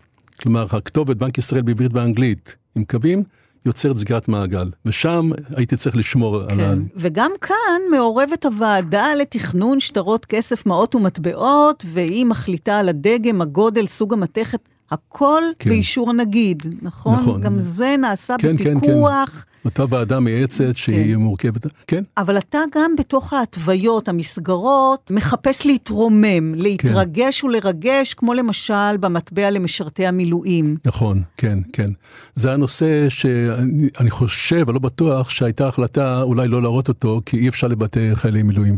כלומר, 0.41 0.67
הכתובת 0.71 1.17
בנק 1.17 1.39
ישראל 1.39 1.62
בעברית 1.62 1.95
ואנגלית 1.95 2.57
עם 2.77 2.85
קווים, 2.85 3.23
יוצרת 3.67 3.97
סגירת 3.97 4.29
מעגל, 4.29 4.71
ושם 4.85 5.31
הייתי 5.57 5.77
צריך 5.77 5.97
לשמור 5.97 6.37
על 6.37 6.61
ה... 6.61 6.64
כן. 6.67 6.79
וגם 6.97 7.31
כאן 7.41 7.81
מעורבת 7.91 8.45
הוועדה 8.45 9.14
לתכנון 9.14 9.81
שטרות 9.81 10.27
כסף, 10.27 10.67
מעות 10.67 10.95
ומטבעות, 10.95 11.85
והיא 11.93 12.27
מחליטה 12.27 12.79
על 12.79 12.89
הדגם, 12.89 13.41
הגודל, 13.41 13.87
סוג 13.87 14.12
המתכת, 14.12 14.69
הכל 14.91 15.43
כן. 15.59 15.71
באישור 15.71 16.11
הנגיד, 16.11 16.62
נכון? 16.83 17.14
נכון. 17.14 17.41
גם 17.41 17.59
זה 17.59 17.97
נעשה 17.99 18.37
כן, 18.39 18.57
כן, 18.57 18.77
בפיקוח. 18.77 19.31
כן. 19.31 19.55
אותה 19.67 19.85
ועדה 19.89 20.21
מייעצת 20.21 20.77
שהיא 20.77 21.17
מורכבת, 21.17 21.67
כן, 21.87 22.05
אבל 22.17 22.39
אתה 22.39 22.59
גם 22.75 22.91
בתוך 22.99 23.33
ההתוויות, 23.33 24.09
המסגרות, 24.09 25.11
מחפש 25.14 25.67
להתרומם, 25.67 26.55
להתרגש 26.55 27.45
ולרגש, 27.45 28.14
כמו 28.14 28.35
למשל 28.35 28.97
במטבע 29.01 29.51
למשרתי 29.51 30.07
המילואים. 30.07 30.77
נכון, 30.87 31.23
כן, 31.37 31.59
כן. 31.73 31.91
זה 32.35 32.53
הנושא 32.53 33.09
שאני 33.09 33.89
אני 34.01 34.11
חושב, 34.11 34.57
אבל 34.57 34.75
לא 34.75 34.81
בטוח, 34.81 35.31
שהייתה 35.31 35.69
החלטה 35.69 36.23
אולי 36.23 36.49
לא 36.49 36.62
להראות 36.62 36.89
אותו, 36.89 37.21
כי 37.27 37.39
אי 37.39 37.49
אפשר 37.49 37.69
לבטא 37.69 38.14
חיילי 38.14 38.43
מילואים. 38.43 38.77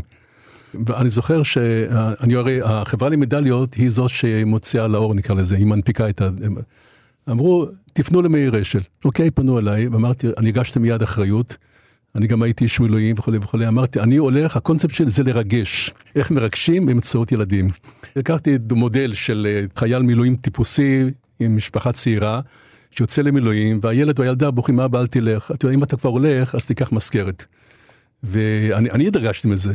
ואני 0.87 1.09
זוכר 1.09 1.43
שאני 1.43 2.35
הרי, 2.35 2.61
החברה 2.63 3.09
למדליות 3.09 3.73
היא 3.73 3.89
זו 3.89 4.09
שמוציאה 4.09 4.87
לאור, 4.87 5.13
נקרא 5.13 5.35
לזה, 5.35 5.55
היא 5.55 5.65
מנפיקה 5.65 6.09
את 6.09 6.21
ה... 6.21 6.29
אמרו, 7.31 7.65
תפנו 7.93 8.21
למאיר 8.21 8.61
אשל. 8.61 8.79
אוקיי, 9.05 9.31
פנו 9.31 9.59
אליי, 9.59 9.87
ואמרתי, 9.87 10.27
אני 10.37 10.49
הגשתי 10.49 10.79
מיד 10.79 11.01
אחריות. 11.01 11.57
אני 12.15 12.27
גם 12.27 12.43
הייתי 12.43 12.63
איש 12.63 12.79
מילואים 12.79 13.15
וכולי 13.19 13.37
וכולי, 13.37 13.67
אמרתי, 13.67 13.99
אני 13.99 14.17
הולך, 14.17 14.57
הקונספט 14.57 14.93
שלי 14.93 15.09
זה 15.09 15.23
לרגש. 15.23 15.91
איך 16.15 16.31
מרגשים 16.31 16.85
באמצעות 16.85 17.31
ילדים. 17.31 17.69
לקחתי 18.15 18.57
מודל 18.71 19.13
של 19.13 19.47
אה, 19.49 19.65
חייל 19.75 20.01
מילואים 20.01 20.35
טיפוסי 20.35 21.03
עם 21.39 21.57
משפחה 21.57 21.91
צעירה, 21.91 22.41
שיוצא 22.91 23.21
למילואים, 23.21 23.79
והילד 23.83 24.19
או 24.19 24.23
הילדה 24.23 24.51
בוכים, 24.51 24.79
אבא, 24.79 24.99
אל 24.99 25.07
תלך. 25.07 25.51
אתה 25.51 25.65
יודע, 25.65 25.75
אם 25.75 25.83
אתה 25.83 25.97
כבר 25.97 26.09
הולך, 26.09 26.55
אז 26.55 26.65
תיקח 26.65 26.91
מזכרת. 26.91 27.45
ואני 28.23 28.91
אני 28.91 29.07
התרגשתי 29.07 29.47
מזה. 29.47 29.73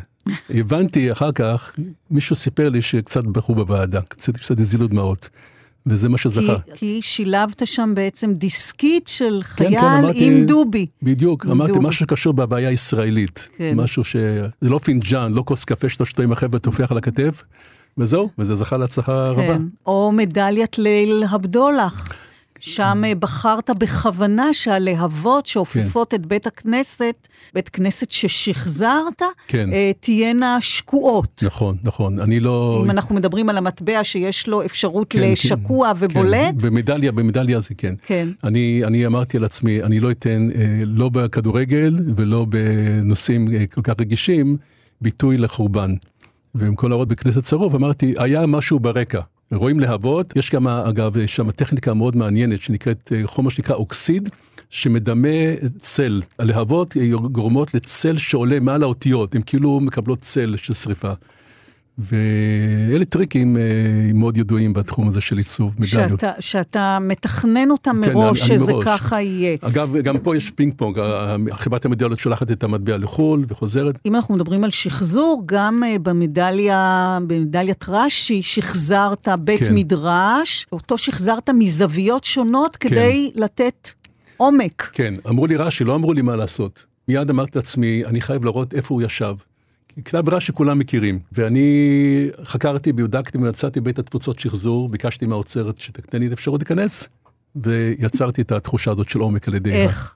הבנתי 0.51 1.12
אחר 1.12 1.33
כך, 1.33 1.73
מישהו 2.11 2.37
סיפר 2.37 2.69
לי 2.69 2.83
שקצת 2.83 3.25
בכו 3.25 3.55
בוועדה, 3.55 4.01
קצת, 4.01 4.37
קצת 4.37 4.61
הזילו 4.61 4.87
דמעות. 4.87 5.29
וזה 5.87 6.09
מה 6.09 6.16
כי, 6.18 6.22
שזכה. 6.22 6.57
כי 6.74 7.01
שילבת 7.03 7.62
שם 7.66 7.93
בעצם 7.95 8.32
דיסקית 8.32 9.09
של 9.09 9.41
כן, 9.43 9.49
חייל 9.64 9.80
כן, 9.80 9.87
אמרתי- 9.87 10.26
עם 10.26 10.47
דובי. 10.47 10.87
בדיוק, 11.03 11.45
עם 11.45 11.51
אמרתי 11.51 11.72
דובי. 11.72 11.87
משהו 11.89 12.01
שקשור 12.07 12.32
בבעיה 12.32 12.68
הישראלית. 12.68 13.49
כן. 13.59 13.72
משהו 13.76 14.05
ש... 14.05 14.16
זה 14.61 14.70
לא 14.70 14.78
פינג'אן, 14.78 15.32
לא 15.32 15.43
כוס 15.47 15.64
קפה 15.64 15.89
שאתה 15.89 16.05
שותה 16.05 16.22
עם 16.22 16.32
החבר'ה 16.32 16.59
טופח 16.59 16.91
על 16.93 16.99
הכתף, 16.99 17.43
וזהו, 17.99 18.28
וזה 18.39 18.55
זכה 18.55 18.76
להצלחה 18.76 19.28
רבה. 19.30 19.43
כן. 19.59 19.62
או 19.87 20.12
מדליית 20.16 20.78
ליל 20.78 21.24
הבדולח. 21.30 22.09
שם 22.65 23.03
אה, 23.07 23.15
בחרת 23.15 23.71
בכוונה 23.79 24.55
שהלהבות 24.55 25.47
שאופפות 25.47 26.15
את 26.15 26.27
בית 26.27 26.47
הכנסת, 26.47 27.29
בית 27.55 27.69
כנסת 27.69 28.11
ששחזרת, 28.11 29.23
כן. 29.49 29.73
אה, 29.73 29.93
תהיינה 30.01 30.59
שקועות. 30.61 31.43
נכון, 31.47 31.77
נכון. 31.83 32.21
אני 32.21 32.41
לא... 32.41 32.81
אם 32.85 32.91
אנחנו 32.91 33.15
מדברים 33.15 33.49
על 33.49 33.59
המטבע 33.59 34.05
שיש 34.05 34.49
לו 34.49 34.65
אפשרות 34.65 35.07
כן, 35.11 35.31
לשקוע 35.31 35.93
כן, 35.95 36.05
ובולט, 36.05 36.55
כן, 36.61 36.69
במדליה, 36.69 37.12
במדליה 37.12 37.61
זה 37.61 37.75
כן. 37.79 37.95
כן. 38.07 38.29
אני, 38.45 38.83
אני 38.85 39.07
אמרתי 39.07 39.37
על 39.37 39.45
עצמי, 39.45 39.83
אני 39.83 40.01
לא 40.01 40.11
אתן, 40.11 40.49
אה, 40.55 40.83
לא 40.87 41.09
בכדורגל 41.09 41.97
ולא 42.17 42.47
בנושאים 42.49 43.49
כל 43.75 43.83
כך 43.83 43.95
רגישים, 44.01 44.57
ביטוי 45.01 45.37
לחורבן. 45.39 45.95
ועם 46.55 46.75
כל 46.75 46.91
ההוראות 46.91 47.09
בכנסת 47.09 47.43
צרוף, 47.43 47.75
אמרתי, 47.75 48.15
היה 48.19 48.47
משהו 48.47 48.81
ברקע. 48.81 49.21
רואים 49.53 49.80
להבות, 49.80 50.36
יש 50.36 50.51
גם, 50.51 50.68
אגב, 50.68 51.26
שם 51.26 51.51
טכניקה 51.51 51.95
מאוד 51.95 52.16
מעניינת 52.16 52.62
שנקראת 52.62 53.12
אה, 53.14 53.26
חומר 53.26 53.51
שנקרא 53.51 53.76
אוקסיד, 53.76 54.28
שמדמה 54.70 55.28
צל. 55.78 56.22
הלהבות 56.38 56.97
אה, 56.97 57.07
גורמות 57.32 57.74
לצל 57.74 58.16
שעולה 58.18 58.61
מעל 58.61 58.82
האותיות, 58.82 59.34
הן 59.34 59.42
כאילו 59.47 59.80
מקבלות 59.80 60.20
צל 60.20 60.57
של 60.57 60.74
שריפה. 60.74 61.12
ואלה 61.99 63.05
טריקים 63.05 63.57
אה, 63.57 63.62
מאוד 64.14 64.36
ידועים 64.36 64.72
בתחום 64.72 65.09
הזה 65.09 65.20
של 65.20 65.38
עיצוב 65.38 65.72
מדליות. 65.78 66.11
שאתה, 66.11 66.32
שאתה 66.40 66.99
מתכנן 67.01 67.70
אותם 67.70 67.97
כן, 68.05 68.12
מראש, 68.12 68.40
אני- 68.51 68.59
שזה 68.59 68.72
מראש. 68.72 68.84
ככה 68.84 69.20
יהיה. 69.20 69.57
אגב, 69.61 69.97
גם 69.97 70.18
פה 70.18 70.36
יש 70.36 70.51
פינג 70.51 70.72
פונג, 70.76 70.99
חברת 71.53 71.84
המדליות 71.84 72.18
שולחת 72.18 72.51
את 72.51 72.64
המטבע 72.64 72.97
לחו"ל 72.97 73.45
וחוזרת. 73.49 73.99
אם 74.07 74.14
אנחנו 74.16 74.34
מדברים 74.34 74.64
על 74.64 74.70
שחזור, 74.70 75.42
גם 75.47 75.82
אה, 75.86 75.99
במדליה, 75.99 77.18
במדליית 77.26 77.84
רש"י, 77.88 78.42
שחזרת 78.42 79.28
בית 79.40 79.61
כן. 79.61 79.74
מדרש, 79.74 80.66
אותו 80.72 80.99
שחזרת 80.99 81.51
מזוויות 81.51 82.24
שונות 82.24 82.76
כדי 82.76 83.30
לתת 83.34 83.88
עומק. 84.36 84.90
כן, 84.92 85.14
אמרו 85.28 85.47
לי 85.47 85.57
רש"י, 85.57 85.84
לא 85.84 85.95
אמרו 85.95 86.12
לי 86.12 86.22
מה 86.22 86.36
לעשות. 86.36 86.84
מיד 87.09 87.30
אמרתי 87.30 87.59
לעצמי, 87.59 88.05
אני 88.05 88.20
חייב 88.20 88.45
לראות 88.45 88.74
איפה 88.74 88.95
הוא 88.95 89.03
ישב. 89.03 89.34
כתב 90.05 90.28
רש"י 90.28 90.53
כולם 90.53 90.78
מכירים, 90.78 91.18
ואני 91.32 92.28
חקרתי, 92.45 92.92
בדקתי 92.92 93.38
ומצאתי 93.38 93.80
בית 93.80 93.99
התפוצות 93.99 94.38
שחזור, 94.38 94.88
ביקשתי 94.88 95.26
מהאוצרת 95.26 95.80
שתתן 95.80 96.18
לי 96.18 96.26
את 96.26 96.30
האפשרות 96.30 96.61
להיכנס, 96.61 97.09
ויצרתי 97.57 98.42
את 98.42 98.53
התחושה 98.53 98.90
הזאת 98.90 99.09
של 99.09 99.18
עומק 99.18 99.49
על 99.49 99.55
ידי... 99.55 99.72
איך? 99.72 100.14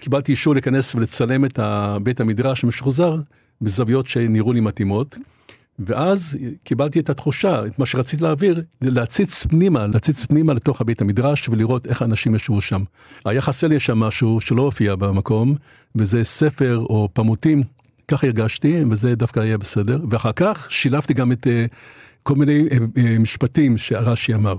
קיבלתי 0.00 0.32
אישור 0.32 0.54
להיכנס 0.54 0.94
ולצלם 0.94 1.44
את 1.44 1.58
בית 2.02 2.20
המדרש 2.20 2.64
המשוחזר 2.64 3.16
בזוויות 3.60 4.06
שנראו 4.06 4.52
לי 4.52 4.60
מתאימות. 4.60 5.18
ואז 5.78 6.38
קיבלתי 6.64 7.00
את 7.00 7.10
התחושה, 7.10 7.66
את 7.66 7.78
מה 7.78 7.86
שרציתי 7.86 8.22
להעביר, 8.22 8.62
להציץ 8.82 9.46
פנימה, 9.46 9.86
להציץ 9.86 10.24
פנימה 10.24 10.52
לתוך 10.52 10.80
הבית 10.80 11.00
המדרש 11.00 11.48
ולראות 11.48 11.86
איך 11.86 12.02
האנשים 12.02 12.34
ישבו 12.34 12.60
שם. 12.60 12.82
היה 13.24 13.40
חסר 13.40 13.68
לי 13.68 13.80
שם 13.80 13.98
משהו 13.98 14.40
שלא 14.40 14.62
הופיע 14.62 14.96
במקום, 14.96 15.54
וזה 15.94 16.24
ספר 16.24 16.78
או 16.78 17.08
פמוטים, 17.12 17.62
ככה 18.08 18.26
הרגשתי, 18.26 18.84
וזה 18.90 19.14
דווקא 19.14 19.40
היה 19.40 19.58
בסדר. 19.58 20.00
ואחר 20.10 20.32
כך 20.36 20.68
שילבתי 20.70 21.14
גם 21.14 21.32
את 21.32 21.46
אה, 21.46 21.66
כל 22.22 22.34
מיני 22.34 22.68
אה, 22.72 22.76
אה, 22.96 23.18
משפטים 23.18 23.78
שרש"י 23.78 24.34
אמר. 24.34 24.54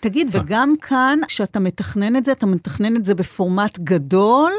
תגיד, 0.00 0.28
וגם 0.32 0.74
כאן, 0.82 1.18
כשאתה 1.28 1.60
מתכנן 1.60 2.16
את 2.16 2.24
זה, 2.24 2.32
אתה 2.32 2.46
מתכנן 2.46 2.96
את 2.96 3.04
זה 3.04 3.14
בפורמט 3.14 3.78
גדול, 3.78 4.52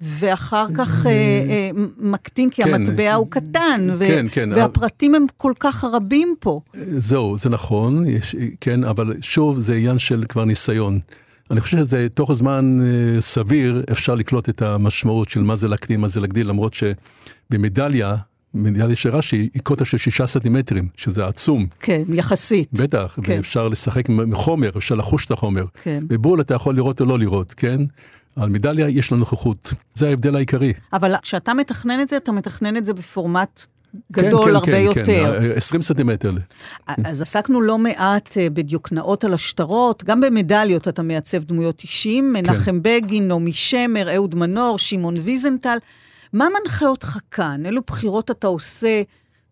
ואחר 0.00 0.66
כך 0.76 1.06
אה, 1.06 1.12
אה, 1.12 1.70
מקטין, 1.98 2.50
כי 2.50 2.62
כן. 2.62 2.74
המטבע 2.74 3.14
הוא 3.14 3.26
קטן, 3.30 3.88
ו- 3.98 4.04
כן, 4.06 4.26
כן. 4.32 4.52
והפרטים 4.52 5.14
הם 5.14 5.26
כל 5.36 5.52
כך 5.60 5.84
רבים 5.84 6.34
פה. 6.40 6.60
זהו, 6.74 7.38
זה 7.38 7.50
נכון, 7.50 8.06
יש, 8.06 8.36
כן, 8.60 8.84
אבל 8.84 9.14
שוב, 9.22 9.58
זה 9.58 9.74
עניין 9.74 9.98
של 9.98 10.24
כבר 10.28 10.44
ניסיון. 10.44 10.98
אני 11.50 11.60
חושב 11.60 11.76
שזה 11.76 12.06
תוך 12.14 12.32
זמן 12.32 12.78
אה, 12.82 13.20
סביר 13.20 13.82
אפשר 13.92 14.14
לקלוט 14.14 14.48
את 14.48 14.62
המשמעות 14.62 15.28
של 15.28 15.42
מה 15.42 15.56
זה 15.56 15.68
להקטין, 15.68 16.00
מה 16.00 16.08
זה 16.08 16.20
להגדיל, 16.20 16.48
למרות 16.48 16.74
שבמדליה, 16.74 18.16
מדליה 18.54 18.96
של 18.96 19.10
רש"י, 19.10 19.48
היא 19.54 19.62
קוטר 19.62 19.84
של 19.84 19.98
שישה 19.98 20.26
סנטימטרים, 20.26 20.88
שזה 20.96 21.26
עצום, 21.26 21.66
כן, 21.80 22.02
יחסית. 22.08 22.68
בטח, 22.72 23.18
כן. 23.22 23.32
ואפשר 23.36 23.68
לשחק 23.68 24.08
עם 24.08 24.34
חומר, 24.34 24.70
אפשר 24.76 24.94
לחוש 24.94 25.26
את 25.26 25.30
החומר. 25.30 25.64
כן. 25.82 26.00
בבול 26.06 26.40
אתה 26.40 26.54
יכול 26.54 26.74
לראות 26.74 27.00
או 27.00 27.06
לא 27.06 27.18
לראות, 27.18 27.52
כן? 27.52 27.78
על 28.36 28.48
מדליה 28.48 28.88
יש 28.88 29.12
לה 29.12 29.18
נוכחות, 29.18 29.74
זה 29.94 30.08
ההבדל 30.08 30.36
העיקרי. 30.36 30.72
אבל 30.92 31.14
כשאתה 31.22 31.54
מתכנן 31.54 32.00
את 32.00 32.08
זה, 32.08 32.16
אתה 32.16 32.32
מתכנן 32.32 32.76
את 32.76 32.86
זה 32.86 32.94
בפורמט 32.94 33.60
גדול 34.12 34.44
כן, 34.44 34.54
הרבה 34.54 34.66
כן, 34.66 35.00
יותר. 35.00 35.40
כן, 35.40 35.56
20 35.56 35.82
סנטימטר. 35.82 36.32
אז 36.86 37.22
עסקנו 37.22 37.60
לא 37.60 37.78
מעט 37.78 38.38
אה, 38.38 38.50
בדיוקנאות 38.50 39.24
על 39.24 39.34
השטרות, 39.34 40.04
גם 40.04 40.20
במדליות 40.20 40.88
אתה 40.88 41.02
מייצב 41.02 41.44
דמויות 41.44 41.82
אישים, 41.82 42.34
כן. 42.36 42.50
מנחם 42.50 42.82
בגין, 42.82 43.28
נעמי 43.28 43.52
שמר, 43.52 44.14
אהוד 44.14 44.34
מנור, 44.34 44.78
שמעון 44.78 45.14
ויזנטל. 45.24 45.78
מה 46.32 46.46
מנחה 46.60 46.86
אותך 46.86 47.18
כאן? 47.30 47.66
אילו 47.66 47.82
בחירות 47.86 48.30
אתה 48.30 48.46
עושה? 48.46 49.02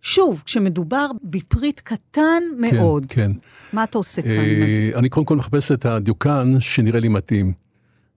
שוב, 0.02 0.42
כשמדובר 0.44 1.06
בפריט 1.24 1.80
קטן 1.80 2.42
מאוד, 2.58 3.06
כן, 3.08 3.32
כן. 3.32 3.32
מה 3.72 3.84
אתה 3.84 3.98
עושה 3.98 4.22
כאן? 4.22 4.30
אה, 4.30 4.90
אני 4.94 5.08
קודם 5.08 5.26
כל 5.26 5.36
מחפש 5.36 5.72
את 5.72 5.86
הדיוקן 5.86 6.60
שנראה 6.60 7.00
לי 7.00 7.08
מתאים. 7.08 7.52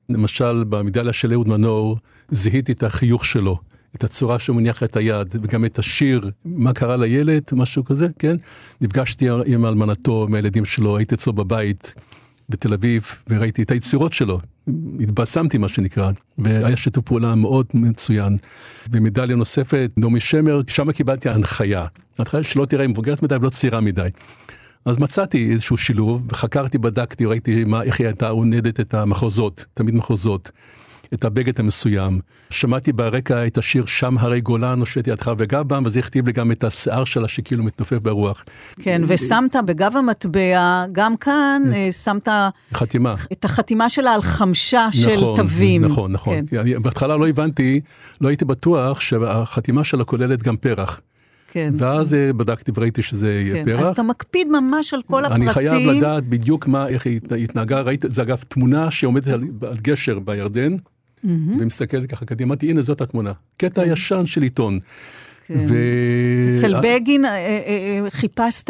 למשל, 0.09 0.63
במדליה 0.63 1.13
של 1.13 1.33
אהוד 1.33 1.47
מנור, 1.47 1.97
זיהיתי 2.29 2.71
את 2.71 2.83
החיוך 2.83 3.25
שלו, 3.25 3.59
את 3.95 4.03
הצורה 4.03 4.39
שהוא 4.39 4.55
מניח 4.55 4.83
את 4.83 4.95
היד, 4.95 5.27
וגם 5.33 5.65
את 5.65 5.79
השיר, 5.79 6.29
מה 6.45 6.73
קרה 6.73 6.97
לילד, 6.97 7.43
משהו 7.51 7.85
כזה, 7.85 8.07
כן? 8.19 8.35
נפגשתי 8.81 9.29
עם 9.45 9.65
אלמנתו, 9.65 10.25
עם 10.27 10.33
הילדים 10.33 10.65
שלו, 10.65 10.97
הייתי 10.97 11.15
אצלו 11.15 11.33
בבית 11.33 11.93
בתל 12.49 12.73
אביב, 12.73 13.05
וראיתי 13.29 13.61
את 13.61 13.71
היצירות 13.71 14.13
שלו. 14.13 14.39
התבשמתי, 14.99 15.57
מה 15.57 15.69
שנקרא, 15.69 16.11
והיה 16.37 16.77
שיתוף 16.77 17.05
פעולה 17.05 17.35
מאוד 17.35 17.65
מצוין. 17.73 18.37
ומדליה 18.91 19.35
נוספת, 19.35 19.91
נעמי 19.97 20.19
שמר, 20.19 20.61
שם 20.67 20.91
קיבלתי 20.91 21.29
הנחיה. 21.29 21.85
הנחיה 22.19 22.43
שלא 22.43 22.65
תראה 22.65 22.87
מבוגרת 22.87 23.23
מדי 23.23 23.35
ולא 23.35 23.49
צעירה 23.49 23.81
מדי. 23.81 24.09
אז 24.85 24.97
מצאתי 24.97 25.51
איזשהו 25.51 25.77
שילוב, 25.77 26.27
וחקרתי, 26.29 26.77
בדקתי, 26.77 27.25
ראיתי 27.25 27.63
מה, 27.63 27.83
איך 27.83 27.99
היא 27.99 28.07
הייתה 28.07 28.29
עונדת 28.29 28.79
את 28.79 28.93
המחוזות, 28.93 29.65
תמיד 29.73 29.95
מחוזות. 29.95 30.51
את 31.13 31.25
הבגד 31.25 31.59
המסוים. 31.59 32.19
שמעתי 32.49 32.91
ברקע 32.93 33.47
את 33.47 33.57
השיר 33.57 33.85
שם 33.85 34.17
הרי 34.17 34.41
גולן 34.41 34.79
נושט 34.79 35.07
ידך 35.07 35.31
וגבם, 35.37 35.83
וזה 35.85 35.99
הכתיב 35.99 36.25
לי 36.27 36.31
גם 36.33 36.51
את 36.51 36.63
השיער 36.63 37.03
שלה 37.03 37.27
שכאילו 37.27 37.63
מתנופף 37.63 37.97
ברוח. 37.97 38.43
כן, 38.81 39.01
ושמת 39.07 39.55
בגב 39.65 39.91
המטבע, 39.97 40.85
גם 40.91 41.17
כאן, 41.17 41.61
אה, 41.73 41.89
שמת 41.91 42.27
חתימה. 42.73 43.15
את 43.31 43.45
החתימה 43.45 43.89
שלה 43.89 44.11
על 44.13 44.21
חמשה 44.21 44.87
של 44.91 45.15
נכון, 45.17 45.37
תווים. 45.41 45.85
נכון, 45.85 46.11
נכון. 46.11 46.35
כן, 46.49 46.57
אני, 46.57 46.73
בהתחלה 46.79 47.17
לא 47.17 47.27
הבנתי, 47.27 47.81
לא 48.21 48.27
הייתי 48.27 48.45
בטוח 48.45 48.99
שהחתימה 48.99 49.83
שלה 49.83 50.03
כוללת 50.03 50.43
גם 50.43 50.57
פרח. 50.57 51.01
כן. 51.53 51.73
ואז 51.77 52.13
אה, 52.13 52.33
בדקתי 52.33 52.71
וראיתי 52.75 53.01
שזה 53.01 53.43
כן. 53.53 53.65
פרח. 53.65 53.79
אז 53.81 53.87
אתה 53.93 54.03
מקפיד 54.03 54.47
ממש 54.47 54.93
על 54.93 55.01
כל 55.07 55.25
הפרטים. 55.25 55.43
אני 55.43 55.53
חייב 55.53 55.73
לדעת 55.89 56.23
בדיוק 56.23 56.67
מה, 56.67 56.87
איך 56.87 57.05
היא 57.05 57.17
הת- 57.25 57.31
התנהגה, 57.31 57.81
ראיתי, 57.81 58.07
זה 58.09 58.21
אגב 58.21 58.37
תמונה 58.47 58.91
שעומדת 58.91 59.27
על, 59.27 59.41
על 59.69 59.77
גשר 59.81 60.19
בירדן, 60.19 60.75
ומסתכלת 61.23 62.09
ככה 62.09 62.25
קדימה, 62.25 62.47
אמרתי, 62.47 62.69
הנה 62.69 62.81
זאת 62.81 63.01
התמונה. 63.01 63.31
קטע 63.57 63.85
ישן 63.85 64.25
של 64.25 64.41
עיתון. 64.41 64.79
כן. 65.53 65.63
ו... 65.67 65.75
אצל 66.57 66.73
בגין 66.83 67.25
אה, 67.25 67.31
אה, 67.31 68.01
אה, 68.03 68.09
חיפשת 68.09 68.69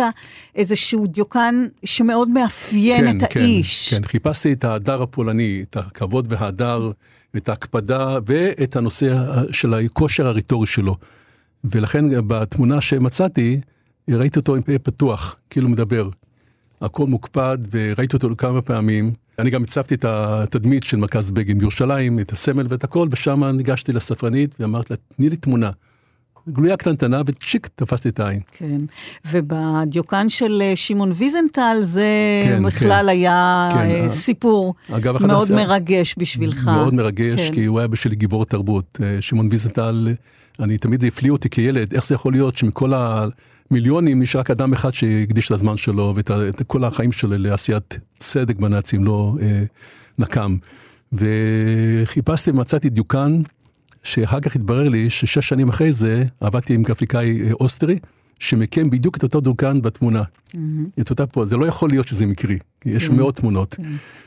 איזשהו 0.55 1.07
דיוקן 1.07 1.67
שמאוד 1.83 2.29
מאפיין 2.29 3.17
את 3.17 3.35
האיש. 3.35 3.89
כן, 3.89 4.03
חיפשתי 4.03 4.53
את 4.53 4.63
ההדר 4.63 5.01
הפולני, 5.01 5.63
את 5.69 5.77
הכבוד 5.77 6.27
וההדר, 6.29 6.91
את 7.37 7.49
ההקפדה 7.49 8.17
ואת 8.25 8.75
הנושא 8.75 9.15
של 9.51 9.73
הכושר 9.73 10.27
הרטורי 10.27 10.67
שלו. 10.67 10.95
ולכן 11.63 12.05
בתמונה 12.27 12.81
שמצאתי, 12.81 13.61
ראיתי 14.09 14.39
אותו 14.39 14.55
עם 14.55 14.61
פה 14.61 14.79
פתוח, 14.79 15.37
כאילו 15.49 15.69
מדבר. 15.69 16.09
הכל 16.81 17.05
מוקפד, 17.07 17.57
וראיתי 17.71 18.15
אותו 18.15 18.29
כמה 18.37 18.61
פעמים. 18.61 19.11
אני 19.39 19.49
גם 19.49 19.63
הצבתי 19.63 19.95
את 19.95 20.05
התדמית 20.05 20.83
של 20.83 20.97
מרכז 20.97 21.31
בגין 21.31 21.57
בירושלים, 21.57 22.19
את 22.19 22.31
הסמל 22.31 22.65
ואת 22.69 22.83
הכל, 22.83 23.07
ושם 23.11 23.43
ניגשתי 23.43 23.93
לספרנית 23.93 24.55
ואמרתי 24.59 24.93
לה, 24.93 24.97
תני 25.17 25.29
לי 25.29 25.35
תמונה. 25.35 25.71
גלויה 26.49 26.77
קטנטנה, 26.77 27.21
וצ'יק, 27.25 27.67
תפסתי 27.75 28.09
את 28.09 28.19
העין. 28.19 28.39
כן, 28.57 28.81
ובדיוקן 29.31 30.29
של 30.29 30.61
אה, 30.61 30.75
שמעון 30.75 31.11
ויזנטל 31.15 31.77
זה 31.81 32.05
כן, 32.43 32.63
בכלל 32.63 33.03
כן. 33.05 33.09
היה 33.09 33.69
כן, 33.71 33.77
אה, 33.77 34.05
ה- 34.05 34.09
סיפור 34.09 34.75
אגב, 34.91 35.25
מאוד 35.27 35.41
הס- 35.41 35.51
מרגש 35.51 36.15
בשבילך. 36.17 36.65
מאוד 36.65 36.93
מרגש, 36.93 37.47
כן. 37.47 37.53
כי 37.53 37.65
הוא 37.65 37.79
היה 37.79 37.87
בשבילי 37.87 38.15
גיבור 38.15 38.45
תרבות. 38.45 38.99
אה, 39.03 39.17
שמעון 39.21 39.47
ויזנטל, 39.51 40.07
אני 40.59 40.77
תמיד 40.77 41.03
הפליא 41.05 41.31
אותי 41.31 41.49
כילד, 41.49 41.93
איך 41.93 42.05
זה 42.05 42.15
יכול 42.15 42.33
להיות 42.33 42.57
שמכל 42.57 42.91
המיליונים 43.71 44.21
יש 44.21 44.35
רק 44.35 44.51
אדם 44.51 44.73
אחד 44.73 44.93
שהקדיש 44.93 45.45
את 45.45 45.51
הזמן 45.51 45.77
שלו 45.77 46.13
ואת 46.15 46.61
כל 46.67 46.83
החיים 46.83 47.11
שלו 47.11 47.37
לעשיית 47.37 47.99
צדק 48.17 48.55
בנאצים, 48.55 49.03
לא 49.03 49.35
אה, 49.41 49.63
נקם. 50.19 50.57
וחיפשתי 51.13 52.51
ומצאתי 52.51 52.89
דיוקן, 52.89 53.41
שאחר 54.03 54.39
כך 54.39 54.55
התברר 54.55 54.89
לי 54.89 55.09
ששש 55.09 55.49
שנים 55.49 55.69
אחרי 55.69 55.93
זה 55.93 56.23
עבדתי 56.39 56.73
עם 56.73 56.83
גרפיקאי 56.83 57.41
אה, 57.43 57.51
אוסטרי, 57.53 57.99
שמקם 58.41 58.89
בדיוק 58.89 59.17
את 59.17 59.23
אותו 59.23 59.41
דיוקן 59.41 59.81
בתמונה. 59.81 60.21
את 60.99 61.09
אותה 61.09 61.27
פה, 61.27 61.45
זה 61.45 61.57
לא 61.57 61.65
יכול 61.65 61.89
להיות 61.89 62.07
שזה 62.07 62.25
מקרי, 62.25 62.57
יש 62.85 63.09
מאות 63.09 63.35
תמונות. 63.35 63.75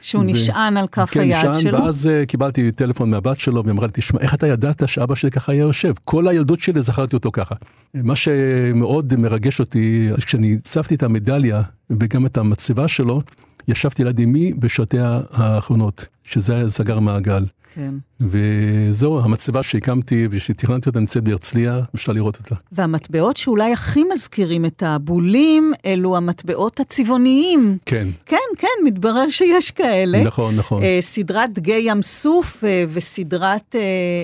שהוא 0.01 0.23
ו- 0.23 0.27
נשען 0.27 0.77
על 0.77 0.87
כף 0.93 1.11
כן, 1.11 1.21
היד 1.21 1.37
נשען, 1.37 1.63
שלו. 1.63 1.79
ואז 1.85 2.07
uh, 2.07 2.27
קיבלתי 2.27 2.73
טלפון 2.73 3.11
מהבת 3.11 3.39
שלו, 3.39 3.65
והיא 3.65 3.73
אמרה 3.73 3.87
לי, 3.87 3.93
תשמע, 3.95 4.21
איך 4.21 4.35
אתה 4.35 4.47
ידעת 4.47 4.89
שאבא 4.89 5.15
שלי 5.15 5.31
ככה 5.31 5.53
היה 5.53 5.61
יושב? 5.61 5.93
כל 6.05 6.29
הילדות 6.29 6.61
שלי 6.61 6.83
זכרתי 6.83 7.17
אותו 7.17 7.31
ככה. 7.33 7.55
מה 7.95 8.17
שמאוד 8.17 9.17
מרגש 9.17 9.61
אותי, 9.61 10.09
כשאני 10.27 10.55
הצבתי 10.55 10.95
את 10.95 11.03
המדליה 11.03 11.63
וגם 11.91 12.27
את 12.27 12.39
המצבה 12.39 12.89
שלו, 12.89 13.21
ישבתי 13.69 14.05
ליד 14.05 14.21
אמי 14.21 14.53
בשעותיה 14.53 15.21
האחרונות, 15.31 16.07
שזה 16.25 16.71
סגר 16.71 16.99
מעגל. 16.99 17.45
כן. 17.75 17.95
וזהו, 18.21 19.21
המצבה 19.25 19.63
שהקמתי 19.63 20.29
ושתכננתי 20.31 20.89
אותה 20.89 21.01
נמצאת 21.01 21.25
בהרצליה, 21.25 21.81
אפשר 21.95 22.13
לראות 22.13 22.39
אותה. 22.39 22.55
והמטבעות 22.73 23.37
שאולי 23.37 23.73
הכי 23.73 24.03
מזכירים 24.13 24.65
את 24.65 24.83
הבולים, 24.87 25.73
אלו 25.87 26.17
המטבעות 26.17 26.81
הצבעוניים. 26.81 27.79
כן, 27.87 28.09
כן, 28.27 28.37
כן, 28.59 28.69
מתברר 28.85 29.29
שיש 29.29 29.71
כאלה. 29.71 30.23
נכון, 30.23 30.55
נכון. 30.55 30.83
אה, 30.83 30.99
סדרת 31.01 31.53
דגי 31.53 31.81
ים 31.85 32.03
סוף 32.03 32.65
אה, 32.65 32.85
וסדרת 32.93 33.75
אה, 33.75 33.81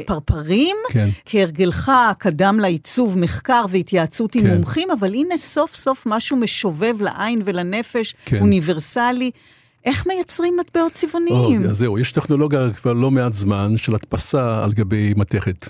פרפרים. 0.07 0.76
כן. 0.90 1.09
כהרגלך 1.26 1.92
קדם 2.18 2.61
לעיצוב 2.61 3.18
מחקר 3.18 3.64
והתייעצות 3.70 4.34
עם 4.34 4.42
כן. 4.42 4.55
מומחים, 4.55 4.88
אבל 4.90 5.14
הנה 5.14 5.36
סוף 5.36 5.74
סוף 5.74 6.03
משהו 6.07 6.36
משובב 6.36 6.94
לעין 7.01 7.38
ולנפש, 7.44 8.14
כן. 8.24 8.40
אוניברסלי. 8.40 9.30
איך 9.85 10.07
מייצרים 10.07 10.57
מטבעות 10.61 10.93
צבעוניים? 10.93 11.64
אז 11.64 11.78
זהו, 11.78 11.99
יש 11.99 12.12
טכנולוגיה 12.12 12.72
כבר 12.72 12.93
לא 12.93 13.11
מעט 13.11 13.33
זמן 13.33 13.76
של 13.76 13.95
הדפסה 13.95 14.64
על 14.64 14.72
גבי 14.72 15.14
מתכת. 15.16 15.68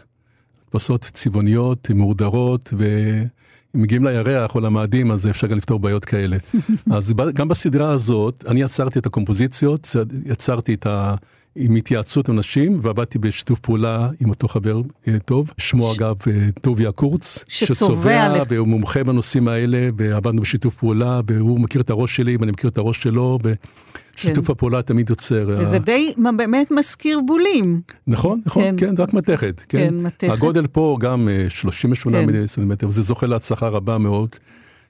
הדפסות 0.68 1.00
צבעוניות, 1.00 1.90
מהודרות, 1.90 2.74
ואם 2.78 3.80
מגיעים 3.82 4.04
לירח 4.04 4.54
או 4.54 4.60
למאדים, 4.60 5.10
אז 5.10 5.26
אפשר 5.26 5.46
גם 5.46 5.56
לפתור 5.56 5.78
בעיות 5.78 6.04
כאלה. 6.04 6.36
אז 6.96 7.14
גם 7.34 7.48
בסדרה 7.48 7.92
הזאת, 7.92 8.44
אני 8.48 8.62
יצרתי 8.62 8.98
את 8.98 9.06
הקומפוזיציות, 9.06 9.88
יצרתי 10.26 10.74
את 10.74 10.86
ה... 10.86 11.14
עם 11.56 11.74
התייעצות 11.74 12.28
עם 12.28 12.36
אנשים, 12.36 12.78
ועבדתי 12.82 13.18
בשיתוף 13.18 13.58
פעולה 13.58 14.08
עם 14.20 14.30
אותו 14.30 14.48
חבר 14.48 14.80
אה, 15.08 15.18
טוב, 15.18 15.52
שמו 15.58 15.94
אגב 15.94 16.16
אה, 16.26 16.48
טוביה 16.60 16.92
קורץ, 16.92 17.44
שצובע 17.48 18.36
לך. 18.36 18.42
והוא 18.48 18.68
מומחה 18.68 19.04
בנושאים 19.04 19.48
האלה, 19.48 19.88
ועבדנו 19.96 20.42
בשיתוף 20.42 20.74
פעולה, 20.74 21.20
והוא 21.26 21.60
מכיר 21.60 21.80
את 21.80 21.90
הראש 21.90 22.16
שלי, 22.16 22.36
ואני 22.36 22.52
מכיר 22.52 22.70
את 22.70 22.78
הראש 22.78 23.02
שלו, 23.02 23.38
ושיתוף 23.42 24.46
כן. 24.46 24.52
הפעולה 24.52 24.82
תמיד 24.82 25.10
יוצר. 25.10 25.44
וזה 25.48 25.76
אה, 25.76 25.78
די 25.78 26.12
באמת 26.36 26.70
מזכיר 26.70 27.20
בולים. 27.26 27.80
נכון, 28.06 28.40
נכון, 28.46 28.62
כן. 28.62 28.74
כן, 28.76 28.96
זה 28.96 29.02
רק 29.02 29.14
מתכת. 29.14 29.60
כן, 29.68 29.88
כן, 29.88 29.94
מתכת. 29.94 30.30
הגודל 30.30 30.66
פה 30.66 30.96
גם 31.00 31.28
אה, 31.28 31.46
38 31.48 32.18
כן. 32.20 32.26
מילי 32.26 32.48
סנטימטר, 32.48 32.88
וזה 32.88 33.02
זוכה 33.02 33.26
להצלחה 33.26 33.68
רבה 33.68 33.98
מאוד. 33.98 34.36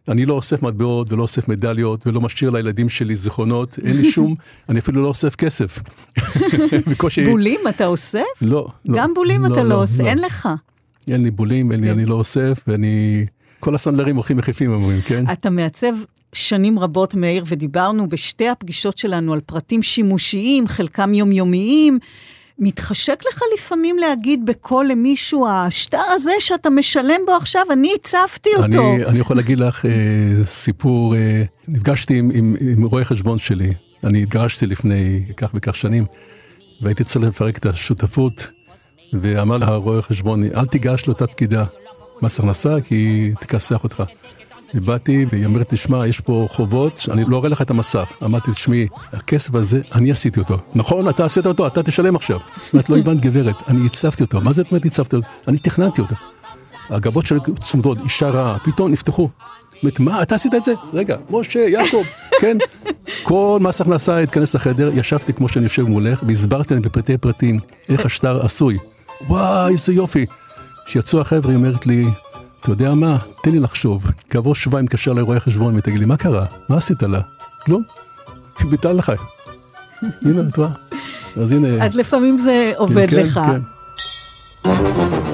אני 0.08 0.26
לא 0.26 0.34
אוסף 0.34 0.62
מטבעות 0.62 1.12
ולא 1.12 1.22
אוסף 1.22 1.48
מדליות 1.48 2.06
ולא 2.06 2.20
משאיר 2.20 2.50
לילדים 2.50 2.88
שלי 2.88 3.16
זיכרונות, 3.16 3.78
אין 3.84 3.96
לי 3.96 4.10
שום, 4.10 4.34
אני 4.68 4.78
אפילו 4.78 5.02
לא 5.02 5.08
אוסף 5.08 5.34
כסף. 5.34 5.78
בקושי... 6.90 7.24
בולים 7.24 7.60
אתה 7.68 7.86
אוסף? 7.86 8.24
לא, 8.42 8.68
לא. 8.84 8.98
גם 8.98 9.14
בולים 9.14 9.46
אתה 9.46 9.62
לא 9.62 9.74
אוסף, 9.74 10.04
אין 10.04 10.18
לך. 10.18 10.48
אין 11.08 11.22
לי 11.22 11.30
בולים, 11.30 11.72
אין 11.72 11.80
לי, 11.80 11.86
כן. 11.86 11.92
אני 11.92 12.06
לא 12.06 12.14
אוסף, 12.14 12.64
ואני... 12.66 13.26
כל 13.60 13.74
הסנדלרים 13.74 14.16
הולכים 14.16 14.38
יחפים, 14.38 14.72
אומרים, 14.72 15.00
כן? 15.00 15.24
אתה 15.32 15.50
מעצב 15.50 15.92
שנים 16.32 16.78
רבות, 16.78 17.14
מאיר, 17.14 17.44
ודיברנו 17.48 18.08
בשתי 18.08 18.48
הפגישות 18.48 18.98
שלנו 18.98 19.32
על 19.32 19.40
פרטים 19.40 19.82
שימושיים, 19.82 20.68
חלקם 20.68 21.14
יומיומיים. 21.14 21.98
מתחשק 22.60 23.22
לך 23.28 23.42
לפעמים 23.54 23.98
להגיד 23.98 24.46
בקול 24.46 24.88
למישהו, 24.88 25.46
השטר 25.48 26.02
הזה 26.14 26.32
שאתה 26.40 26.70
משלם 26.70 27.20
בו 27.26 27.32
עכשיו, 27.32 27.62
אני 27.70 27.92
הצבתי 28.00 28.50
אותו. 28.56 28.66
אני, 28.66 29.04
אני 29.04 29.18
יכול 29.18 29.36
להגיד 29.36 29.60
לך 29.60 29.86
אה, 29.86 29.90
סיפור, 30.44 31.14
אה, 31.14 31.42
נפגשתי 31.68 32.18
עם, 32.18 32.30
עם, 32.34 32.56
עם 32.60 32.84
רואה 32.84 33.04
חשבון 33.04 33.38
שלי, 33.38 33.72
אני 34.04 34.22
התגרשתי 34.22 34.66
לפני 34.66 35.22
כך 35.36 35.50
וכך 35.54 35.76
שנים, 35.76 36.04
והייתי 36.82 37.04
צריך 37.04 37.24
לפרק 37.24 37.58
את 37.58 37.66
השותפות, 37.66 38.46
ואמר 39.12 39.56
לה 39.56 39.66
רואה 39.66 40.02
חשבון, 40.02 40.42
אל 40.44 40.66
תיגש 40.66 41.06
לאותה 41.06 41.26
פקידה 41.26 41.64
מס 42.22 42.38
הכנסה, 42.40 42.80
כי 42.80 42.94
היא 42.94 43.34
תכסח 43.40 43.84
אותך. 43.84 44.02
ובאתי, 44.74 45.26
והיא 45.30 45.46
אומרת, 45.46 45.74
תשמע, 45.74 46.06
יש 46.06 46.20
פה 46.20 46.46
חובות, 46.50 47.06
אני 47.12 47.24
לא 47.24 47.38
אראה 47.38 47.48
לך 47.48 47.62
את 47.62 47.70
המסך. 47.70 48.12
אמרתי, 48.24 48.50
תשמעי, 48.50 48.88
הכסף 49.12 49.54
הזה, 49.54 49.80
אני 49.94 50.10
עשיתי 50.10 50.40
אותו. 50.40 50.58
נכון, 50.74 51.08
אתה 51.08 51.24
עשית 51.24 51.46
אותו, 51.46 51.66
אתה 51.66 51.82
תשלם 51.82 52.16
עכשיו. 52.16 52.38
אומרת, 52.72 52.90
לא 52.90 52.96
הבנת 52.96 53.20
גברת, 53.20 53.56
אני 53.68 53.86
הצבתי 53.86 54.22
אותו. 54.22 54.40
מה 54.40 54.52
זאת 54.52 54.70
אומרת 54.70 54.84
הצבתי 54.84 55.16
אותו? 55.16 55.28
אני 55.48 55.58
תכננתי 55.58 56.00
אותו. 56.00 56.14
הגבות 56.90 57.26
שלי 57.26 57.38
צמודות, 57.60 57.98
אישה 58.04 58.28
רעה, 58.28 58.58
פתאום 58.58 58.92
נפתחו. 58.92 59.28
אומרת, 59.82 60.00
מה, 60.00 60.22
אתה 60.22 60.34
עשית 60.34 60.54
את 60.54 60.64
זה? 60.64 60.72
רגע, 60.92 61.16
משה, 61.30 61.58
יעקב, 61.58 62.02
כן. 62.40 62.56
כל 63.22 63.58
מס 63.60 63.80
הכנסה 63.80 64.18
התכנס 64.18 64.54
לחדר, 64.54 64.90
ישבתי 64.94 65.32
כמו 65.32 65.48
שאני 65.48 65.64
יושב 65.64 65.82
מולך, 65.82 66.22
והסברתי 66.26 66.74
להם 66.74 66.82
בפרטי 66.82 67.18
פרטים 67.18 67.58
איך 67.88 68.06
השטר 68.06 68.44
עשוי. 68.44 68.76
וואי, 69.28 69.72
איזה 69.72 69.92
יופי. 69.92 70.26
כשיצאו 70.86 71.20
החבר'ה, 71.20 71.50
היא 71.50 71.56
אומרת 71.56 71.86
לי, 71.86 72.04
אתה 72.60 72.70
יודע 72.70 72.94
מה, 72.94 73.18
תן 73.42 73.50
לי 73.50 73.60
לחשוב. 73.60 74.06
כעבור 74.30 74.54
שבועיים 74.54 74.84
מתקשר 74.84 75.12
לרואה 75.12 75.40
חשבון 75.40 75.76
ותגיד 75.76 75.98
לי, 75.98 76.04
מה 76.04 76.16
קרה? 76.16 76.44
מה 76.68 76.76
עשית 76.76 77.02
לה? 77.02 77.20
כלום. 77.64 77.82
היא 78.58 78.70
ביטלה 78.70 78.92
לך. 78.92 79.12
הנה, 80.02 80.40
את 80.48 80.56
רואה. 80.56 80.68
אז 81.36 81.52
הנה. 81.52 81.84
אז 81.84 81.94
לפעמים 81.94 82.38
זה 82.38 82.72
עובד 82.76 83.10
כן, 83.10 83.16
לך. 83.16 83.40
כן. 83.46 83.60
Money, 84.64 85.29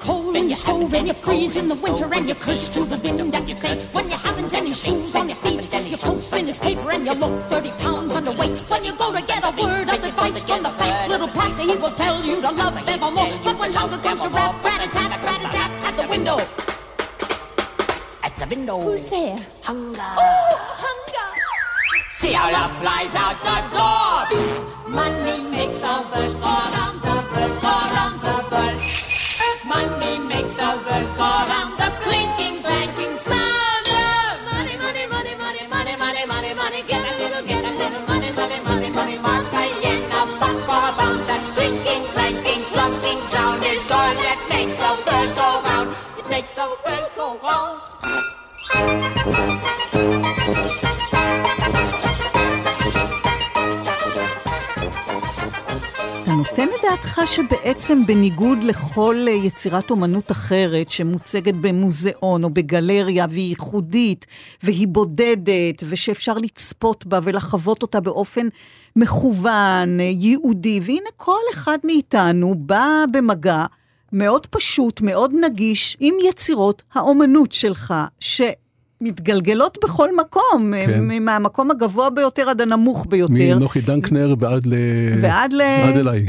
coal 0.00 0.34
in 0.36 0.48
your 0.48 0.56
stove 0.56 0.94
and 0.94 1.06
you 1.08 1.14
freeze 1.14 1.56
in 1.56 1.68
the 1.68 1.74
winter 1.74 2.12
and 2.14 2.28
you 2.28 2.34
curse 2.34 2.68
to 2.68 2.84
the 2.84 2.96
wind 2.98 3.32
that 3.32 3.48
you 3.48 3.56
face 3.56 3.86
when 3.88 4.08
you 4.08 4.16
haven't 4.16 4.52
any 4.54 4.72
shoes 4.72 5.14
on 5.14 5.28
your 5.28 5.36
feet. 5.36 5.68
You 5.88 5.96
post 5.96 6.32
finished 6.32 6.60
paper 6.62 6.90
and 6.90 7.06
you 7.06 7.14
look 7.14 7.40
30 7.42 7.70
pounds 7.72 8.14
underweight. 8.14 8.70
When 8.70 8.84
you 8.84 8.96
go 8.96 9.12
to 9.12 9.20
get 9.20 9.44
a 9.44 9.50
word 9.50 9.88
of 9.88 10.04
advice 10.04 10.44
from 10.44 10.62
the 10.62 10.70
fat 10.70 11.08
little 11.10 11.28
pastor, 11.28 11.62
he 11.62 11.76
will 11.76 11.90
tell 11.90 12.24
you 12.24 12.40
to 12.40 12.50
love 12.50 12.76
evermore. 12.88 13.40
But 13.44 13.58
when 13.58 13.72
hunger 13.72 13.98
comes 13.98 14.20
to 14.20 14.28
rap, 14.28 14.64
rat 14.64 14.86
a 14.86 14.90
tat, 14.90 15.24
rat 15.24 15.40
a 15.40 15.48
tat 15.48 15.70
at 15.88 15.96
the 15.96 16.08
window. 16.08 16.38
At 18.22 18.34
the 18.36 18.46
window. 18.48 18.80
Who's 18.80 19.08
there? 19.08 19.36
Hunger. 19.62 20.00
Oh, 20.00 20.56
hunger! 20.84 21.28
See 22.10 22.32
how 22.32 22.50
love 22.52 22.76
flies 22.78 23.14
out 23.14 23.38
the 23.46 23.58
door. 23.76 24.28
Money 24.88 25.48
makes 25.50 25.80
the 25.80 25.86
world 26.10 26.34
go 26.40 26.54
round, 26.74 27.00
the 27.02 27.14
world 27.32 27.54
go 27.62 27.74
round, 27.94 28.20
the 28.20 28.26
world. 28.26 28.37
Money 28.37 28.37
go 30.58 30.66
round, 30.66 31.70
the 31.78 31.88
clinking, 32.02 32.58
clanking 32.62 33.16
sound 33.16 33.86
of 33.86 34.42
money, 34.50 34.74
money, 34.82 35.06
money, 35.06 35.34
money, 35.38 35.64
money, 35.70 35.94
money, 35.96 36.26
money, 36.26 36.52
money. 36.54 36.82
Get 36.82 36.98
a 36.98 37.12
little, 37.22 37.46
get 37.46 37.62
a 37.62 37.70
little 37.78 38.02
money, 38.10 38.30
money, 38.34 38.58
money, 38.66 38.90
money. 38.90 39.18
Mark 39.22 39.46
a 39.54 39.64
yen, 39.82 40.02
a 40.02 40.26
buck 40.42 40.58
for 40.66 40.82
a 40.82 40.90
pound. 40.98 41.20
That 41.30 41.42
clinking, 41.54 42.02
clanking, 42.10 42.62
clunking 42.74 43.20
sound 43.30 43.62
is 43.62 43.90
all 43.90 44.14
that 44.18 44.38
makes 44.50 44.76
the 44.82 44.90
world 45.06 45.30
go 45.38 45.48
round. 45.68 45.88
It 46.18 46.26
makes 46.28 46.54
the 46.54 46.66
world 46.66 47.10
go 47.14 47.38
round. 47.38 47.78
נותן 56.58 56.70
את 56.74 56.80
דעתך 56.90 57.20
שבעצם 57.26 58.06
בניגוד 58.06 58.58
לכל 58.64 59.16
אה, 59.28 59.32
יצירת 59.32 59.90
אומנות 59.90 60.30
אחרת 60.30 60.90
שמוצגת 60.90 61.54
במוזיאון 61.54 62.44
או 62.44 62.50
בגלריה 62.50 63.26
והיא 63.30 63.48
ייחודית 63.48 64.26
והיא 64.62 64.88
בודדת 64.88 65.82
ושאפשר 65.88 66.34
לצפות 66.34 67.06
בה 67.06 67.20
ולחוות 67.22 67.82
אותה 67.82 68.00
באופן 68.00 68.48
מכוון, 68.96 70.00
אה, 70.00 70.04
ייעודי, 70.04 70.80
והנה 70.82 71.10
כל 71.16 71.40
אחד 71.54 71.78
מאיתנו 71.84 72.54
בא 72.58 73.04
במגע 73.12 73.64
מאוד 74.12 74.46
פשוט, 74.46 75.00
מאוד 75.00 75.32
נגיש, 75.44 75.96
עם 76.00 76.14
יצירות 76.28 76.82
האומנות 76.94 77.52
שלך, 77.52 77.94
ש... 78.20 78.40
מתגלגלות 79.00 79.78
בכל 79.84 80.16
מקום, 80.16 80.72
כן. 80.86 80.86
כן. 80.86 81.24
מהמקום 81.24 81.70
הגבוה 81.70 82.10
ביותר 82.10 82.50
עד 82.50 82.60
הנמוך 82.60 83.06
ביותר. 83.08 83.56
מנוחי 83.56 83.80
דנקנר 83.80 84.34
ועד 84.40 84.66
ל... 84.66 84.74
ועד 85.22 85.52
ל... 85.52 85.60
עד 85.60 85.96
אליי. 85.96 86.26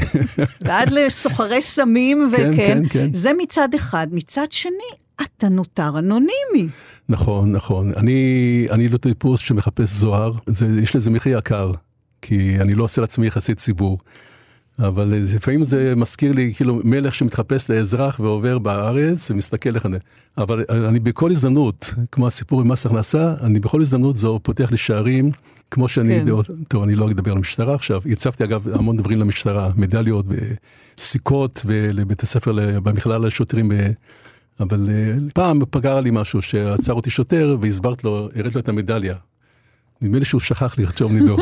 ועד 0.60 0.90
לסוחרי 0.90 1.62
סמים, 1.62 2.18
כן, 2.36 2.52
וכן, 2.52 2.64
כן, 2.64 2.82
כן. 2.90 3.14
זה 3.14 3.30
מצד 3.38 3.74
אחד. 3.74 4.06
מצד 4.10 4.46
שני, 4.50 4.90
אתה 5.22 5.48
נותר 5.48 5.98
אנונימי. 5.98 6.68
נכון, 7.08 7.52
נכון. 7.52 7.92
אני, 7.96 8.66
אני 8.70 8.88
לא 8.88 8.96
טיפוס 8.96 9.40
שמחפש 9.40 9.90
זוהר, 9.90 10.32
זה, 10.46 10.82
יש 10.82 10.96
לזה 10.96 11.10
מחיר 11.10 11.38
יקר, 11.38 11.72
כי 12.22 12.56
אני 12.60 12.74
לא 12.74 12.84
עושה 12.84 13.00
לעצמי 13.00 13.26
יחסי 13.26 13.54
ציבור. 13.54 13.98
אבל 14.86 15.12
אה, 15.12 15.18
לפעמים 15.36 15.64
זה 15.64 15.94
מזכיר 15.96 16.32
לי 16.32 16.52
כאילו 16.54 16.80
מלך 16.84 17.14
שמתחפש 17.14 17.70
לאזרח 17.70 18.20
ועובר 18.20 18.58
בארץ 18.58 19.30
ומסתכל 19.30 19.70
לך. 19.70 19.88
אבל 20.38 20.64
אני 20.70 21.00
בכל 21.00 21.30
הזדמנות, 21.30 21.94
כמו 22.12 22.26
הסיפור 22.26 22.60
עם 22.60 22.68
מס 22.68 22.86
הכנסה, 22.86 23.34
אני 23.42 23.60
בכל 23.60 23.80
הזדמנות 23.80 24.16
זו 24.16 24.40
פותח 24.42 24.70
לי 24.70 24.76
שערים, 24.76 25.30
כמו 25.70 25.88
שאני, 25.88 26.20
כן. 26.20 26.42
כן. 26.42 26.64
טוב, 26.68 26.82
אני 26.82 26.94
לא 26.94 27.10
אדבר 27.10 27.30
על 27.30 27.36
המשטרה 27.36 27.74
עכשיו, 27.74 28.00
הצבתי 28.10 28.44
אגב 28.44 28.68
המון 28.68 28.96
דברים 28.96 29.18
למשטרה, 29.18 29.70
מדליות 29.76 30.26
וסיכות 30.98 31.62
ולבית 31.66 32.22
הספר, 32.22 32.80
במכללה 32.82 33.18
לשוטרים. 33.18 33.72
אה, 33.72 33.90
אבל 34.60 34.86
אה, 34.90 35.12
פעם 35.34 35.60
פגע 35.70 36.00
לי 36.00 36.10
משהו 36.12 36.42
שעצר 36.42 36.92
אותי 36.92 37.10
שוטר 37.10 37.56
והסברת 37.60 38.04
לו, 38.04 38.28
הראית 38.36 38.54
לו 38.54 38.60
את 38.60 38.68
המדליה. 38.68 39.14
נדמה 40.02 40.18
לי 40.18 40.24
שהוא 40.24 40.40
שכח 40.40 40.78
לרשום 40.78 41.16
לי 41.16 41.26
דוח. 41.26 41.40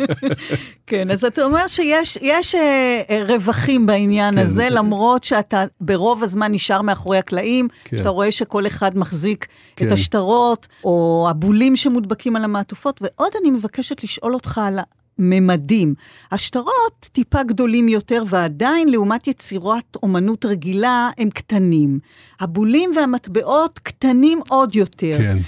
כן, 0.86 1.10
אז 1.10 1.24
אתה 1.24 1.44
אומר 1.44 1.66
שיש 1.66 2.18
יש, 2.22 2.54
אה, 2.54 3.02
אה, 3.10 3.24
רווחים 3.28 3.86
בעניין 3.86 4.34
כן, 4.34 4.40
הזה. 4.40 4.68
למרות 4.70 5.24
שאתה 5.24 5.64
ברוב 5.80 6.22
הזמן 6.22 6.52
נשאר 6.52 6.82
מאחורי 6.82 7.18
הקלעים, 7.18 7.68
כן. 7.84 7.96
שאתה 7.96 8.08
רואה 8.08 8.32
שכל 8.32 8.66
אחד 8.66 8.98
מחזיק 8.98 9.46
את 9.74 9.78
כן. 9.78 9.92
השטרות, 9.92 10.66
או 10.84 11.26
הבולים 11.30 11.76
שמודבקים 11.76 12.36
על 12.36 12.44
המעטופות, 12.44 13.02
ועוד 13.02 13.32
אני 13.40 13.50
מבקשת 13.50 14.04
לשאול 14.04 14.34
אותך 14.34 14.60
על 14.64 14.78
הממדים. 15.18 15.94
השטרות 16.32 17.08
טיפה 17.12 17.42
גדולים 17.42 17.88
יותר, 17.88 18.22
ועדיין 18.28 18.88
לעומת 18.88 19.26
יצירת 19.26 19.96
אומנות 20.02 20.44
רגילה, 20.44 21.10
הם 21.18 21.30
קטנים. 21.30 21.98
הבולים 22.40 22.90
והמטבעות 22.96 23.78
קטנים 23.78 24.40
עוד 24.48 24.76
יותר. 24.76 25.18
כן. 25.18 25.38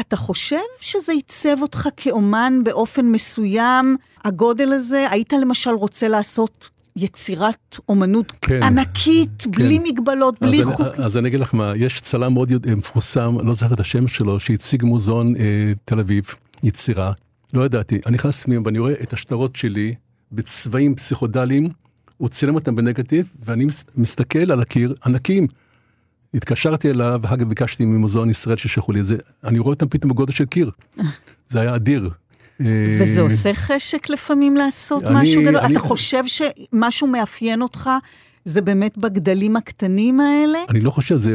אתה 0.00 0.16
חושב 0.16 0.56
שזה 0.80 1.12
עיצב 1.12 1.62
אותך 1.62 1.88
כאומן 1.96 2.60
באופן 2.64 3.06
מסוים, 3.06 3.96
הגודל 4.24 4.72
הזה? 4.72 5.06
היית 5.10 5.32
למשל 5.32 5.70
רוצה 5.70 6.08
לעשות 6.08 6.68
יצירת 6.96 7.78
אומנות 7.88 8.32
כן. 8.40 8.62
ענקית, 8.62 9.46
בלי 9.46 9.78
מגבלות, 9.84 10.40
בלי 10.40 10.60
אז, 10.60 10.66
חוק? 10.66 10.80
אני, 10.80 11.04
אז 11.04 11.16
אני 11.16 11.28
אגיד 11.28 11.40
לך 11.40 11.54
מה, 11.54 11.72
יש 11.76 12.00
צלם 12.00 12.32
מאוד 12.32 12.52
מפורסם, 12.76 13.36
לא 13.42 13.54
זוכר 13.54 13.74
את 13.74 13.80
השם 13.80 14.08
שלו, 14.08 14.40
שהציג 14.40 14.84
מוזיאון 14.84 15.36
אה, 15.36 15.72
תל 15.84 16.00
אביב, 16.00 16.24
יצירה. 16.62 17.12
לא 17.54 17.64
ידעתי, 17.64 18.00
אני 18.06 18.14
נכנס 18.14 18.44
פנימה 18.44 18.62
ואני 18.64 18.78
רואה 18.78 18.92
את 19.02 19.12
השטרות 19.12 19.56
שלי 19.56 19.94
בצבעים 20.32 20.94
פסיכודליים, 20.94 21.68
הוא 22.16 22.28
צילם 22.28 22.54
אותם 22.54 22.74
בנגטיב, 22.74 23.32
ואני 23.44 23.64
מס- 23.64 23.84
מסתכל 23.96 24.52
על 24.52 24.60
הקיר, 24.60 24.94
ענקים. 25.06 25.46
התקשרתי 26.34 26.90
אליו, 26.90 27.20
ואחר 27.22 27.36
כך 27.36 27.42
ביקשתי 27.42 27.84
ממוזיאון 27.84 28.30
ישראל 28.30 28.56
שישלחו 28.56 28.92
לי 28.92 29.00
את 29.00 29.06
זה, 29.06 29.16
אני 29.44 29.58
רואה 29.58 29.74
אותם 29.74 29.88
פתאום 29.88 30.10
בגודל 30.12 30.32
של 30.32 30.44
קיר. 30.44 30.70
זה 31.50 31.60
היה 31.60 31.76
אדיר. 31.76 32.10
אה, 32.60 32.66
וזה 33.00 33.20
עושה 33.20 33.54
חשק 33.54 34.10
לפעמים 34.10 34.56
לעשות 34.56 35.04
אני- 35.04 35.14
משהו 35.22 35.42
גדול? 35.42 35.56
אני- 35.56 35.72
אתה 35.76 35.80
חושב 35.80 36.22
שמשהו 36.26 37.06
מאפיין 37.06 37.62
אותך? 37.62 37.90
זה 38.44 38.60
באמת 38.60 38.98
בגדלים 38.98 39.56
הקטנים 39.56 40.20
האלה? 40.20 40.58
אני 40.68 40.80
לא 40.80 40.90
חושב, 40.90 41.16
זה 41.16 41.34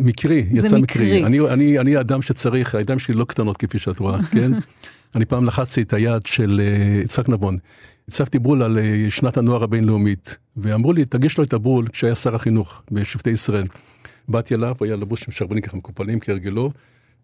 מקרי, 0.00 0.46
יצא 0.50 0.78
מקרי. 0.78 0.82
מקרי. 0.82 1.24
אני, 1.26 1.40
אני, 1.40 1.78
אני 1.78 2.00
אדם 2.00 2.22
שצריך, 2.22 2.74
הידיים 2.74 2.98
שלי 2.98 3.14
לא 3.14 3.24
קטנות 3.24 3.56
כפי 3.56 3.78
שאת 3.78 3.98
רואה, 3.98 4.18
כן? 4.32 4.52
אני 5.14 5.24
פעם 5.24 5.44
לחצתי 5.46 5.82
את 5.82 5.92
היד 5.92 6.26
של 6.26 6.60
אה, 6.64 7.00
יצחק 7.04 7.28
נבון. 7.28 7.56
הצבתי 8.08 8.38
בול 8.38 8.62
על 8.62 8.78
אה, 8.78 9.06
שנת 9.10 9.36
הנוער 9.36 9.62
הבינלאומית, 9.64 10.36
ואמרו 10.56 10.92
לי, 10.92 11.04
תגיש 11.04 11.38
לו 11.38 11.44
את 11.44 11.52
הבול 11.52 11.88
כשהיה 11.88 12.14
שר 12.14 12.34
החינוך 12.34 12.82
בשבטי 12.90 13.30
ישראל. 13.30 13.64
באתי 14.28 14.54
אליו, 14.54 14.74
הוא 14.78 14.86
היה 14.86 14.96
לבוש 14.96 15.24
עם 15.26 15.32
שרוולים 15.32 15.62
ככה 15.62 15.76
מקופלים 15.76 16.20
כהרגלו, 16.20 16.70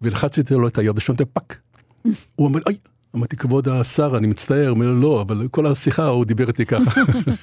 ולחצתי 0.03 0.55
לו 0.55 0.69
את 0.69 0.79
היד, 0.79 0.99
ושמעתי 0.99 1.25
פאק. 1.25 1.59
הוא 2.37 2.49
אמר, 2.49 2.61
אוי, 2.67 2.77
אמרתי, 3.17 3.37
כבוד 3.37 3.69
השר, 3.69 4.15
אני 4.19 4.27
מצטער, 4.27 4.71
אומר, 4.71 4.87
לא, 4.87 5.23
אבל 5.23 5.49
כל 5.51 5.67
השיחה 5.67 6.07
הוא 6.07 6.25
דיבר 6.25 6.49
איתי 6.49 6.67
ככה. 6.67 7.01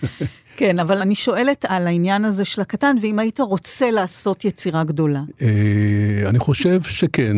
כן, 0.58 0.80
אבל 0.80 1.02
אני 1.02 1.16
שואלת 1.16 1.66
על 1.68 1.88
העניין 1.88 2.26
הזה 2.26 2.46
של 2.46 2.62
הקטן, 2.62 2.96
ואם 3.02 3.20
היית 3.20 3.40
רוצה 3.40 3.92
לעשות 3.92 4.46
יצירה 4.46 4.84
גדולה. 4.84 5.22
אה, 5.42 6.30
אני 6.30 6.40
חושב 6.40 6.82
שכן, 6.82 7.38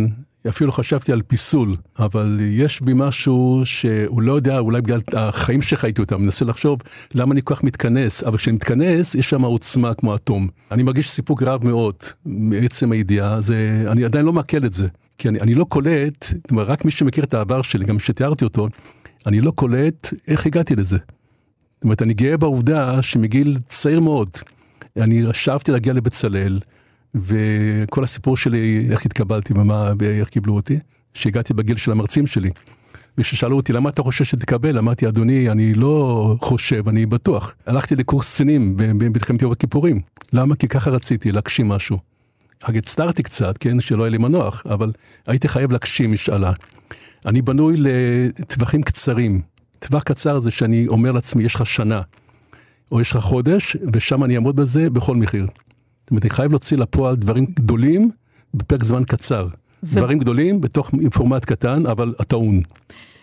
אפילו 0.50 0.72
חשבתי 0.72 1.12
על 1.12 1.22
פיסול, 1.22 1.76
אבל 2.00 2.38
יש 2.41 2.82
בי 2.82 2.91
משהו 2.96 3.62
שהוא 3.66 4.22
לא 4.22 4.34
יודע, 4.34 4.60
אולי 4.60 4.82
בגלל 4.82 5.00
החיים 5.14 5.62
שחייתי 5.62 6.02
אותם, 6.02 6.22
מנסה 6.22 6.46
לחשוב 6.46 6.80
למה 7.14 7.34
אני 7.34 7.41
כל 7.43 7.56
כך 7.56 7.64
מתכנס, 7.64 8.24
אבל 8.24 8.38
כשאני 8.38 8.56
מתכנס, 8.56 9.16
יש 9.16 9.30
שם 9.30 9.41
עוצמה 9.41 9.93
כמו 9.93 10.16
אטום. 10.16 10.48
אני 10.72 10.84
מרגיש 10.84 11.10
סיפוק 11.10 11.43
רב 11.43 11.66
מאוד 11.66 11.96
מעצם 12.26 12.91
הידיעה, 12.91 13.41
זה, 13.41 13.86
אני 13.88 14.06
עדיין 14.06 14.26
לא 14.26 14.34
מעכל 14.34 14.66
את 14.66 14.74
זה. 14.74 14.88
כי 15.18 15.30
אני, 15.30 15.39
אני 15.39 15.56
לא 15.56 15.64
קולט, 15.64 16.28
אומרת, 16.52 16.68
רק 16.68 16.86
מי 16.86 16.91
שמכיר 16.91 17.24
את 17.24 17.34
העבר 17.34 17.62
שלי, 17.62 17.86
גם 17.86 18.00
שתיארתי 18.00 18.43
אותו, 18.43 18.68
אני 19.26 19.41
לא 19.41 19.52
קולט 19.52 20.14
איך 20.28 20.46
הגעתי 20.46 20.76
לזה. 20.76 20.98
זאת 21.76 21.84
אומרת, 21.84 22.02
אני 22.02 22.14
גאה 22.14 22.38
בעובדה 22.38 23.02
שמגיל 23.02 23.58
צעיר 23.68 24.00
מאוד, 24.00 24.30
אני 24.98 25.24
שבתי 25.34 25.72
להגיע 25.72 25.93
לבצלאל, 25.93 26.60
וכל 27.24 28.03
הסיפור 28.03 28.38
שלי, 28.38 28.88
איך 28.89 29.05
התקבלתי 29.05 29.53
ומה, 29.53 29.93
ואיך 29.99 30.30
קיבלו 30.30 30.55
אותי, 30.55 30.80
שהגעתי 31.13 31.53
בגיל 31.53 31.78
של 31.78 31.91
המרצים 31.91 32.28
שלי. 32.28 32.49
וכששאלו 33.18 33.55
אותי, 33.55 33.74
למה 33.74 33.89
אתה 33.89 34.03
חושב 34.03 34.26
שתקבל? 34.26 34.78
אמרתי, 34.78 35.07
אדוני, 35.07 35.49
אני 35.49 35.74
לא 35.74 36.36
חושב, 36.41 36.89
אני 36.89 37.05
בטוח. 37.05 37.55
הלכתי 37.66 37.95
לקורס 37.95 38.34
קצינים 38.34 38.74
במלחמת 38.78 39.41
יום 39.41 39.51
הכיפורים. 39.51 39.99
למה? 40.34 40.55
כי 40.55 40.68
ככה 40.68 40.89
רציתי, 40.89 41.32
להגשים 41.32 41.68
משהו. 41.68 41.97
רק 42.70 42.76
הצטערתי 42.76 43.24
קצת, 43.24 43.57
כן, 43.57 43.80
שלא 43.80 44.03
היה 44.03 44.09
לי 44.09 44.18
מנוח, 44.18 44.63
אבל 44.70 44.91
הייתי 45.28 45.47
חייב 45.47 45.72
להגשים 45.72 46.11
משאלה. 46.11 46.51
אני 47.26 47.41
בנוי 47.41 47.76
לטווחים 47.78 48.84
קצרים. 48.84 49.41
טווח 49.80 50.03
קצר 50.03 50.39
זה 50.39 50.51
שאני 50.51 50.88
אומר 50.88 51.11
לעצמי, 51.11 51.43
יש 51.43 51.55
לך 51.55 51.66
שנה, 51.66 52.01
או 52.91 53.01
יש 53.01 53.11
לך 53.11 53.18
חודש, 53.18 53.78
ושם 53.93 54.24
אני 54.24 54.36
אעמוד 54.36 54.55
בזה 54.55 54.89
בכל 54.89 55.16
מחיר. 55.16 55.47
זאת 56.06 56.12
אומרת, 56.12 56.24
אני 56.24 56.30
חייב 56.30 56.51
להוציא 56.51 56.78
לפועל 56.78 57.16
דברים 57.16 57.45
גדולים 57.45 58.12
בפרק 58.53 58.84
זמן 58.84 59.03
קצר. 59.03 59.47
ו... 59.84 59.95
דברים 59.95 60.20
גדולים 60.20 60.62
בתוך 60.62 60.91
פורמט 61.14 61.45
קטן, 61.45 61.86
אבל 61.86 62.14
הטעון. 62.20 62.62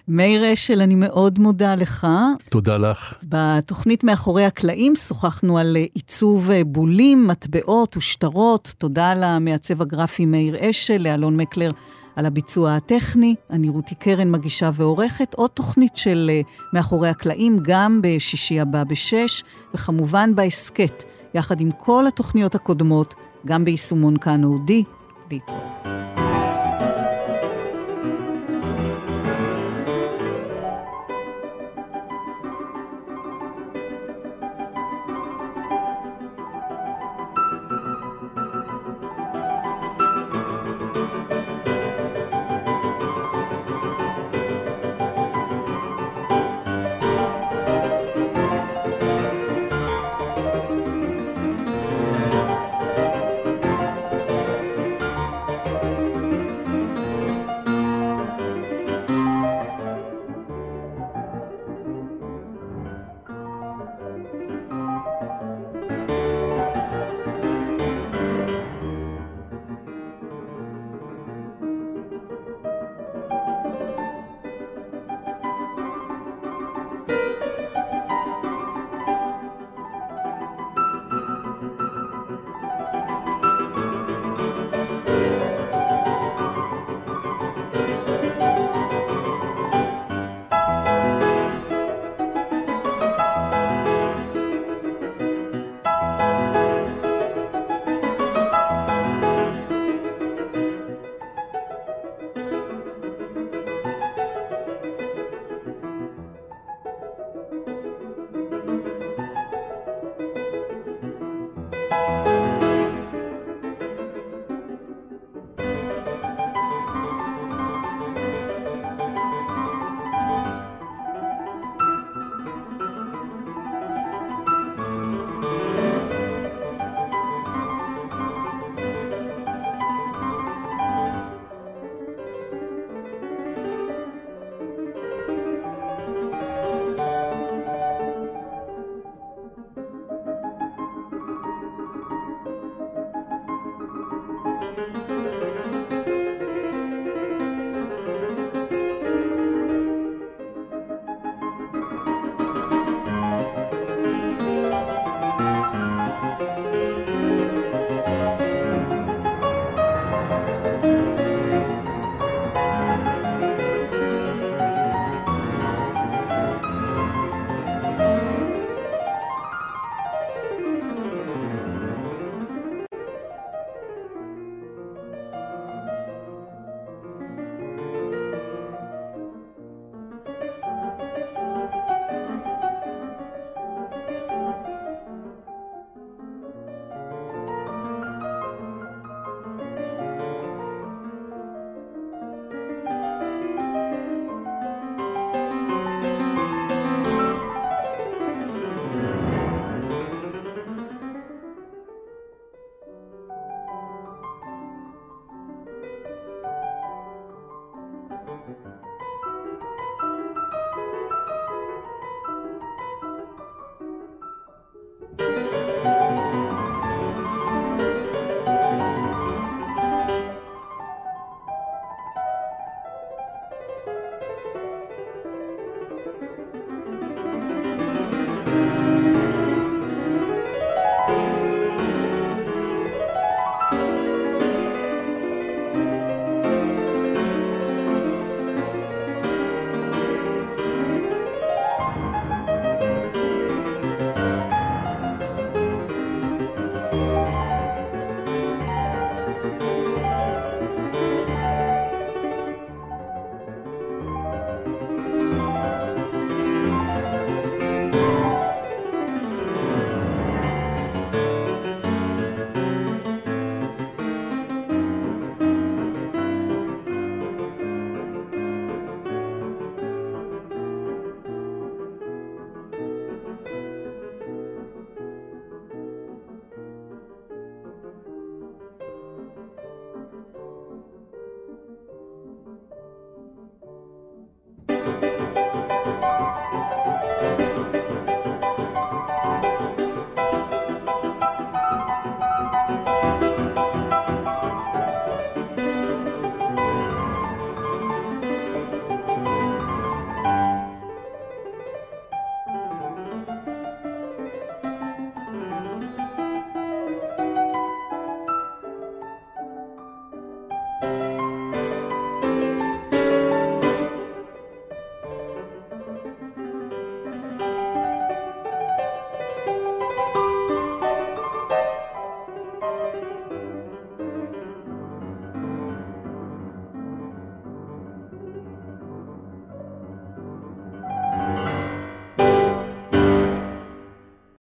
מאיר 0.08 0.52
אשל, 0.52 0.82
אני 0.82 0.94
מאוד 0.94 1.38
מודה 1.38 1.74
לך. 1.74 2.06
תודה 2.50 2.76
לך. 2.78 3.14
בתוכנית 3.22 4.04
מאחורי 4.04 4.44
הקלעים 4.44 4.96
שוחחנו 4.96 5.58
על 5.58 5.76
אה, 5.76 5.84
עיצוב 5.94 6.50
אה, 6.50 6.64
בולים, 6.64 7.26
מטבעות 7.26 7.96
ושטרות. 7.96 8.74
תודה 8.78 9.14
למעצב 9.14 9.82
הגרפי 9.82 10.26
מאיר 10.26 10.70
אשל, 10.70 10.98
לאלון 10.98 11.36
מקלר 11.36 11.70
על 12.16 12.26
הביצוע 12.26 12.74
הטכני. 12.76 13.34
אני 13.50 13.68
רותי 13.68 13.94
קרן, 13.94 14.30
מגישה 14.30 14.70
ועורכת. 14.74 15.34
עוד 15.34 15.50
תוכנית 15.50 15.96
של 15.96 16.30
אה, 16.32 16.40
מאחורי 16.72 17.08
הקלעים, 17.08 17.58
גם 17.62 18.00
בשישי 18.02 18.60
הבא 18.60 18.84
בשש, 18.84 19.44
וכמובן 19.74 20.34
בהסכת, 20.34 21.02
יחד 21.34 21.60
עם 21.60 21.70
כל 21.70 22.06
התוכניות 22.06 22.54
הקודמות, 22.54 23.14
גם 23.46 23.64
ביישומון 23.64 24.16
כאן 24.16 24.44
אודי. 24.44 24.84
להתראות. 25.30 26.01